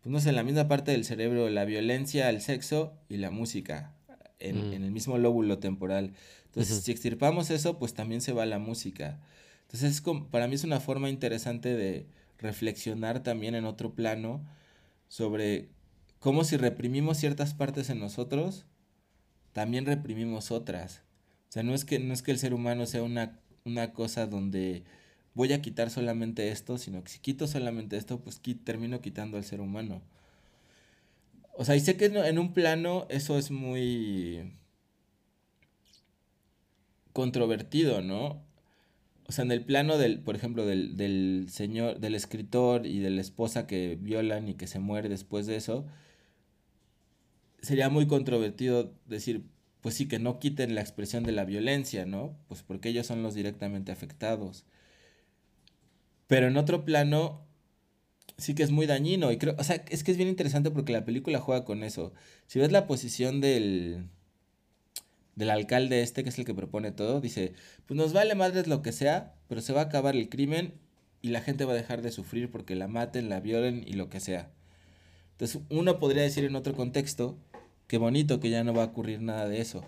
Pues 0.00 0.12
no 0.12 0.20
sé, 0.20 0.30
en 0.30 0.36
la 0.36 0.42
misma 0.42 0.66
parte 0.66 0.90
del 0.90 1.04
cerebro, 1.04 1.48
la 1.50 1.64
violencia, 1.64 2.30
el 2.30 2.40
sexo 2.40 2.98
y 3.08 3.18
la 3.18 3.30
música, 3.30 3.94
en, 4.38 4.70
mm. 4.70 4.72
en 4.72 4.84
el 4.84 4.90
mismo 4.90 5.18
lóbulo 5.18 5.58
temporal. 5.58 6.14
Entonces, 6.46 6.82
si 6.82 6.90
extirpamos 6.90 7.50
eso, 7.50 7.78
pues 7.78 7.94
también 7.94 8.20
se 8.20 8.32
va 8.32 8.44
la 8.44 8.58
música. 8.58 9.20
Entonces, 9.62 9.92
es 9.92 10.00
como, 10.00 10.28
para 10.28 10.48
mí 10.48 10.54
es 10.56 10.64
una 10.64 10.80
forma 10.80 11.10
interesante 11.10 11.74
de 11.74 12.06
reflexionar 12.38 13.22
también 13.22 13.54
en 13.54 13.64
otro 13.64 13.94
plano 13.94 14.44
sobre 15.14 15.68
cómo 16.18 16.42
si 16.42 16.56
reprimimos 16.56 17.18
ciertas 17.18 17.54
partes 17.54 17.88
en 17.88 18.00
nosotros, 18.00 18.66
también 19.52 19.86
reprimimos 19.86 20.50
otras. 20.50 21.02
O 21.48 21.52
sea, 21.52 21.62
no 21.62 21.72
es 21.72 21.84
que, 21.84 22.00
no 22.00 22.12
es 22.12 22.22
que 22.22 22.32
el 22.32 22.38
ser 22.40 22.52
humano 22.52 22.84
sea 22.84 23.04
una, 23.04 23.38
una 23.64 23.92
cosa 23.92 24.26
donde 24.26 24.82
voy 25.32 25.52
a 25.52 25.62
quitar 25.62 25.90
solamente 25.90 26.48
esto, 26.48 26.78
sino 26.78 27.04
que 27.04 27.12
si 27.12 27.20
quito 27.20 27.46
solamente 27.46 27.96
esto, 27.96 28.18
pues 28.18 28.40
termino 28.64 29.00
quitando 29.00 29.36
al 29.36 29.44
ser 29.44 29.60
humano. 29.60 30.02
O 31.56 31.64
sea, 31.64 31.76
y 31.76 31.80
sé 31.80 31.96
que 31.96 32.06
en 32.06 32.38
un 32.40 32.52
plano 32.52 33.06
eso 33.08 33.38
es 33.38 33.52
muy 33.52 34.52
controvertido, 37.12 38.02
¿no? 38.02 38.42
O 39.26 39.32
sea, 39.32 39.44
en 39.44 39.52
el 39.52 39.64
plano 39.64 39.98
del, 39.98 40.20
por 40.20 40.36
ejemplo, 40.36 40.66
del, 40.66 40.96
del 40.96 41.46
señor, 41.48 42.00
del 42.00 42.14
escritor 42.14 42.86
y 42.86 42.98
de 42.98 43.10
la 43.10 43.20
esposa 43.20 43.66
que 43.66 43.96
violan 44.00 44.48
y 44.48 44.54
que 44.54 44.66
se 44.66 44.78
muere 44.78 45.08
después 45.08 45.46
de 45.46 45.56
eso, 45.56 45.86
sería 47.62 47.88
muy 47.88 48.06
controvertido 48.06 48.94
decir, 49.06 49.44
pues 49.80 49.94
sí, 49.94 50.08
que 50.08 50.18
no 50.18 50.38
quiten 50.38 50.74
la 50.74 50.80
expresión 50.82 51.24
de 51.24 51.32
la 51.32 51.44
violencia, 51.44 52.06
¿no? 52.06 52.36
Pues 52.48 52.62
porque 52.62 52.90
ellos 52.90 53.06
son 53.06 53.22
los 53.22 53.34
directamente 53.34 53.92
afectados. 53.92 54.64
Pero 56.26 56.48
en 56.48 56.56
otro 56.56 56.84
plano, 56.84 57.46
sí 58.38 58.54
que 58.54 58.62
es 58.62 58.70
muy 58.70 58.86
dañino. 58.86 59.32
Y 59.32 59.38
creo, 59.38 59.54
o 59.58 59.64
sea, 59.64 59.84
es 59.90 60.04
que 60.04 60.10
es 60.12 60.16
bien 60.16 60.28
interesante 60.28 60.70
porque 60.70 60.92
la 60.92 61.04
película 61.04 61.40
juega 61.40 61.64
con 61.64 61.82
eso. 61.84 62.12
Si 62.46 62.58
ves 62.58 62.72
la 62.72 62.86
posición 62.86 63.40
del, 63.40 64.08
del 65.36 65.50
alcalde 65.50 66.02
este, 66.02 66.22
que 66.22 66.30
es 66.30 66.38
el 66.38 66.44
que 66.44 66.54
propone 66.54 66.92
todo, 66.92 67.20
dice, 67.20 67.54
pues 67.86 67.96
nos 67.96 68.12
vale 68.12 68.34
madres 68.34 68.66
lo 68.66 68.82
que 68.82 68.92
sea, 68.92 69.34
pero 69.48 69.60
se 69.60 69.72
va 69.72 69.82
a 69.82 69.84
acabar 69.84 70.14
el 70.16 70.28
crimen 70.28 70.74
y 71.22 71.28
la 71.28 71.40
gente 71.40 71.64
va 71.64 71.72
a 71.72 71.76
dejar 71.76 72.02
de 72.02 72.12
sufrir 72.12 72.50
porque 72.50 72.74
la 72.74 72.88
maten, 72.88 73.28
la 73.28 73.40
violen 73.40 73.82
y 73.86 73.94
lo 73.94 74.08
que 74.08 74.20
sea. 74.20 74.50
Entonces 75.32 75.62
uno 75.70 75.98
podría 75.98 76.22
decir 76.22 76.44
en 76.44 76.54
otro 76.54 76.74
contexto, 76.74 77.38
qué 77.86 77.98
bonito 77.98 78.40
que 78.40 78.50
ya 78.50 78.62
no 78.62 78.74
va 78.74 78.82
a 78.82 78.86
ocurrir 78.86 79.20
nada 79.20 79.48
de 79.48 79.60
eso. 79.60 79.84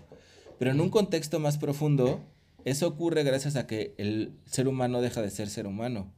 Pero 0.59 0.71
en 0.71 0.81
un 0.81 0.89
contexto 0.89 1.39
más 1.39 1.57
profundo, 1.57 2.21
eso 2.65 2.87
ocurre 2.87 3.23
gracias 3.23 3.55
a 3.55 3.67
que 3.67 3.93
el 3.97 4.33
ser 4.45 4.67
humano 4.67 5.01
deja 5.01 5.21
de 5.21 5.29
ser 5.29 5.49
ser 5.49 5.67
humano. 5.67 6.11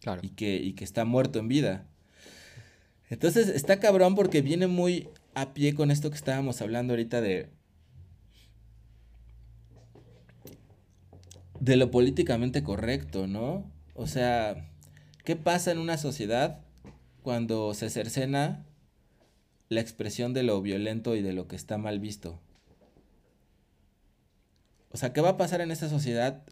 Claro. 0.00 0.20
Y 0.24 0.30
que, 0.30 0.56
y 0.56 0.72
que 0.72 0.84
está 0.84 1.04
muerto 1.04 1.38
en 1.38 1.48
vida. 1.48 1.86
Entonces 3.08 3.48
está 3.48 3.78
cabrón 3.78 4.14
porque 4.14 4.42
viene 4.42 4.66
muy 4.66 5.08
a 5.34 5.54
pie 5.54 5.74
con 5.74 5.90
esto 5.90 6.10
que 6.10 6.16
estábamos 6.16 6.60
hablando 6.60 6.94
ahorita 6.94 7.20
de 7.20 7.50
de 11.60 11.76
lo 11.76 11.90
políticamente 11.90 12.62
correcto, 12.62 13.26
¿no? 13.26 13.70
O 13.94 14.06
sea, 14.06 14.70
¿qué 15.24 15.36
pasa 15.36 15.72
en 15.72 15.78
una 15.78 15.96
sociedad 15.96 16.60
cuando 17.22 17.74
se 17.74 17.90
cercena 17.90 18.66
la 19.68 19.80
expresión 19.80 20.34
de 20.34 20.42
lo 20.42 20.60
violento 20.62 21.16
y 21.16 21.22
de 21.22 21.32
lo 21.32 21.48
que 21.48 21.56
está 21.56 21.78
mal 21.78 21.98
visto? 21.98 22.40
O 24.92 24.96
sea, 24.96 25.12
¿qué 25.12 25.20
va 25.20 25.30
a 25.30 25.36
pasar 25.36 25.60
en 25.60 25.70
esta 25.70 25.88
sociedad 25.88 26.42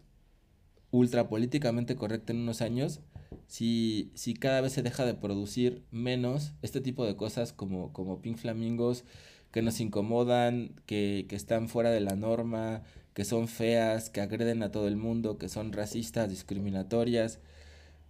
ultra 0.91 1.27
políticamente 1.27 1.95
correcta 1.95 2.31
en 2.31 2.39
unos 2.39 2.61
años 2.61 3.01
si, 3.47 4.11
si 4.15 4.33
cada 4.33 4.61
vez 4.61 4.73
se 4.73 4.81
deja 4.81 5.05
de 5.05 5.13
producir 5.13 5.83
menos 5.91 6.53
este 6.61 6.81
tipo 6.81 7.05
de 7.05 7.15
cosas 7.15 7.53
como, 7.53 7.91
como 7.91 8.21
Pink 8.21 8.37
Flamingos 8.37 9.03
que 9.51 9.61
nos 9.61 9.79
incomodan, 9.79 10.75
que, 10.85 11.25
que 11.29 11.35
están 11.35 11.69
fuera 11.69 11.89
de 11.89 12.01
la 12.01 12.15
norma, 12.15 12.83
que 13.15 13.25
son 13.25 13.47
feas, 13.47 14.09
que 14.09 14.21
agreden 14.21 14.61
a 14.61 14.71
todo 14.71 14.89
el 14.89 14.97
mundo, 14.97 15.37
que 15.37 15.49
son 15.49 15.71
racistas, 15.73 16.29
discriminatorias. 16.29 17.39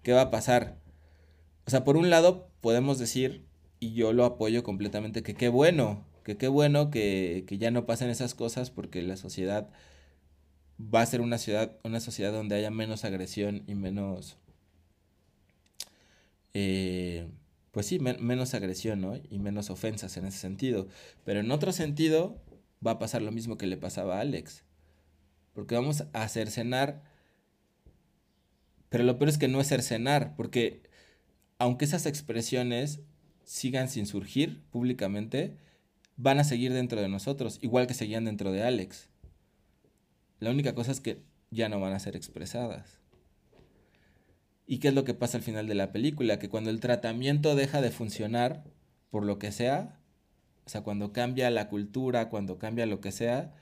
¿Qué 0.03 0.14
va 0.14 0.22
a 0.22 0.32
pasar? 0.32 0.80
O 1.68 1.72
sea, 1.72 1.84
por 1.86 1.95
un 1.95 2.10
lado 2.10 2.49
podemos 2.60 2.97
decir, 2.97 3.45
y 3.80 3.93
yo 3.93 4.14
lo 4.14 4.26
apoyo 4.26 4.64
completamente, 4.64 5.24
que 5.24 5.36
qué 5.36 5.47
bueno, 5.47 6.03
que 6.24 6.38
qué 6.38 6.47
bueno 6.47 6.89
que, 6.89 7.45
ya 7.51 7.70
no 7.70 7.86
pasen 7.86 8.10
esas 8.10 8.34
cosas 8.34 8.72
porque 8.72 9.03
la 9.03 9.16
sociedad 9.16 9.70
va 10.82 11.01
a 11.01 11.06
ser 11.06 11.22
una, 11.22 11.38
ciudad, 11.38 11.78
una 11.84 11.99
sociedad 11.99 12.34
donde 12.34 12.56
haya 12.56 12.72
menos 12.72 13.06
agresión 13.06 13.64
y 13.68 13.76
menos... 13.76 14.38
Eh, 16.56 17.28
pues 17.72 17.86
sí, 17.86 17.99
menos 17.99 18.56
agresión, 18.56 19.01
¿no? 19.01 19.18
Y 19.30 19.38
menos 19.39 19.70
ofensas 19.70 20.18
en 20.18 20.26
ese 20.26 20.39
sentido. 20.39 20.88
Pero 21.26 21.41
en 21.41 21.51
otro 21.51 21.72
sentido, 21.74 22.41
va 22.86 22.91
a 22.91 22.99
pasar 22.99 23.22
lo 23.22 23.32
mismo 23.32 23.58
que 23.58 23.68
le 23.68 23.78
pasaba 23.78 24.18
a 24.18 24.22
Alex. 24.22 24.64
Porque 25.56 25.74
vamos 25.74 26.03
a 26.14 26.28
cercenar. 26.28 27.01
Pero 28.89 29.03
lo 29.03 29.18
peor 29.18 29.30
es 29.30 29.39
que 29.39 29.47
no 29.47 29.60
es 29.60 29.68
cercenar, 29.68 30.36
porque 30.36 30.84
aunque 31.58 31.86
esas 31.86 32.06
expresiones 32.06 32.99
sigan 33.43 33.89
sin 33.89 34.06
surgir 34.06 34.62
públicamente, 34.70 35.58
van 36.18 36.39
a 36.39 36.43
seguir 36.43 36.74
dentro 36.74 37.01
de 37.01 37.10
nosotros, 37.10 37.58
igual 37.62 37.88
que 37.88 37.93
seguían 37.93 38.26
dentro 38.26 38.51
de 38.51 38.64
Alex. 38.64 39.10
La 40.39 40.51
única 40.51 40.76
cosa 40.76 40.91
es 40.91 41.01
que 41.01 41.24
ya 41.49 41.70
no 41.70 41.80
van 41.80 41.93
a 41.93 41.99
ser 41.99 42.16
expresadas. 42.16 42.99
¿Y 44.68 44.80
qué 44.80 44.89
es 44.89 44.93
lo 44.93 45.03
que 45.03 45.14
pasa 45.14 45.38
al 45.38 45.43
final 45.43 45.68
de 45.68 45.76
la 45.76 45.91
película? 45.91 46.39
Que 46.39 46.49
cuando 46.49 46.70
el 46.70 46.80
tratamiento 46.80 47.56
deja 47.56 47.82
de 47.82 47.91
funcionar, 47.91 48.64
por 49.10 49.26
lo 49.26 49.39
que 49.39 49.51
sea, 49.51 49.99
o 50.66 50.70
sea, 50.70 50.82
cuando 50.82 51.14
cambia 51.14 51.49
la 51.51 51.70
cultura, 51.70 52.30
cuando 52.30 52.58
cambia 52.58 52.86
lo 52.86 52.99
que 52.99 53.12
sea, 53.12 53.53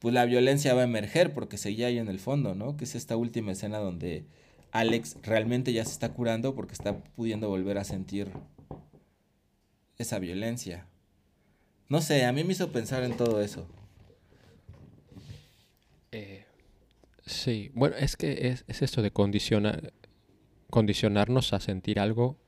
pues 0.00 0.14
la 0.14 0.24
violencia 0.24 0.74
va 0.74 0.80
a 0.80 0.84
emerger 0.84 1.32
porque 1.32 1.58
seguía 1.58 1.88
ahí 1.88 1.98
en 1.98 2.08
el 2.08 2.18
fondo, 2.18 2.54
¿no? 2.54 2.76
Que 2.76 2.84
es 2.84 2.94
esta 2.94 3.16
última 3.16 3.52
escena 3.52 3.78
donde 3.78 4.24
Alex 4.72 5.18
realmente 5.22 5.72
ya 5.74 5.84
se 5.84 5.92
está 5.92 6.12
curando 6.14 6.54
porque 6.54 6.72
está 6.72 6.98
pudiendo 6.98 7.48
volver 7.48 7.76
a 7.76 7.84
sentir 7.84 8.30
esa 9.98 10.18
violencia. 10.18 10.86
No 11.90 12.00
sé, 12.00 12.24
a 12.24 12.32
mí 12.32 12.44
me 12.44 12.52
hizo 12.52 12.72
pensar 12.72 13.02
en 13.02 13.14
todo 13.14 13.42
eso. 13.42 13.68
Eh, 16.12 16.46
sí, 17.26 17.70
bueno, 17.74 17.94
es 17.96 18.16
que 18.16 18.48
es, 18.48 18.64
es 18.68 18.80
esto 18.80 19.02
de 19.02 19.10
condicionar, 19.10 19.92
condicionarnos 20.70 21.52
a 21.52 21.60
sentir 21.60 22.00
algo 22.00 22.38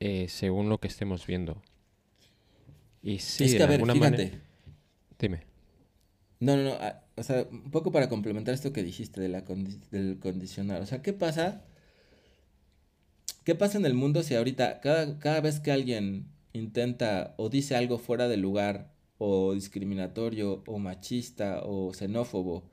eh, 0.00 0.28
según 0.30 0.70
lo 0.70 0.78
que 0.78 0.88
estemos 0.88 1.26
viendo. 1.26 1.60
Y 3.02 3.18
sí, 3.18 3.44
es 3.44 3.54
que, 3.56 3.62
a 3.62 3.66
ver, 3.66 3.84
fíjate. 3.84 4.45
Dime. 5.18 5.42
No, 6.40 6.56
no, 6.56 6.64
no. 6.64 6.72
Ah, 6.80 7.02
o 7.16 7.22
sea, 7.22 7.46
un 7.50 7.70
poco 7.70 7.92
para 7.92 8.08
complementar 8.08 8.54
esto 8.54 8.72
que 8.72 8.82
dijiste 8.82 9.20
del 9.20 10.18
condicionar. 10.20 10.82
O 10.82 10.86
sea, 10.86 11.02
¿qué 11.02 11.12
pasa? 11.12 11.64
¿Qué 13.44 13.54
pasa 13.54 13.78
en 13.78 13.86
el 13.86 13.94
mundo 13.94 14.22
si 14.22 14.34
ahorita, 14.34 14.80
cada, 14.80 15.18
cada 15.18 15.40
vez 15.40 15.60
que 15.60 15.72
alguien 15.72 16.26
intenta 16.52 17.34
o 17.38 17.48
dice 17.48 17.76
algo 17.76 17.98
fuera 17.98 18.28
de 18.28 18.36
lugar, 18.36 18.92
o 19.18 19.54
discriminatorio, 19.54 20.62
o 20.66 20.78
machista, 20.78 21.60
o 21.64 21.92
xenófobo, 21.94 22.70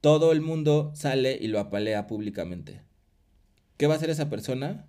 todo 0.00 0.32
el 0.32 0.40
mundo 0.42 0.92
sale 0.94 1.38
y 1.40 1.48
lo 1.48 1.58
apalea 1.58 2.06
públicamente. 2.06 2.82
¿Qué 3.76 3.86
va 3.86 3.94
a 3.94 3.96
hacer 3.96 4.10
esa 4.10 4.30
persona? 4.30 4.86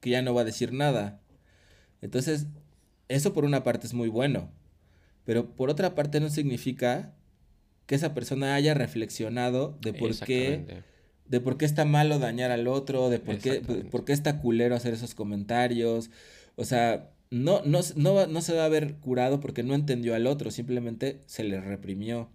Que 0.00 0.10
ya 0.10 0.22
no 0.22 0.34
va 0.34 0.42
a 0.42 0.44
decir 0.44 0.72
nada. 0.72 1.20
Entonces, 2.02 2.46
eso 3.08 3.32
por 3.32 3.44
una 3.44 3.62
parte 3.62 3.86
es 3.86 3.94
muy 3.94 4.08
bueno, 4.08 4.50
pero 5.26 5.54
por 5.54 5.68
otra 5.68 5.94
parte 5.94 6.20
no 6.20 6.30
significa 6.30 7.12
que 7.84 7.94
esa 7.94 8.14
persona 8.14 8.54
haya 8.54 8.72
reflexionado 8.72 9.76
de 9.82 9.92
por 9.92 10.16
qué 10.16 10.84
de 11.28 11.40
por 11.40 11.58
qué 11.58 11.64
está 11.64 11.84
malo 11.84 12.18
dañar 12.18 12.50
al 12.52 12.68
otro, 12.68 13.10
de 13.10 13.18
por 13.18 13.38
qué, 13.38 13.60
por 13.90 14.04
qué 14.04 14.12
está 14.12 14.38
culero 14.38 14.76
hacer 14.76 14.94
esos 14.94 15.14
comentarios. 15.14 16.10
O 16.54 16.64
sea, 16.64 17.10
no, 17.30 17.62
no, 17.64 17.80
no, 17.96 18.26
no 18.26 18.40
se 18.40 18.54
va 18.54 18.64
a 18.64 18.68
ver 18.68 18.94
curado 18.94 19.40
porque 19.40 19.62
no 19.62 19.74
entendió 19.74 20.14
al 20.14 20.28
otro, 20.28 20.52
simplemente 20.52 21.22
se 21.26 21.42
le 21.42 21.60
reprimió. 21.60 22.30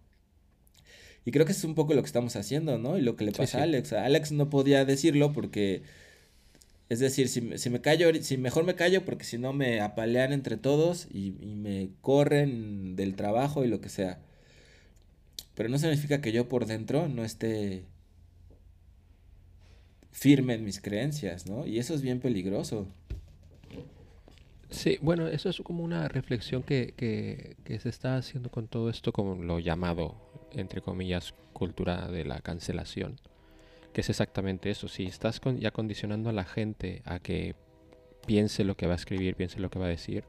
Y 1.24 1.32
creo 1.32 1.46
que 1.46 1.52
es 1.52 1.64
un 1.64 1.76
poco 1.76 1.94
lo 1.94 2.02
que 2.02 2.08
estamos 2.08 2.36
haciendo, 2.36 2.78
¿no? 2.78 2.98
Y 2.98 3.02
lo 3.02 3.16
que 3.16 3.26
le 3.26 3.32
pasa 3.32 3.60
a 3.60 3.64
Alex. 3.64 3.94
Alex 3.94 4.32
no 4.32 4.50
podía 4.50 4.86
decirlo 4.86 5.32
porque 5.34 5.84
es 6.92 7.00
decir, 7.00 7.30
si, 7.30 7.40
me 7.70 7.80
callo, 7.80 8.14
si 8.22 8.36
mejor 8.36 8.66
me 8.66 8.76
callo 8.76 9.06
porque 9.06 9.24
si 9.24 9.38
no 9.38 9.54
me 9.54 9.80
apalean 9.80 10.34
entre 10.34 10.58
todos 10.58 11.08
y, 11.10 11.32
me 11.32 11.92
corren 12.02 12.98
del 12.98 13.16
trabajo 13.16 13.64
y 13.64 13.70
lo 13.70 13.80
que 13.80 13.88
sea. 13.88 14.20
Pero 15.56 15.70
no 15.70 15.78
significa 15.78 16.20
que 16.20 16.34
yo 16.34 16.50
por 16.50 16.66
dentro 16.66 17.08
no 17.08 17.24
esté 17.24 17.86
firme 20.12 20.56
en 20.56 20.66
mis 20.66 20.82
creencias, 20.82 21.48
¿no? 21.48 21.66
Y 21.66 21.80
eso 21.80 21.94
es 21.94 22.02
bien 22.02 22.20
peligroso. 22.20 22.90
Sí, 24.70 24.98
bueno, 25.02 25.30
eso 25.30 25.48
es 25.48 25.62
como 25.62 25.86
una 25.86 26.10
reflexión 26.10 26.62
que, 26.62 26.94
que, 26.98 27.56
que 27.64 27.80
se 27.80 27.88
está 27.88 28.18
haciendo 28.18 28.52
con 28.52 28.68
todo 28.68 28.90
esto, 28.90 29.14
como 29.14 29.42
lo 29.42 29.60
llamado, 29.60 30.18
entre 30.52 30.82
comillas, 30.82 31.36
cultura 31.54 32.10
de 32.10 32.26
la 32.26 32.42
cancelación 32.42 33.18
que 33.94 34.02
es 34.02 34.10
exactamente 34.10 34.70
eso. 34.70 34.88
Si 34.88 35.04
estás 35.04 35.42
ya 35.60 35.72
condicionando 35.72 36.30
a 36.30 36.34
la 36.34 36.46
gente 36.46 37.02
a 37.06 37.20
que 37.20 37.56
piense 38.26 38.64
lo 38.64 38.76
que 38.76 38.88
va 38.88 38.94
a 38.94 38.96
escribir, 38.96 39.36
piense 39.36 39.60
lo 39.60 39.70
que 39.70 39.80
va 39.80 39.86
a 39.86 39.90
decir, 39.90 40.24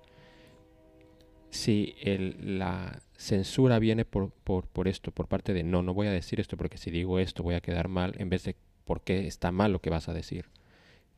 si 1.51 1.95
la 2.41 3.03
censura 3.17 3.79
viene 3.79 4.05
por, 4.05 4.31
por, 4.33 4.89
esto, 4.89 5.11
por 5.11 5.29
parte 5.29 5.53
de 5.53 5.63
no, 5.63 5.83
no 5.83 5.93
voy 5.93 6.07
a 6.07 6.13
decir 6.13 6.41
esto 6.41 6.57
porque 6.57 6.79
si 6.79 6.91
digo 6.91 7.19
esto 7.19 7.43
voy 7.43 7.55
a 7.55 7.61
quedar 7.61 7.89
mal, 7.89 8.15
en 8.17 8.31
vez 8.31 8.45
de 8.45 8.57
por 8.85 9.03
qué 9.03 9.27
está 9.27 9.53
mal 9.53 9.71
lo 9.71 9.81
que 9.81 9.91
vas 9.91 10.09
a 10.09 10.15
decir. 10.15 10.47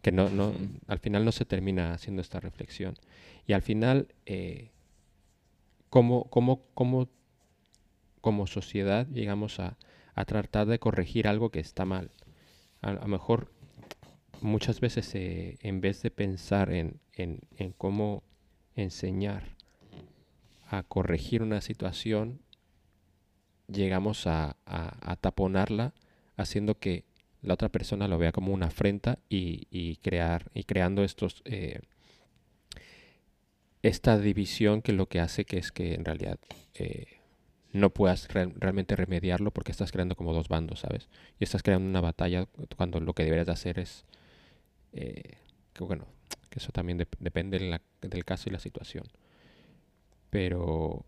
Que 0.02 0.12
no, 0.12 0.28
no, 0.28 0.52
al 0.86 0.98
final 0.98 1.24
no 1.24 1.32
se 1.32 1.44
termina 1.46 1.94
haciendo 1.94 2.20
esta 2.20 2.40
reflexión. 2.40 2.96
Y 3.46 3.54
al 3.54 3.62
final, 3.62 4.08
eh, 4.26 4.70
¿cómo, 5.88 6.24
cómo, 6.24 6.62
cómo, 6.74 7.08
como 8.20 8.46
sociedad 8.46 9.06
llegamos 9.06 9.60
a, 9.60 9.78
a 10.14 10.24
tratar 10.24 10.66
de 10.66 10.78
corregir 10.78 11.26
algo 11.26 11.50
que 11.50 11.60
está 11.60 11.84
mal? 11.84 12.10
A 12.84 12.92
lo 12.92 13.06
mejor 13.08 13.50
muchas 14.42 14.80
veces 14.80 15.14
eh, 15.14 15.56
en 15.60 15.80
vez 15.80 16.02
de 16.02 16.10
pensar 16.10 16.70
en, 16.70 17.00
cómo 17.78 18.22
enseñar 18.76 19.56
a 20.68 20.82
corregir 20.82 21.42
una 21.42 21.62
situación, 21.62 22.40
llegamos 23.68 24.26
a, 24.26 24.56
taponarla 25.20 25.94
haciendo 26.36 26.78
que 26.78 27.04
la 27.40 27.54
otra 27.54 27.70
persona 27.70 28.06
lo 28.06 28.18
vea 28.18 28.32
como 28.32 28.52
una 28.52 28.66
afrenta 28.66 29.18
y, 29.30 29.96
crear 30.02 30.50
y 30.52 30.64
creando 30.64 31.04
estos 31.04 31.42
eh, 31.46 31.80
esta 33.82 34.18
división 34.18 34.82
que 34.82 34.92
lo 34.92 35.08
que 35.08 35.20
hace 35.20 35.44
que 35.44 35.58
es 35.58 35.72
que 35.72 35.94
en 35.94 36.04
realidad 36.04 36.38
eh, 36.74 37.20
no 37.74 37.90
puedas 37.90 38.28
realmente 38.28 38.94
remediarlo 38.94 39.50
porque 39.50 39.72
estás 39.72 39.90
creando 39.90 40.14
como 40.14 40.32
dos 40.32 40.48
bandos, 40.48 40.80
¿sabes? 40.80 41.08
Y 41.40 41.44
estás 41.44 41.64
creando 41.64 41.88
una 41.88 42.00
batalla 42.00 42.46
cuando 42.76 43.00
lo 43.00 43.14
que 43.14 43.24
deberías 43.24 43.48
hacer 43.48 43.80
es, 43.80 44.04
eh, 44.92 45.38
que 45.72 45.82
bueno, 45.82 46.06
que 46.50 46.60
eso 46.60 46.70
también 46.70 47.04
depende 47.18 47.58
del 48.00 48.24
caso 48.24 48.48
y 48.48 48.52
la 48.52 48.60
situación. 48.60 49.04
Pero 50.30 51.04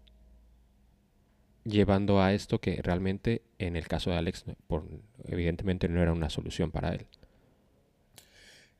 llevando 1.62 2.20
a 2.20 2.32
esto 2.34 2.60
que 2.60 2.82
realmente 2.82 3.42
en 3.58 3.76
el 3.76 3.86
caso 3.86 4.10
de 4.10 4.16
Alex, 4.16 4.44
por, 4.66 4.84
evidentemente 5.24 5.88
no 5.88 6.02
era 6.02 6.12
una 6.12 6.30
solución 6.30 6.72
para 6.72 6.94
él. 6.94 7.06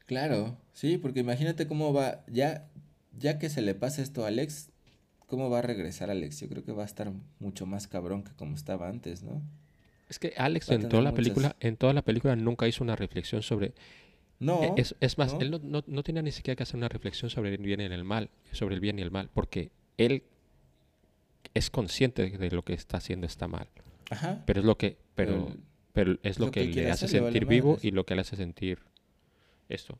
Claro, 0.06 0.56
sí, 0.72 0.98
porque 0.98 1.20
imagínate 1.20 1.68
cómo 1.68 1.92
va, 1.92 2.24
ya, 2.26 2.68
ya 3.16 3.38
que 3.38 3.48
se 3.48 3.62
le 3.62 3.76
pasa 3.76 4.02
esto 4.02 4.24
a 4.24 4.28
Alex, 4.28 4.70
cómo 5.26 5.50
va 5.50 5.58
a 5.58 5.62
regresar 5.62 6.10
Alex. 6.10 6.40
Yo 6.40 6.48
creo 6.48 6.64
que 6.64 6.72
va 6.72 6.82
a 6.82 6.86
estar 6.86 7.12
mucho 7.38 7.66
más 7.66 7.86
cabrón 7.88 8.22
que 8.22 8.32
como 8.32 8.54
estaba 8.54 8.88
antes, 8.88 9.22
¿no? 9.22 9.42
Es 10.08 10.18
que 10.18 10.34
Alex 10.36 10.70
en 10.70 10.88
toda 10.88 11.02
la 11.02 11.12
película, 11.12 11.56
en 11.60 11.76
toda 11.76 11.92
la 11.92 12.02
película 12.02 12.36
nunca 12.36 12.68
hizo 12.68 12.84
una 12.84 12.96
reflexión 12.96 13.42
sobre. 13.42 13.74
No. 14.38 14.62
E, 14.62 14.72
es, 14.76 14.94
es 15.00 15.18
más, 15.18 15.34
él 15.40 15.50
no, 15.50 15.82
no, 15.86 16.02
tenía 16.02 16.22
ni 16.22 16.30
siquiera 16.30 16.56
que 16.56 16.62
hacer 16.62 16.76
una 16.76 16.88
reflexión 16.88 17.30
sobre 17.30 17.54
el 17.54 17.62
bien 17.62 17.80
y 17.80 17.84
el 17.84 18.04
mal, 18.04 18.30
sobre 18.52 18.74
el 18.74 18.80
bien 18.80 18.98
y 18.98 19.02
el 19.02 19.10
mal, 19.10 19.30
porque 19.32 19.70
él 19.96 20.22
es 21.54 21.70
consciente 21.70 22.30
de 22.30 22.50
lo 22.50 22.62
que 22.62 22.74
está 22.74 22.98
haciendo 22.98 23.26
está 23.26 23.48
mal. 23.48 23.68
Ajá. 24.10 24.42
Pero 24.46 24.60
es 24.60 24.66
lo 24.66 24.76
que, 24.76 24.98
pero, 25.14 25.56
pero, 25.92 26.18
es 26.22 26.38
lo, 26.38 26.50
que, 26.50 26.66
le 26.66 26.90
hace 26.90 27.08
sentir 27.08 27.46
vivo 27.46 27.78
y 27.82 27.90
lo 27.90 28.04
que 28.04 28.14
le 28.14 28.20
hace 28.20 28.36
sentir 28.36 28.80
esto. 29.68 29.98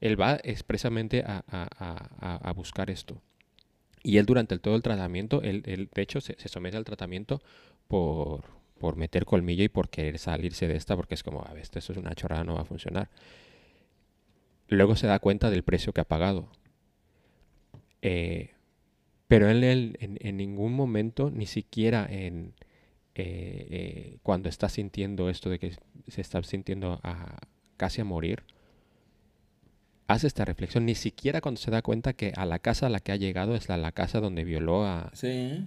Él 0.00 0.20
va 0.20 0.38
expresamente 0.44 1.24
a, 1.26 1.42
a, 1.48 2.36
a 2.36 2.52
buscar 2.52 2.90
esto. 2.90 3.20
Y 4.02 4.18
él 4.18 4.26
durante 4.26 4.54
el, 4.54 4.60
todo 4.60 4.76
el 4.76 4.82
tratamiento, 4.82 5.42
él, 5.42 5.62
de 5.62 6.02
hecho 6.02 6.20
se, 6.20 6.36
somete 6.48 6.76
al 6.76 6.84
tratamiento 6.84 7.42
por, 7.88 8.44
por 8.78 8.96
meter 8.96 9.24
colmillo 9.24 9.64
y 9.64 9.68
por 9.68 9.88
querer 9.88 10.18
salirse 10.18 10.68
de 10.68 10.76
esta, 10.76 10.96
porque 10.96 11.14
es 11.14 11.22
como, 11.22 11.42
a 11.42 11.52
ver, 11.52 11.62
esto 11.62 11.78
es 11.78 11.88
una 11.90 12.14
chorrada, 12.14 12.44
no 12.44 12.54
va 12.54 12.62
a 12.62 12.64
funcionar. 12.64 13.10
Luego 14.68 14.96
se 14.96 15.06
da 15.06 15.18
cuenta 15.18 15.50
del 15.50 15.64
precio 15.64 15.92
que 15.92 16.00
ha 16.00 16.08
pagado. 16.08 16.48
Eh, 18.02 18.50
pero 19.26 19.48
él, 19.48 19.96
en, 20.00 20.36
ningún 20.36 20.72
momento, 20.72 21.30
ni 21.30 21.46
siquiera 21.46 22.06
en 22.08 22.54
eh, 23.14 23.66
eh, 23.70 24.18
cuando 24.22 24.48
está 24.48 24.68
sintiendo 24.68 25.28
esto 25.28 25.50
de 25.50 25.58
que 25.58 25.72
se 26.06 26.20
está 26.20 26.42
sintiendo 26.44 27.00
a, 27.02 27.38
casi 27.76 28.00
a 28.00 28.04
morir, 28.04 28.44
hace 30.08 30.26
esta 30.26 30.44
reflexión, 30.44 30.86
ni 30.86 30.94
siquiera 30.94 31.40
cuando 31.40 31.60
se 31.60 31.70
da 31.70 31.82
cuenta 31.82 32.14
que 32.14 32.32
a 32.34 32.46
la 32.46 32.58
casa 32.58 32.86
a 32.86 32.88
la 32.88 32.98
que 32.98 33.12
ha 33.12 33.16
llegado 33.16 33.54
es 33.54 33.68
la, 33.68 33.76
la 33.76 33.92
casa 33.92 34.20
donde 34.20 34.42
violó 34.42 34.84
a, 34.84 35.12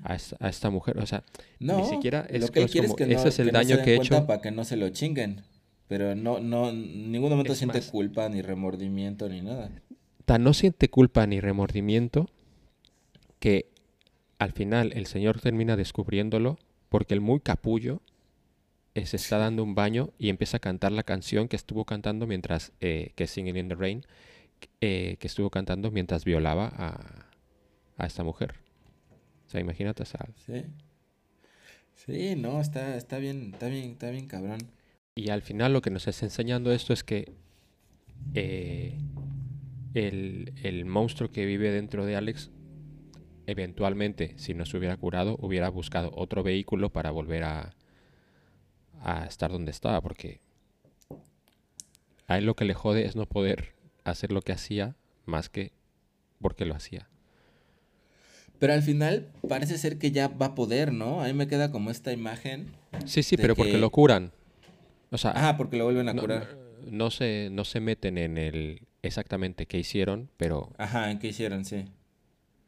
a, 0.04 0.50
esta 0.50 0.70
mujer. 0.72 0.98
O 0.98 1.06
sea, 1.06 1.24
ni 1.60 1.86
siquiera 1.86 2.26
es, 2.28 2.42
lo 2.42 2.48
que 2.48 2.64
es 2.64 2.72
como, 2.76 2.98
ese 2.98 3.30
es 3.30 3.40
el 3.40 3.52
daño 3.52 3.82
que 3.84 3.94
he 3.94 3.96
hecho. 3.98 4.26
Para 4.26 4.42
que 4.42 4.52
no 4.52 4.66
se 4.66 4.76
lo 4.76 4.90
chinguen. 4.90 5.44
Pero 5.88 6.16
no, 6.16 6.40
no, 6.40 6.70
en 6.70 7.12
ningún 7.12 7.30
momento 7.30 7.54
siente 7.54 7.82
culpa, 7.82 8.28
ni 8.30 8.42
remordimiento, 8.42 9.30
ni 9.30 9.42
nada. 9.42 9.70
Tan 10.26 10.44
no 10.44 10.54
siente 10.54 10.90
culpa 10.90 11.28
ni 11.28 11.40
remordimiento 11.40 12.30
que 13.40 13.70
al 14.40 14.54
final 14.54 14.92
el 14.96 15.06
Señor 15.06 15.40
termina 15.40 15.76
descubriéndolo 15.76 16.58
porque 16.90 17.14
el 17.14 17.22
muy 17.22 17.42
capullo 17.42 18.02
eh, 18.96 19.06
se 19.06 19.18
está 19.18 19.38
dando 19.38 19.64
un 19.64 19.76
baño 19.76 20.10
y 20.18 20.30
empieza 20.30 20.58
a 20.58 20.60
cantar 20.60 20.92
la 20.92 21.04
canción 21.04 21.48
que 21.48 21.56
estuvo 21.56 21.86
cantando 21.86 22.26
mientras, 22.26 22.72
eh, 22.82 23.12
que 23.16 23.26
es 23.26 23.32
Singing 23.32 23.58
in 23.58 23.70
the 23.70 23.76
Rain, 23.76 24.06
eh, 24.82 25.18
que 25.20 25.28
estuvo 25.28 25.50
cantando 25.50 25.92
mientras 25.92 26.26
violaba 26.26 26.72
a, 26.76 27.26
a 27.98 28.06
esa 28.06 28.24
mujer. 28.24 28.56
O 29.48 29.50
sea, 29.50 29.60
imagínate 29.60 30.04
esa. 30.04 30.20
Sí. 30.46 30.64
Sí, 31.96 32.36
no, 32.36 32.60
está, 32.60 32.96
está 32.96 33.18
bien, 33.20 33.52
está 33.54 33.68
bien, 33.68 33.92
está 33.92 34.10
bien 34.10 34.28
cabrón. 34.28 34.60
Y 35.16 35.30
al 35.30 35.42
final 35.42 35.74
lo 35.74 35.82
que 35.82 35.92
nos 35.92 36.08
está 36.08 36.26
enseñando 36.26 36.72
esto 36.72 36.94
es 36.94 37.04
que 37.04 37.32
eh, 38.34 38.98
el, 39.94 40.54
el 40.64 40.86
monstruo 40.86 41.32
que 41.32 41.46
vive 41.46 41.70
dentro 41.72 42.06
de 42.06 42.16
Alex 42.16 42.50
eventualmente, 43.46 44.34
si 44.38 44.54
no 44.54 44.66
se 44.66 44.78
hubiera 44.78 44.98
curado, 44.98 45.38
hubiera 45.42 45.70
buscado 45.70 46.12
otro 46.16 46.44
vehículo 46.44 46.92
para 46.92 47.12
volver 47.12 47.44
a, 47.44 47.76
a 49.02 49.26
estar 49.26 49.52
donde 49.52 49.72
estaba, 49.72 50.02
porque 50.02 50.40
a 52.28 52.38
él 52.38 52.46
lo 52.46 52.56
que 52.56 52.66
le 52.66 52.74
jode 52.74 53.06
es 53.06 53.16
no 53.16 53.26
poder 53.26 53.74
hacer 54.04 54.32
lo 54.32 54.42
que 54.42 54.52
hacía 54.52 54.96
más 55.26 55.50
que 55.50 55.72
porque 56.40 56.66
lo 56.66 56.76
hacía. 56.76 57.08
Pero 58.60 58.74
al 58.74 58.84
final 58.84 59.32
parece 59.48 59.78
ser 59.78 59.98
que 59.98 60.12
ya 60.12 60.28
va 60.28 60.48
a 60.48 60.56
poder, 60.56 60.94
¿no? 60.94 61.22
A 61.22 61.28
mí 61.28 61.34
me 61.34 61.48
queda 61.48 61.72
como 61.72 61.90
esta 61.90 62.12
imagen. 62.12 62.72
Sí, 63.06 63.24
sí, 63.24 63.36
pero 63.38 63.56
porque 63.56 63.78
lo 63.78 63.90
curan. 63.90 64.32
O 65.10 65.18
sea, 65.18 65.34
ah, 65.36 65.58
porque 65.58 65.78
lo 65.78 65.86
vuelven 65.86 66.10
a 66.10 66.16
curar. 66.16 66.56
No, 66.90 67.10
se, 67.10 67.50
no 67.52 67.66
se 67.66 67.80
meten 67.80 68.18
en 68.18 68.38
el 68.38 68.82
exactamente 69.02 69.66
qué 69.66 69.80
hicieron, 69.80 70.30
pero... 70.38 70.72
Ajá, 70.78 71.12
en 71.12 71.20
qué 71.20 71.28
hicieron, 71.28 71.66
sí. 71.66 71.86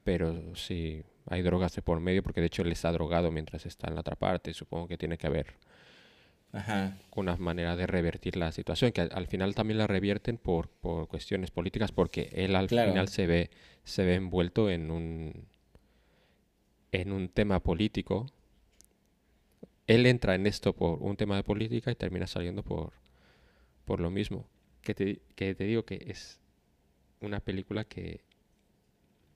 Pero 0.04 0.56
sí, 0.56 1.04
hay 1.28 1.42
drogas 1.42 1.76
de 1.76 1.82
por 1.82 2.00
medio, 2.00 2.24
porque 2.24 2.42
de 2.42 2.48
hecho 2.48 2.64
él 2.64 2.72
está 2.72 2.92
drogado 2.92 3.32
mientras 3.32 3.66
está 3.66 3.88
en 3.88 3.96
la 3.96 4.02
otra 4.02 4.16
parte. 4.16 4.54
Supongo 4.54 4.88
que 4.88 4.98
tiene 4.98 5.18
que 5.18 5.28
haber 5.28 5.46
Ajá. 6.54 6.96
una 7.16 7.36
manera 7.36 7.76
de 7.76 7.88
revertir 7.88 8.38
la 8.38 8.52
situación, 8.52 8.92
que 8.92 9.02
al, 9.02 9.28
final 9.28 9.56
también 9.56 9.80
la 9.80 9.88
revierten 9.88 10.38
por, 10.38 10.70
por 10.70 11.08
cuestiones 11.08 11.50
políticas, 11.50 11.92
porque 11.92 12.30
él 12.32 12.56
al 12.56 12.70
final 12.70 13.08
se 13.08 13.26
ve, 13.26 13.50
se 13.84 14.06
ve 14.06 14.16
envuelto 14.16 14.70
en 14.70 14.92
un, 14.92 15.48
en 16.92 17.12
un 17.12 17.30
tema 17.30 17.60
político. 17.60 18.28
Él 19.88 20.06
entra 20.06 20.36
en 20.36 20.46
esto 20.46 20.74
por 20.74 21.02
un 21.02 21.18
tema 21.18 21.36
de 21.36 21.44
política 21.44 21.92
y 21.92 21.96
termina 21.96 22.28
saliendo 22.28 22.62
por, 22.62 22.94
por 23.86 24.00
lo 24.00 24.12
mismo. 24.12 24.46
Que 24.82 24.94
te, 24.94 25.22
que 25.36 25.56
te 25.56 25.64
digo 25.64 25.86
que 25.86 26.06
es 26.08 26.40
una 27.20 27.40
película 27.40 27.84
que, 27.84 28.22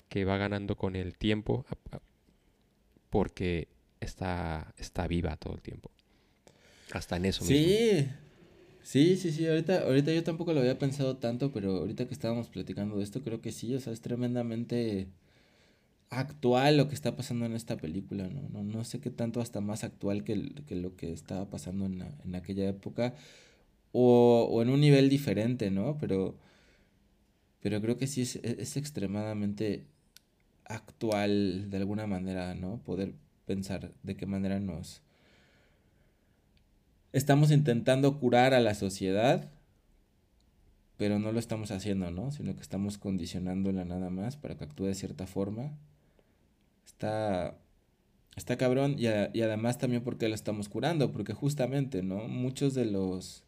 que 0.07 0.23
va 0.23 0.37
ganando 0.37 0.75
con 0.75 0.95
el 0.95 1.17
tiempo 1.17 1.65
porque 3.09 3.67
está, 3.99 4.71
está 4.77 5.07
viva 5.07 5.35
todo 5.37 5.55
el 5.55 5.61
tiempo. 5.61 5.89
Hasta 6.91 7.17
en 7.17 7.25
eso 7.25 7.43
sí. 7.43 8.07
Sí, 8.83 9.17
sí, 9.17 9.33
sí, 9.33 9.45
ahorita, 9.45 9.81
ahorita 9.81 10.13
yo 10.13 10.23
tampoco 10.23 10.53
lo 10.53 10.61
había 10.61 10.79
pensado 10.79 11.17
tanto, 11.17 11.51
pero 11.51 11.75
ahorita 11.79 12.07
que 12.07 12.13
estábamos 12.13 12.47
platicando 12.47 12.97
de 12.97 13.03
esto, 13.03 13.21
creo 13.21 13.41
que 13.41 13.51
sí, 13.51 13.75
o 13.75 13.81
sea, 13.81 13.91
es 13.91 13.99
tremendamente 13.99 15.09
actual 16.09 16.77
lo 16.77 16.87
que 16.87 16.95
está 16.95 17.15
pasando 17.15 17.45
en 17.45 17.53
esta 17.53 17.77
película, 17.77 18.29
¿no? 18.29 18.47
No, 18.49 18.63
no 18.63 18.83
sé 18.85 19.01
qué 19.01 19.09
tanto 19.09 19.41
hasta 19.41 19.59
más 19.61 19.83
actual 19.83 20.23
que, 20.23 20.37
lo 20.37 20.95
que 20.95 21.11
estaba 21.11 21.49
pasando 21.49 21.85
en, 21.85 22.01
en 22.23 22.35
aquella 22.35 22.69
época, 22.69 23.13
o, 23.91 24.47
o, 24.51 24.61
en 24.61 24.69
un 24.69 24.79
nivel 24.81 25.09
diferente, 25.09 25.71
¿no? 25.71 25.97
Pero, 25.99 26.37
pero 27.61 27.81
creo 27.81 27.97
que 27.97 28.07
sí 28.07 28.21
es, 28.21 28.37
es 28.37 28.77
extremadamente 28.77 29.85
actual 30.65 31.69
de 31.69 31.77
alguna 31.77 32.07
manera, 32.07 32.55
¿no? 32.55 32.79
Poder 32.83 33.15
pensar 33.45 33.93
de 34.03 34.15
qué 34.15 34.25
manera 34.25 34.59
nos 34.59 35.01
estamos 37.17 37.51
intentando 37.51 38.19
curar 38.19 38.53
a 38.53 38.59
la 38.59 38.73
sociedad, 38.73 39.49
pero 40.97 41.19
no 41.19 41.31
lo 41.31 41.39
estamos 41.39 41.71
haciendo, 41.71 42.11
¿no? 42.11 42.31
Sino 42.31 42.55
que 42.55 42.61
estamos 42.61 42.97
condicionándola 42.97 43.85
nada 43.85 44.09
más 44.09 44.37
para 44.37 44.55
que 44.57 44.63
actúe 44.63 44.85
de 44.85 44.95
cierta 44.95 45.27
forma. 45.27 45.77
Está, 46.85 47.57
está 48.35 48.57
cabrón 48.57 48.95
y, 48.97 49.05
y 49.05 49.41
además 49.41 49.77
también 49.77 50.03
porque 50.03 50.29
lo 50.29 50.35
estamos 50.35 50.69
curando, 50.69 51.11
porque 51.11 51.33
justamente, 51.33 52.03
¿no? 52.03 52.27
Muchos 52.27 52.73
de 52.73 52.85
los... 52.85 53.43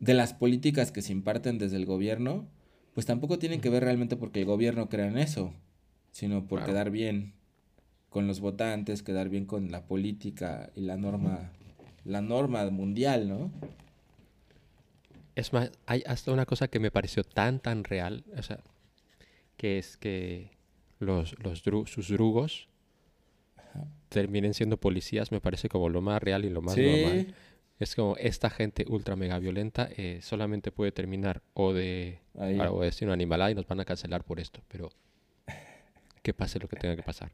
de 0.00 0.14
las 0.14 0.32
políticas 0.34 0.92
que 0.92 1.02
se 1.02 1.12
imparten 1.12 1.58
desde 1.58 1.76
el 1.76 1.86
gobierno, 1.86 2.46
pues 2.94 3.06
tampoco 3.06 3.38
tienen 3.38 3.60
que 3.60 3.70
ver 3.70 3.84
realmente 3.84 4.16
porque 4.16 4.40
el 4.40 4.46
gobierno 4.46 4.88
crea 4.88 5.06
en 5.08 5.18
eso, 5.18 5.54
sino 6.10 6.46
por 6.46 6.64
quedar 6.64 6.90
bien 6.90 7.34
con 8.10 8.26
los 8.26 8.40
votantes, 8.40 9.02
quedar 9.02 9.28
bien 9.28 9.44
con 9.44 9.70
la 9.70 9.86
política 9.86 10.70
y 10.74 10.82
la 10.82 10.96
norma, 10.96 11.50
la 12.04 12.20
norma 12.20 12.68
mundial, 12.70 13.28
¿no? 13.28 13.50
Es 15.34 15.52
más, 15.52 15.70
hay 15.86 16.02
hasta 16.06 16.32
una 16.32 16.46
cosa 16.46 16.68
que 16.68 16.80
me 16.80 16.90
pareció 16.90 17.22
tan, 17.22 17.60
tan 17.60 17.84
real, 17.84 18.24
o 18.36 18.42
sea, 18.42 18.58
que 19.56 19.78
es 19.78 19.96
que 19.96 20.50
los, 20.98 21.36
los 21.38 21.62
sus 21.88 22.08
drugos 22.08 22.68
terminen 24.08 24.54
siendo 24.54 24.78
policías, 24.78 25.30
me 25.30 25.40
parece 25.40 25.68
como 25.68 25.88
lo 25.88 26.00
más 26.00 26.22
real 26.22 26.44
y 26.44 26.50
lo 26.50 26.62
más 26.62 26.76
normal. 26.76 27.34
Es 27.78 27.94
como 27.94 28.16
esta 28.16 28.50
gente 28.50 28.84
ultra 28.88 29.14
mega 29.14 29.38
violenta 29.38 29.88
eh, 29.96 30.18
solamente 30.20 30.72
puede 30.72 30.90
terminar 30.90 31.42
o 31.54 31.72
de, 31.72 32.18
o 32.34 32.80
de 32.80 32.86
decir 32.86 33.06
una 33.06 33.14
animalada 33.14 33.52
y 33.52 33.54
nos 33.54 33.68
van 33.68 33.78
a 33.78 33.84
cancelar 33.84 34.24
por 34.24 34.40
esto, 34.40 34.62
pero 34.66 34.90
que 36.22 36.34
pase 36.34 36.58
lo 36.58 36.66
que 36.66 36.76
tenga 36.76 36.96
que 36.96 37.04
pasar. 37.04 37.30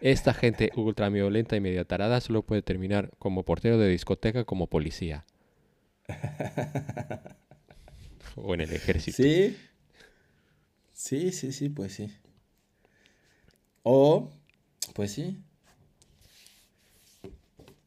Esta 0.00 0.34
gente 0.34 0.70
ultraviolenta 0.76 1.56
y 1.56 1.60
media 1.60 1.84
tarada 1.84 2.20
solo 2.20 2.42
puede 2.42 2.62
terminar 2.62 3.10
como 3.18 3.44
portero 3.44 3.78
de 3.78 3.88
discoteca 3.88 4.44
como 4.44 4.66
policía. 4.66 5.24
o 8.36 8.54
en 8.54 8.60
el 8.60 8.72
ejército. 8.72 9.16
Sí. 9.16 9.56
Sí, 10.92 11.32
sí, 11.32 11.52
sí, 11.52 11.68
pues 11.68 11.94
sí. 11.94 12.10
O, 13.82 14.30
pues 14.94 15.12
sí. 15.12 15.38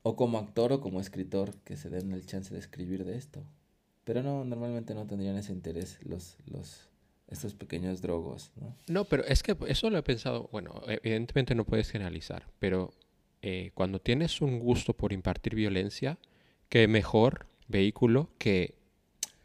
O 0.04 0.16
como 0.16 0.38
actor 0.38 0.72
o 0.74 0.82
como 0.82 1.02
escritor 1.02 1.56
que 1.66 1.76
se 1.76 1.90
den 1.90 2.14
el 2.14 2.26
chance 2.26 2.54
de 2.54 2.60
escribir 2.60 3.06
de 3.06 3.18
esto. 3.18 3.44
Pero 4.04 4.24
no, 4.24 4.44
normalmente 4.46 4.96
no 4.96 5.06
tendrían 5.06 5.38
ese 5.38 5.52
interés 5.52 6.00
los, 6.04 6.38
los 6.46 6.89
estos 7.30 7.54
pequeños 7.54 8.02
drogos, 8.02 8.52
¿no? 8.56 8.76
No, 8.88 9.06
pero 9.06 9.24
es 9.26 9.44
que 9.44 9.56
eso 9.68 9.90
lo 9.90 9.98
he 9.98 10.04
pensado, 10.04 10.50
bueno, 10.52 10.82
evidentemente 10.88 11.54
no 11.56 11.64
puedes 11.64 11.92
generalizar, 11.92 12.48
pero 12.60 12.92
eh, 13.42 13.72
cuando 13.76 14.00
tienes 14.00 14.42
un 14.42 14.60
gusto 14.60 14.94
por 14.94 15.14
impartir 15.14 15.56
violencia, 15.56 16.18
qué 16.70 16.88
mejor 16.88 17.46
vehículo 17.68 18.30
que 18.38 18.76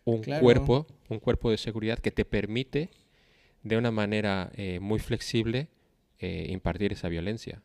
un 0.04 0.22
cuerpo, 0.22 0.86
un 1.08 1.20
cuerpo 1.20 1.50
de 1.50 1.58
seguridad 1.58 1.98
que 1.98 2.10
te 2.10 2.24
permite 2.24 2.90
de 3.62 3.76
una 3.76 3.90
manera 3.90 4.50
eh, 4.54 4.80
muy 4.80 4.98
flexible 4.98 5.68
eh, 6.18 6.46
impartir 6.50 6.92
esa 6.92 7.08
violencia. 7.08 7.62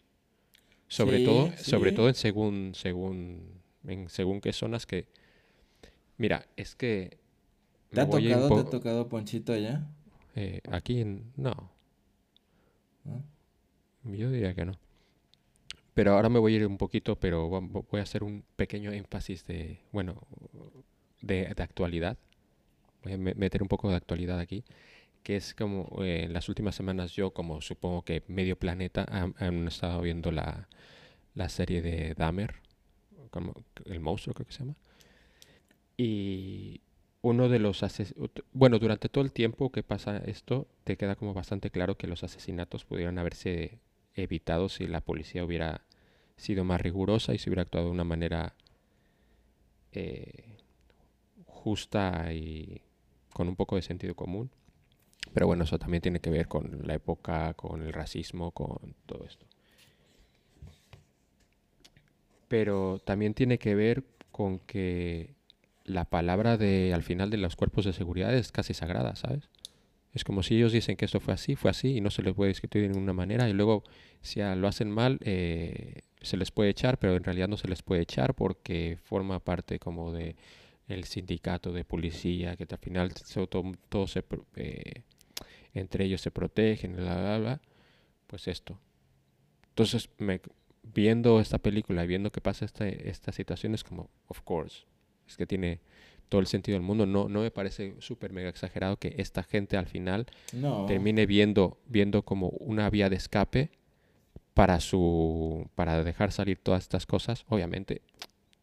Sobre 0.87 1.19
todo, 1.19 1.51
sobre 1.57 1.91
todo 1.91 2.09
en 2.09 2.15
según, 2.15 2.71
según, 2.73 3.61
en 3.87 4.09
según 4.09 4.41
qué 4.41 4.53
zonas 4.53 4.85
que, 4.85 5.07
mira, 6.17 6.47
es 6.55 6.75
que 6.75 7.19
¿Te 7.91 8.01
ha 8.01 8.09
tocado, 8.09 8.49
te 8.49 8.61
ha 8.61 8.69
tocado 8.69 9.09
Ponchito 9.09 9.53
allá? 9.53 9.87
Eh, 10.39 10.61
aquí 10.71 11.03
no. 11.35 11.69
Yo 14.05 14.31
diría 14.31 14.53
que 14.53 14.63
no. 14.63 14.79
Pero 15.93 16.13
ahora 16.13 16.29
me 16.29 16.39
voy 16.39 16.53
a 16.53 16.57
ir 16.57 16.65
un 16.65 16.77
poquito, 16.77 17.17
pero 17.17 17.49
voy 17.49 17.99
a 17.99 18.03
hacer 18.03 18.23
un 18.23 18.45
pequeño 18.55 18.93
énfasis 18.93 19.45
de, 19.45 19.81
bueno, 19.91 20.25
de, 21.21 21.53
actualidad. 21.57 22.17
Voy 23.03 23.13
a 23.13 23.17
meter 23.17 23.61
un 23.61 23.67
poco 23.67 23.89
de 23.89 23.97
actualidad 23.97 24.39
aquí, 24.39 24.63
que 25.23 25.35
es 25.35 25.53
como 25.53 26.01
eh, 26.03 26.23
en 26.23 26.31
las 26.31 26.47
últimas 26.47 26.73
semanas 26.73 27.11
yo, 27.11 27.31
como 27.31 27.59
supongo 27.59 28.03
que 28.03 28.23
medio 28.27 28.57
planeta, 28.57 29.05
han, 29.09 29.67
estado 29.67 30.01
viendo 30.01 30.31
la, 30.31 30.69
la 31.35 31.49
serie 31.49 31.81
de 31.81 32.13
Dahmer, 32.13 32.55
como 33.29 33.53
el 33.85 33.99
monstruo 33.99 34.33
creo 34.33 34.47
que 34.47 34.53
se 34.53 34.59
llama. 34.59 34.75
Y 35.97 36.79
uno 37.21 37.49
de 37.49 37.59
los 37.59 37.83
bueno, 38.53 38.79
durante 38.79 39.09
todo 39.09 39.23
el 39.23 39.33
tiempo 39.33 39.71
que 39.71 39.83
pasa 39.83 40.17
esto, 40.19 40.67
te 40.83 40.97
queda 40.97 41.15
como 41.15 41.33
bastante 41.33 41.69
claro 41.69 41.97
que 41.97 42.07
los 42.07 42.23
asesinatos 42.23 42.85
pudieran 42.85 43.19
haberse 43.19 43.79
evitado 44.15 44.69
si 44.69 44.87
la 44.87 45.01
policía 45.01 45.43
hubiera 45.43 45.81
sido 46.37 46.63
más 46.63 46.79
rigurosa 46.81 47.33
y 47.33 47.37
se 47.37 47.49
hubiera 47.49 47.63
actuado 47.63 47.87
de 47.87 47.91
una 47.91 48.05
manera 48.05 48.55
eh, 49.91 50.57
justa 51.45 52.31
y 52.33 52.81
con 53.33 53.49
un 53.49 53.55
poco 53.55 53.75
de 53.75 53.81
sentido 53.81 54.15
común. 54.15 54.49
Pero 55.33 55.45
bueno, 55.47 55.65
eso 55.65 55.77
también 55.77 56.01
tiene 56.01 56.21
que 56.21 56.29
ver 56.29 56.47
con 56.47 56.87
la 56.87 56.95
época, 56.95 57.53
con 57.53 57.83
el 57.83 57.93
racismo, 57.93 58.51
con 58.51 58.95
todo 59.05 59.25
esto. 59.25 59.45
Pero 62.47 62.99
también 62.99 63.33
tiene 63.33 63.59
que 63.59 63.75
ver 63.75 64.03
con 64.31 64.59
que 64.59 65.35
la 65.89 66.05
palabra 66.05 66.57
de 66.57 66.93
al 66.93 67.03
final 67.03 67.29
de 67.29 67.37
los 67.37 67.55
cuerpos 67.55 67.83
de 67.83 67.93
seguridad 67.93 68.33
es 68.33 68.51
casi 68.51 68.73
sagrada, 68.73 69.15
¿sabes? 69.15 69.49
Es 70.13 70.23
como 70.23 70.43
si 70.43 70.55
ellos 70.55 70.71
dicen 70.71 70.95
que 70.95 71.05
esto 71.05 71.19
fue 71.19 71.33
así, 71.33 71.55
fue 71.55 71.71
así 71.71 71.97
y 71.97 72.01
no 72.01 72.09
se 72.09 72.21
les 72.23 72.33
puede 72.33 72.49
discutir 72.49 72.81
de 72.81 72.89
ninguna 72.89 73.13
manera 73.13 73.49
y 73.49 73.53
luego 73.53 73.83
si 74.21 74.39
lo 74.39 74.67
hacen 74.67 74.89
mal 74.91 75.19
eh, 75.23 76.01
se 76.21 76.37
les 76.37 76.51
puede 76.51 76.69
echar, 76.69 76.97
pero 76.99 77.15
en 77.15 77.23
realidad 77.23 77.47
no 77.47 77.57
se 77.57 77.67
les 77.67 77.83
puede 77.83 78.01
echar 78.01 78.35
porque 78.35 78.97
forma 79.03 79.39
parte 79.39 79.79
como 79.79 80.11
de 80.11 80.35
el 80.87 81.03
sindicato 81.05 81.71
de 81.71 81.85
policía 81.85 82.55
que 82.55 82.67
al 82.69 82.79
final 82.79 83.13
todos 83.89 84.11
se, 84.11 84.23
eh, 84.55 85.03
entre 85.73 86.05
ellos 86.05 86.21
se 86.21 86.31
protegen, 86.31 86.95
bla, 86.95 87.15
bla, 87.15 87.37
bla, 87.37 87.61
pues 88.27 88.47
esto. 88.47 88.79
Entonces 89.69 90.09
viendo 90.83 91.39
esta 91.39 91.59
película 91.59 92.03
y 92.03 92.07
viendo 92.07 92.31
que 92.31 92.41
pasa 92.41 92.65
esta, 92.65 92.87
esta 92.87 93.31
situación 93.31 93.75
es 93.75 93.83
como, 93.83 94.09
of 94.27 94.41
course, 94.41 94.85
es 95.29 95.37
que 95.37 95.45
tiene 95.45 95.79
todo 96.29 96.41
el 96.41 96.47
sentido 96.47 96.75
del 96.75 96.83
mundo. 96.83 97.05
No, 97.05 97.27
no 97.27 97.41
me 97.41 97.51
parece 97.51 97.95
súper 97.99 98.31
mega 98.31 98.49
exagerado 98.49 98.97
que 98.97 99.15
esta 99.17 99.43
gente 99.43 99.77
al 99.77 99.87
final 99.87 100.27
termine 100.87 101.25
viendo, 101.25 101.79
viendo 101.87 102.23
como 102.23 102.49
una 102.49 102.89
vía 102.89 103.09
de 103.09 103.15
escape 103.15 103.71
para 104.53 104.79
su 104.79 105.69
para 105.75 106.03
dejar 106.03 106.31
salir 106.31 106.57
todas 106.57 106.83
estas 106.83 107.05
cosas. 107.05 107.45
Obviamente, 107.49 108.01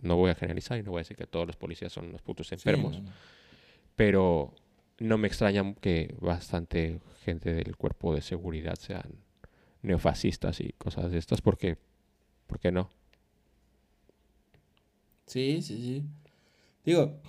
no 0.01 0.17
voy 0.17 0.31
a 0.31 0.35
generalizar 0.35 0.79
y 0.79 0.83
no 0.83 0.93
voy 0.93 1.01
a 1.01 1.03
decir 1.03 1.17
que 1.17 1.27
todos 1.27 1.47
los 1.47 1.57
policías 1.57 1.93
son 1.93 2.13
los 2.13 2.23
putos 2.23 2.53
enfermos. 2.53 3.03
Pero 3.97 4.55
no 4.99 5.19
me 5.19 5.29
extraña 5.29 5.75
que 5.81 6.15
bastante 6.21 7.01
gente 7.25 7.53
del 7.53 7.77
cuerpo 7.77 8.15
de 8.15 8.23
seguridad 8.23 8.77
sean 8.79 9.11
neofascistas 9.83 10.61
y 10.61 10.73
cosas 10.73 11.11
de 11.11 11.19
estas 11.19 11.41
porque 11.41 11.79
¿por 12.47 12.61
qué 12.61 12.71
no? 12.71 12.91
Sí, 15.27 15.61
sí, 15.61 15.77
sí. 15.83 16.03
Digo, 16.87 17.21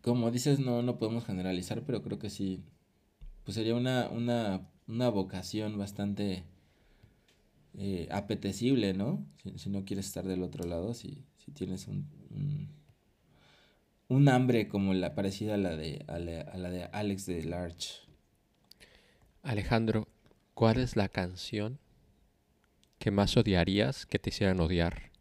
como 0.00 0.30
dices, 0.30 0.60
no, 0.60 0.80
no 0.80 0.96
podemos 0.96 1.26
generalizar, 1.26 1.82
pero 1.84 2.02
creo 2.02 2.20
que 2.20 2.30
sí, 2.30 2.62
pues 3.42 3.56
sería 3.56 3.74
una, 3.74 4.08
una, 4.08 4.70
una 4.86 5.08
vocación 5.08 5.76
bastante 5.76 6.44
eh, 7.74 8.08
apetecible, 8.12 8.94
¿no? 8.94 9.26
Si, 9.56 9.68
no 9.68 9.84
quieres 9.84 10.06
estar 10.06 10.24
del 10.24 10.44
otro 10.44 10.64
lado, 10.68 10.94
si, 10.94 11.24
si 11.36 11.50
tienes 11.50 11.88
un, 11.88 12.08
un, 14.08 14.28
hambre 14.28 14.68
como 14.68 14.94
la 14.94 15.16
parecida 15.16 15.54
a 15.54 15.58
la 15.58 15.74
de, 15.74 16.04
a 16.06 16.20
la, 16.20 16.70
de 16.70 16.84
Alex 16.84 17.26
de 17.26 17.42
Larch. 17.44 18.08
Alejandro, 19.42 20.06
¿cuál 20.54 20.78
es 20.78 20.94
la 20.94 21.08
canción 21.08 21.80
que 23.00 23.10
más 23.10 23.36
odiarías 23.36 24.06
que 24.06 24.20
te 24.20 24.30
hicieran 24.30 24.60
odiar? 24.60 25.15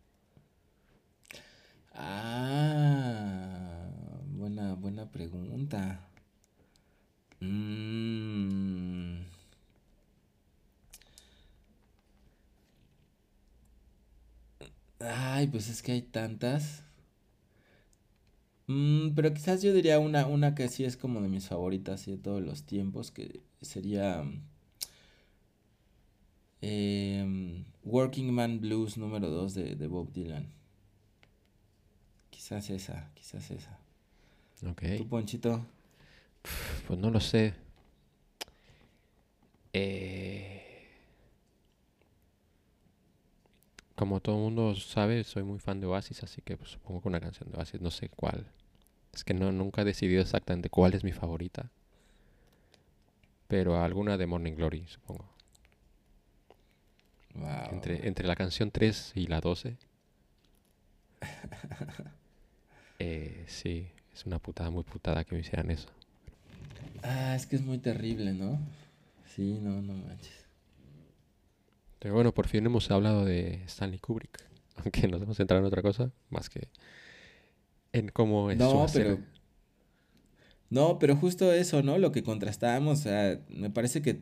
Ah 1.95 3.35
buena, 4.45 4.75
buena 4.75 5.11
pregunta. 5.11 5.99
Mm. 7.41 9.25
Ay, 14.99 15.47
pues 15.47 15.69
es 15.69 15.81
que 15.81 15.91
hay 15.93 16.01
tantas. 16.01 16.83
Mm, 18.67 19.13
pero 19.15 19.33
quizás 19.33 19.61
yo 19.63 19.73
diría 19.73 19.99
una, 19.99 20.25
una 20.27 20.53
que 20.55 20.67
sí 20.69 20.83
es 20.85 20.97
como 20.97 21.21
de 21.21 21.29
mis 21.29 21.47
favoritas 21.47 22.05
de 22.05 22.17
todos 22.17 22.41
los 22.43 22.63
tiempos, 22.63 23.11
que 23.11 23.41
sería 23.61 24.23
em, 26.61 27.63
Working 27.83 28.31
Man 28.33 28.59
Blues 28.59 28.97
número 28.97 29.29
2 29.29 29.53
de, 29.53 29.75
de 29.75 29.87
Bob 29.87 30.11
Dylan. 30.13 30.47
Quizás 32.45 32.69
esa, 32.69 33.09
quizás 33.15 33.49
esa. 33.49 33.79
Ok. 34.69 34.83
¿Tu 34.97 35.07
Ponchito? 35.09 35.65
Pues 36.85 36.99
no 36.99 37.09
lo 37.09 37.19
sé. 37.19 37.55
Eh, 39.73 40.87
como 43.95 44.19
todo 44.19 44.35
el 44.35 44.43
mundo 44.43 44.75
sabe, 44.75 45.23
soy 45.23 45.41
muy 45.41 45.57
fan 45.57 45.81
de 45.81 45.87
Oasis, 45.87 46.21
así 46.21 46.43
que 46.43 46.55
pues, 46.55 46.69
supongo 46.69 47.01
que 47.01 47.07
una 47.07 47.19
canción 47.19 47.51
de 47.51 47.57
Oasis, 47.57 47.81
no 47.81 47.89
sé 47.89 48.09
cuál. 48.09 48.45
Es 49.11 49.23
que 49.23 49.33
no, 49.33 49.51
nunca 49.51 49.81
he 49.81 49.85
decidido 49.85 50.21
exactamente 50.21 50.69
cuál 50.69 50.93
es 50.93 51.03
mi 51.03 51.13
favorita. 51.13 51.71
Pero 53.47 53.81
alguna 53.81 54.17
de 54.17 54.27
Morning 54.27 54.53
Glory, 54.53 54.85
supongo. 54.85 55.27
Entre, 57.71 58.07
entre 58.07 58.27
la 58.27 58.35
canción 58.35 58.69
3 58.69 59.13
y 59.15 59.25
la 59.25 59.41
12. 59.41 59.77
eh, 62.99 63.43
sí, 63.47 63.87
es 64.13 64.25
una 64.25 64.39
putada 64.39 64.69
muy 64.69 64.83
putada 64.83 65.23
que 65.23 65.35
me 65.35 65.41
hicieran 65.41 65.71
eso. 65.71 65.89
Ah, 67.03 67.35
es 67.35 67.45
que 67.45 67.55
es 67.55 67.61
muy 67.61 67.77
terrible, 67.77 68.33
¿no? 68.33 68.59
Sí, 69.35 69.59
no, 69.61 69.81
no 69.81 69.93
manches. 69.93 70.45
Pero 71.99 72.13
bueno, 72.13 72.33
por 72.33 72.47
fin 72.47 72.65
hemos 72.65 72.89
hablado 72.91 73.25
de 73.25 73.63
Stanley 73.65 73.99
Kubrick. 73.99 74.43
Aunque 74.77 75.07
nos 75.07 75.21
hemos 75.21 75.37
centrado 75.37 75.61
en 75.61 75.67
otra 75.67 75.81
cosa, 75.81 76.11
más 76.29 76.49
que 76.49 76.67
en 77.93 78.09
cómo 78.09 78.51
es 78.51 78.57
no, 78.57 78.85
pero 78.93 79.19
No, 80.69 80.99
pero 80.99 81.15
justo 81.15 81.51
eso, 81.53 81.81
¿no? 81.81 81.97
Lo 81.97 82.11
que 82.11 82.23
contrastábamos, 82.23 82.99
o 82.99 83.03
sea, 83.03 83.39
me 83.49 83.69
parece 83.69 84.01
que 84.01 84.21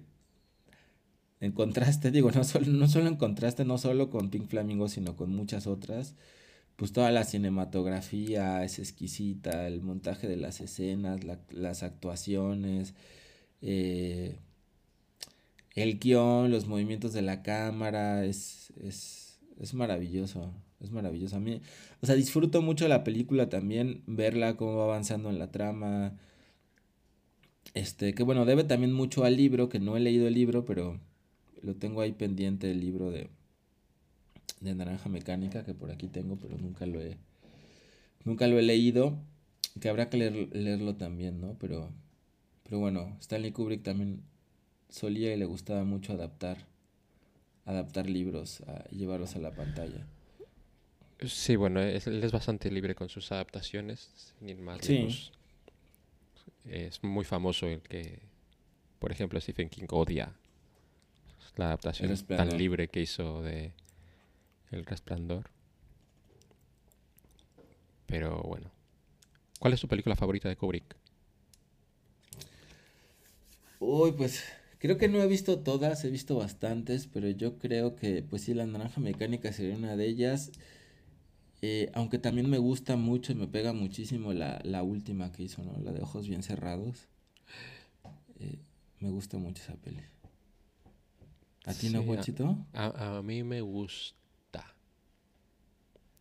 en 1.39 1.51
contraste, 1.51 2.11
digo, 2.11 2.31
no 2.31 2.43
solo, 2.43 2.67
no 2.67 2.87
solo 2.87 3.07
en 3.07 3.15
contraste, 3.15 3.65
no 3.65 3.77
solo 3.77 4.09
con 4.09 4.29
Pink 4.29 4.47
Flamingo, 4.47 4.87
sino 4.89 5.15
con 5.15 5.35
muchas 5.35 5.67
otras 5.67 6.15
pues 6.75 6.91
toda 6.91 7.11
la 7.11 7.23
cinematografía 7.23 8.63
es 8.63 8.79
exquisita, 8.79 9.67
el 9.67 9.81
montaje 9.81 10.27
de 10.27 10.37
las 10.37 10.61
escenas, 10.61 11.21
las 11.51 11.83
actuaciones, 11.83 12.95
eh, 13.61 14.37
el 15.75 15.99
guion, 15.99 16.51
los 16.51 16.67
movimientos 16.67 17.13
de 17.13 17.21
la 17.21 17.43
cámara, 17.43 18.25
es, 18.25 18.73
es, 18.83 19.39
es 19.59 19.73
maravilloso, 19.73 20.51
es 20.81 20.91
maravilloso. 20.91 21.37
A 21.37 21.39
mí, 21.39 21.61
o 22.01 22.05
sea, 22.05 22.15
disfruto 22.15 22.61
mucho 22.61 22.87
la 22.87 23.03
película 23.03 23.49
también, 23.49 24.03
verla 24.07 24.57
cómo 24.57 24.75
va 24.77 24.85
avanzando 24.85 25.29
en 25.29 25.39
la 25.39 25.51
trama. 25.51 26.13
Este, 27.73 28.13
que 28.13 28.23
bueno, 28.23 28.45
debe 28.45 28.63
también 28.63 28.93
mucho 28.93 29.23
al 29.23 29.35
libro, 29.37 29.69
que 29.69 29.79
no 29.79 29.97
he 29.97 29.99
leído 29.99 30.27
el 30.27 30.33
libro, 30.35 30.65
pero 30.65 30.99
lo 31.61 31.75
tengo 31.75 32.01
ahí 32.01 32.11
pendiente 32.11 32.69
el 32.71 32.79
libro 32.81 33.09
de, 33.11 33.29
de 34.63 34.75
Naranja 34.75 35.09
Mecánica 35.09 35.63
que 35.63 35.73
por 35.73 35.91
aquí 35.91 36.07
tengo, 36.07 36.37
pero 36.37 36.57
nunca 36.57 36.85
lo 36.85 37.01
he, 37.01 37.17
nunca 38.23 38.47
lo 38.47 38.57
he 38.59 38.63
leído, 38.63 39.17
que 39.79 39.89
habrá 39.89 40.09
que 40.09 40.17
leerlo 40.17 40.95
también, 40.95 41.41
¿no? 41.41 41.57
Pero, 41.59 41.91
pero 42.63 42.79
bueno, 42.79 43.15
Stanley 43.19 43.51
Kubrick 43.51 43.83
también 43.83 44.23
solía 44.89 45.33
y 45.33 45.37
le 45.37 45.45
gustaba 45.45 45.83
mucho 45.83 46.13
adaptar, 46.13 46.57
adaptar 47.65 48.09
libros 48.09 48.63
y 48.91 48.97
llevarlos 48.97 49.35
a 49.35 49.39
la 49.39 49.51
pantalla. 49.53 50.05
Sí, 51.25 51.55
bueno, 51.55 51.81
es, 51.81 52.07
él 52.07 52.23
es 52.23 52.31
bastante 52.31 52.69
libre 52.69 52.95
con 52.95 53.09
sus 53.09 53.31
adaptaciones, 53.31 54.33
sin 54.39 54.61
más 54.63 54.81
sí. 54.81 55.31
Es 56.65 57.03
muy 57.03 57.25
famoso 57.25 57.67
el 57.67 57.81
que, 57.81 58.19
por 58.99 59.11
ejemplo, 59.11 59.39
Stephen 59.39 59.69
King 59.69 59.85
odia 59.89 60.33
la 61.55 61.65
adaptación 61.67 62.15
tan 62.25 62.57
libre 62.57 62.87
que 62.87 63.01
hizo 63.01 63.41
de 63.43 63.73
el 64.73 64.85
Resplandor. 64.85 65.49
Pero 68.07 68.41
bueno. 68.43 68.71
¿Cuál 69.59 69.73
es 69.73 69.81
tu 69.81 69.87
película 69.87 70.15
favorita 70.15 70.49
de 70.49 70.57
Kubrick? 70.57 70.95
Uy, 73.79 74.11
pues 74.11 74.43
creo 74.77 74.97
que 74.97 75.07
no 75.07 75.21
he 75.21 75.27
visto 75.27 75.59
todas, 75.59 76.03
he 76.03 76.09
visto 76.09 76.35
bastantes, 76.35 77.07
pero 77.07 77.29
yo 77.29 77.57
creo 77.57 77.95
que 77.95 78.23
pues 78.23 78.43
sí, 78.43 78.53
La 78.53 78.65
Naranja 78.65 78.99
Mecánica 78.99 79.53
sería 79.53 79.77
una 79.77 79.95
de 79.95 80.05
ellas. 80.05 80.51
Eh, 81.61 81.89
aunque 81.93 82.17
también 82.19 82.49
me 82.49 82.57
gusta 82.57 82.97
mucho 82.97 83.31
y 83.31 83.35
me 83.35 83.47
pega 83.47 83.71
muchísimo 83.71 84.33
la, 84.33 84.83
última 84.83 85.31
que 85.31 85.43
hizo, 85.43 85.63
¿no? 85.63 85.77
La 85.81 85.93
de 85.93 86.01
Ojos 86.01 86.27
Bien 86.27 86.43
Cerrados. 86.43 87.07
Eh, 88.39 88.59
me 88.99 89.09
gusta 89.09 89.37
mucho 89.37 89.63
esa 89.63 89.75
peli. 89.75 90.01
¿A 91.65 91.73
ti 91.73 91.89
no, 91.89 92.03
Guachito? 92.03 92.57
A, 92.73 93.17
a, 93.17 93.21
mí 93.21 93.43
me 93.43 93.61
gusta 93.61 94.22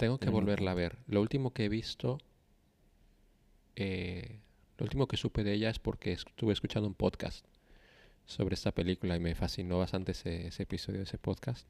tengo 0.03 0.19
que 0.19 0.31
volverla 0.31 0.73
a 0.73 0.75
ver. 0.75 0.99
Lo 1.07 1.21
último 1.21 1.53
que 1.53 1.67
he 1.67 1.69
visto, 1.69 2.19
eh, 3.77 4.41
lo 4.77 4.83
último 4.83 5.07
que 5.07 5.17
supe 5.17 5.45
de 5.45 5.53
ella 5.53 5.71
es 5.71 5.79
porque 5.79 6.11
estuve 6.11 6.53
escuchando 6.53 6.89
un 6.89 6.95
podcast 6.95 7.47
sobre 8.27 8.55
esta 8.55 8.73
película 8.73 9.15
y 9.15 9.21
me 9.21 9.37
fascinó 9.37 9.79
bastante 9.79 10.11
ese, 10.11 10.51
episodio 10.61 10.99
de 10.99 11.05
ese 11.05 11.19
podcast. 11.19 11.69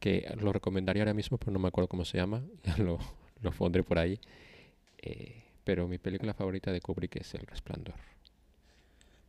Que 0.00 0.34
lo 0.40 0.54
recomendaría 0.54 1.02
ahora 1.02 1.12
mismo, 1.12 1.36
pero 1.36 1.52
no 1.52 1.58
me 1.58 1.68
acuerdo 1.68 1.88
cómo 1.88 2.06
se 2.06 2.16
llama. 2.16 2.42
Ya 2.64 2.78
lo, 2.78 2.98
lo 3.42 3.52
pondré 3.52 3.82
por 3.82 3.98
ahí. 3.98 4.18
Eh, 4.96 5.42
pero 5.64 5.88
mi 5.88 5.98
película 5.98 6.32
favorita 6.32 6.72
de 6.72 6.80
Kubrick 6.80 7.16
es 7.16 7.34
El 7.34 7.46
Resplandor. 7.46 7.96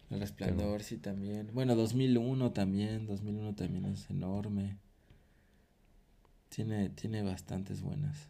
El 0.10 0.22
Resplandor, 0.22 0.84
sí, 0.84 1.00
también. 1.00 1.50
Bueno, 1.54 1.76
2001 1.76 2.54
también. 2.54 3.08
2001 3.08 3.56
también 3.56 3.86
es 3.88 4.10
enorme. 4.10 4.78
Tiene, 6.50 6.90
tiene 6.90 7.24
bastantes 7.24 7.82
buenas. 7.82 8.30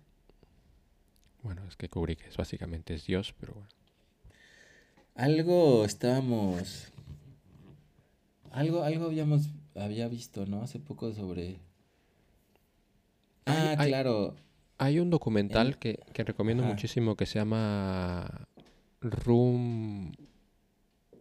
Bueno, 1.43 1.61
es 1.67 1.75
que 1.75 1.87
Kubrick 1.87 2.25
es 2.27 2.35
básicamente 2.35 2.93
es 2.93 3.05
Dios, 3.05 3.33
pero 3.39 3.53
bueno. 3.53 3.69
Algo 5.15 5.85
estábamos. 5.85 6.91
Algo, 8.51 8.83
algo 8.83 9.05
habíamos 9.05 9.49
había 9.75 10.07
visto, 10.07 10.45
¿no? 10.45 10.61
Hace 10.61 10.79
poco 10.79 11.13
sobre. 11.13 11.57
Ah, 13.45 13.75
claro. 13.77 14.35
Hay 14.77 14.99
un 14.99 15.09
documental 15.09 15.79
que, 15.79 15.99
que, 16.13 16.23
recomiendo 16.23 16.63
muchísimo 16.63 17.15
que 17.15 17.25
se 17.25 17.39
llama 17.39 18.47
Room. 19.01 20.11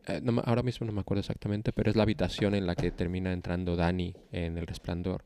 Eh, 0.09 0.23
ahora 0.45 0.63
mismo 0.63 0.87
no 0.87 0.93
me 0.93 1.01
acuerdo 1.01 1.21
exactamente, 1.21 1.73
pero 1.73 1.91
es 1.91 1.97
la 1.97 2.03
habitación 2.03 2.55
en 2.55 2.67
la 2.67 2.75
que 2.75 2.91
termina 2.91 3.33
entrando 3.33 3.77
Dani 3.77 4.15
en 4.31 4.59
El 4.59 4.67
Resplandor 4.67 5.25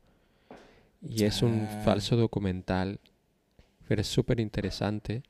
Y 1.03 1.25
es 1.25 1.43
un 1.43 1.67
ah. 1.69 1.83
falso 1.85 2.17
documental, 2.17 3.01
pero 3.89 4.01
es 4.01 4.07
súper 4.07 4.41
interesante, 4.41 5.23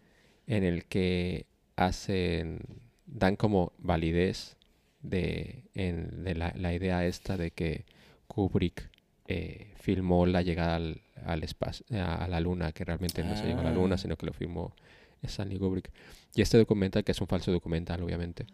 en 0.46 0.64
el 0.64 0.84
que 0.84 1.46
hacen, 1.76 2.60
dan 3.06 3.36
como 3.36 3.72
validez 3.78 4.56
de, 5.02 5.64
la, 5.74 6.74
idea 6.74 7.06
esta 7.06 7.36
de 7.36 7.52
que 7.52 7.86
Kubrick 8.26 8.90
eh, 9.28 9.72
filmó 9.76 10.26
la 10.26 10.42
llegada 10.42 10.76
al, 10.76 11.42
espacio, 11.42 11.86
a, 11.90 12.26
la 12.28 12.40
luna, 12.40 12.72
que 12.72 12.84
realmente 12.84 13.22
no 13.22 13.36
se 13.36 13.44
llegó 13.44 13.60
a 13.60 13.64
la 13.64 13.72
luna, 13.72 13.94
ah. 13.94 13.98
sino 13.98 14.16
que 14.16 14.26
lo 14.26 14.32
filmó 14.32 14.74
Stanley 15.22 15.58
Kubrick. 15.58 15.90
Y 16.34 16.42
este 16.42 16.58
documental, 16.58 17.04
que 17.04 17.12
es 17.12 17.20
un 17.20 17.26
falso 17.26 17.52
documental, 17.52 18.02
obviamente, 18.02 18.46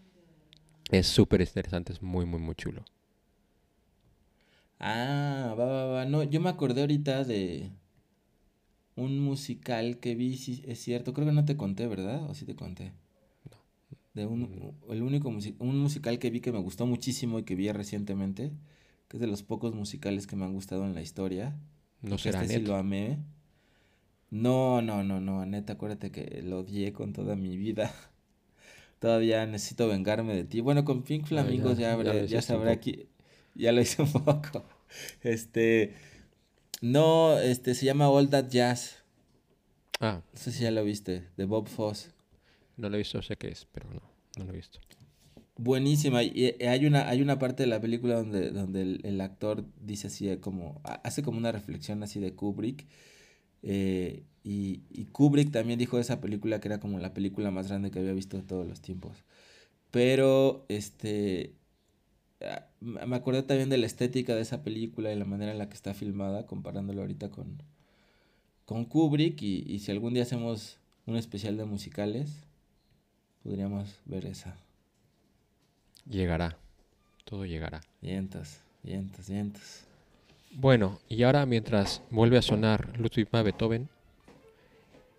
es 0.91 1.07
súper 1.07 1.41
interesante, 1.41 1.93
es 1.93 2.03
muy, 2.03 2.27
muy, 2.27 2.41
muy 2.41 2.55
chulo. 2.55 2.85
Ah, 4.79 5.55
va, 5.59 5.65
va, 5.65 5.87
va. 5.87 6.05
No, 6.05 6.23
yo 6.23 6.41
me 6.41 6.51
acordé 6.51 6.83
ahorita 6.83 7.25
de 7.25 7.71
un 8.95 9.21
musical 9.21 9.99
que 9.99 10.15
vi, 10.15 10.37
sí, 10.37 10.63
es 10.67 10.81
cierto. 10.81 11.13
Creo 11.13 11.27
que 11.27 11.33
no 11.33 11.45
te 11.45 11.57
conté, 11.57 11.87
¿verdad? 11.87 12.29
¿O 12.29 12.35
sí 12.35 12.45
te 12.45 12.57
conté? 12.57 12.93
No. 13.51 13.57
De 14.15 14.27
un, 14.27 14.75
el 14.89 15.03
único 15.03 15.29
un 15.29 15.79
musical 15.79 16.19
que 16.19 16.31
vi 16.31 16.41
que 16.41 16.53
me 16.53 16.59
gustó 16.59 16.87
muchísimo 16.87 17.39
y 17.39 17.45
que 17.45 17.55
vi 17.55 17.71
recientemente, 17.73 18.53
que 19.09 19.17
es 19.17 19.21
de 19.21 19.27
los 19.27 19.43
pocos 19.43 19.75
musicales 19.75 20.27
que 20.27 20.37
me 20.37 20.45
han 20.45 20.53
gustado 20.53 20.85
en 20.85 20.95
la 20.95 21.03
historia. 21.03 21.57
No 22.03 22.19
será 22.19 22.43
este 22.43 22.61
sí 22.61 22.61
lo 22.63 22.77
amé. 22.77 23.19
No, 24.31 24.83
no, 24.83 25.05
no, 25.05 25.21
no, 25.21 25.47
neta, 25.47 25.75
acuérdate 25.75 26.11
que 26.11 26.43
lo 26.43 26.61
odié 26.61 26.93
con 26.93 27.13
toda 27.13 27.37
mi 27.37 27.57
vida. 27.57 27.93
Todavía 28.99 29.47
necesito 29.47 29.89
vengarme 29.89 30.35
de 30.35 30.45
ti. 30.45 30.61
Bueno, 30.61 30.85
con 30.85 31.03
Pink 31.03 31.27
Flamingos 31.27 31.79
ya, 31.79 32.03
ya, 32.03 32.25
ya 32.25 32.43
sabré 32.43 32.73
aquí. 32.73 33.09
Ya 33.57 33.73
lo 33.73 33.81
hice 33.81 34.03
un 34.03 34.13
poco. 34.25 34.65
Este. 35.23 35.95
No, 36.83 37.39
este 37.39 37.75
se 37.75 37.87
llama 37.87 38.09
All 38.09 38.29
That 38.31 38.49
Jazz. 38.49 39.03
Ah. 40.01 40.23
No 40.33 40.39
sé 40.39 40.53
si 40.53 40.63
ya 40.63 40.71
lo 40.71 40.85
viste, 40.85 41.29
de 41.37 41.45
Bob 41.47 41.69
Foss. 41.69 42.11
No 42.77 42.91
lo 42.91 42.97
he 42.97 42.99
visto, 42.99 43.23
sé 43.23 43.37
qué 43.37 43.49
es, 43.49 43.67
pero 43.73 43.89
no, 43.91 44.03
no 44.37 44.45
lo 44.45 44.53
he 44.53 44.57
visto. 44.57 44.79
Buenísima. 45.57 46.23
Y 46.23 46.55
eh, 46.59 46.69
hay 46.69 46.85
una, 46.85 47.09
hay 47.09 47.23
una 47.23 47.39
parte 47.39 47.63
de 47.63 47.69
la 47.69 47.81
película 47.81 48.17
donde, 48.17 48.51
donde 48.51 49.01
el, 49.03 49.21
actor 49.23 49.65
dice 49.81 50.09
así 50.09 50.37
como. 50.37 50.81
hace 50.85 51.23
como 51.23 51.39
una 51.39 51.51
reflexión 51.51 52.03
así 52.03 52.21
de 52.21 52.35
Kubrick. 52.35 52.87
Eh, 53.63 54.25
y, 54.45 54.83
y, 54.91 55.07
Kubrick 55.07 55.51
también 55.51 55.79
dijo 55.79 55.97
de 55.97 56.03
esa 56.03 56.21
película 56.21 56.61
que 56.61 56.69
era 56.69 56.79
como 56.79 56.99
la 56.99 57.15
película 57.15 57.51
más 57.51 57.69
grande 57.69 57.91
que 57.91 57.99
había 57.99 58.13
visto 58.13 58.37
de 58.37 58.43
todos 58.43 58.67
los 58.67 58.83
tiempos. 58.83 59.25
Pero 59.91 60.67
este 60.69 61.55
me 62.81 63.17
acordé 63.17 63.43
también 63.43 63.71
de 63.71 63.79
la 63.79 63.87
estética 63.87 64.35
de 64.35 64.43
esa 64.43 64.63
película 64.63 65.13
y 65.13 65.17
la 65.17 65.25
manera 65.25 65.53
en 65.53 65.59
la 65.59 65.69
que 65.69 65.75
está 65.75 65.95
filmada, 65.95 66.47
comparándolo 66.47 67.01
ahorita 67.01 67.31
con, 67.31 67.63
con 68.65 68.85
Kubrick. 68.85 69.41
Y, 69.43 69.79
si 69.79 69.91
algún 69.91 70.15
día 70.15 70.23
hacemos 70.23 70.79
un 71.07 71.17
especial 71.17 71.57
de 71.57 71.65
musicales, 71.65 72.45
podríamos 73.43 74.01
ver 74.05 74.27
esa. 74.27 74.57
Llegará, 76.09 76.59
todo 77.25 77.47
llegará. 77.47 77.81
Vientos, 78.03 78.59
vientos, 78.83 79.29
vientos. 79.29 79.81
Bueno, 80.53 81.01
y 81.09 81.23
ahora 81.23 81.45
mientras 81.47 82.03
vuelve 82.11 82.39
a 82.39 82.43
sonar 82.43 82.99
Ludwig 82.99 83.29
van 83.31 83.45
Beethoven, 83.45 83.89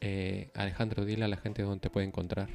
eh, 0.01 0.49
Alejandro, 0.53 1.03
dile 1.03 1.25
a 1.25 1.27
la 1.27 1.37
gente 1.37 1.63
dónde 1.63 1.81
te 1.81 1.89
puede 1.89 2.07
encontrar. 2.07 2.47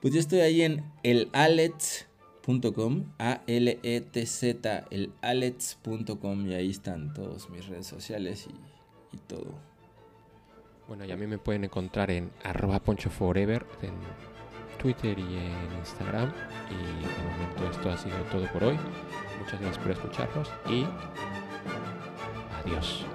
Pues 0.00 0.12
yo 0.12 0.20
estoy 0.20 0.40
ahí 0.40 0.62
en 0.62 0.84
el 1.02 1.30
Alex 1.32 2.06
.com, 2.44 3.04
A-L-E-T-Z, 3.18 4.84
el 4.90 5.12
alets.com 5.22 6.46
y 6.46 6.54
ahí 6.54 6.70
están 6.70 7.14
todas 7.14 7.48
mis 7.50 7.66
redes 7.66 7.86
sociales 7.86 8.46
y, 9.12 9.16
todo. 9.26 9.54
Bueno, 10.88 11.04
y 11.04 11.12
a 11.12 11.16
mí 11.16 11.26
me 11.26 11.38
pueden 11.38 11.64
encontrar 11.64 12.10
en 12.10 12.30
arroba 12.42 12.80
ponchoforever 12.80 13.64
en 13.82 13.94
Twitter 14.78 15.18
y 15.18 15.22
en 15.22 15.78
Instagram. 15.78 16.32
Y 16.70 16.74
de 16.74 17.30
momento 17.30 17.70
esto 17.70 17.90
ha 17.90 17.96
sido 17.96 18.16
todo 18.30 18.46
por 18.52 18.64
hoy. 18.64 18.78
Muchas 19.40 19.60
gracias 19.60 19.78
por 19.78 19.92
escucharnos 19.92 20.50
y 20.68 20.84
adiós. 22.60 23.06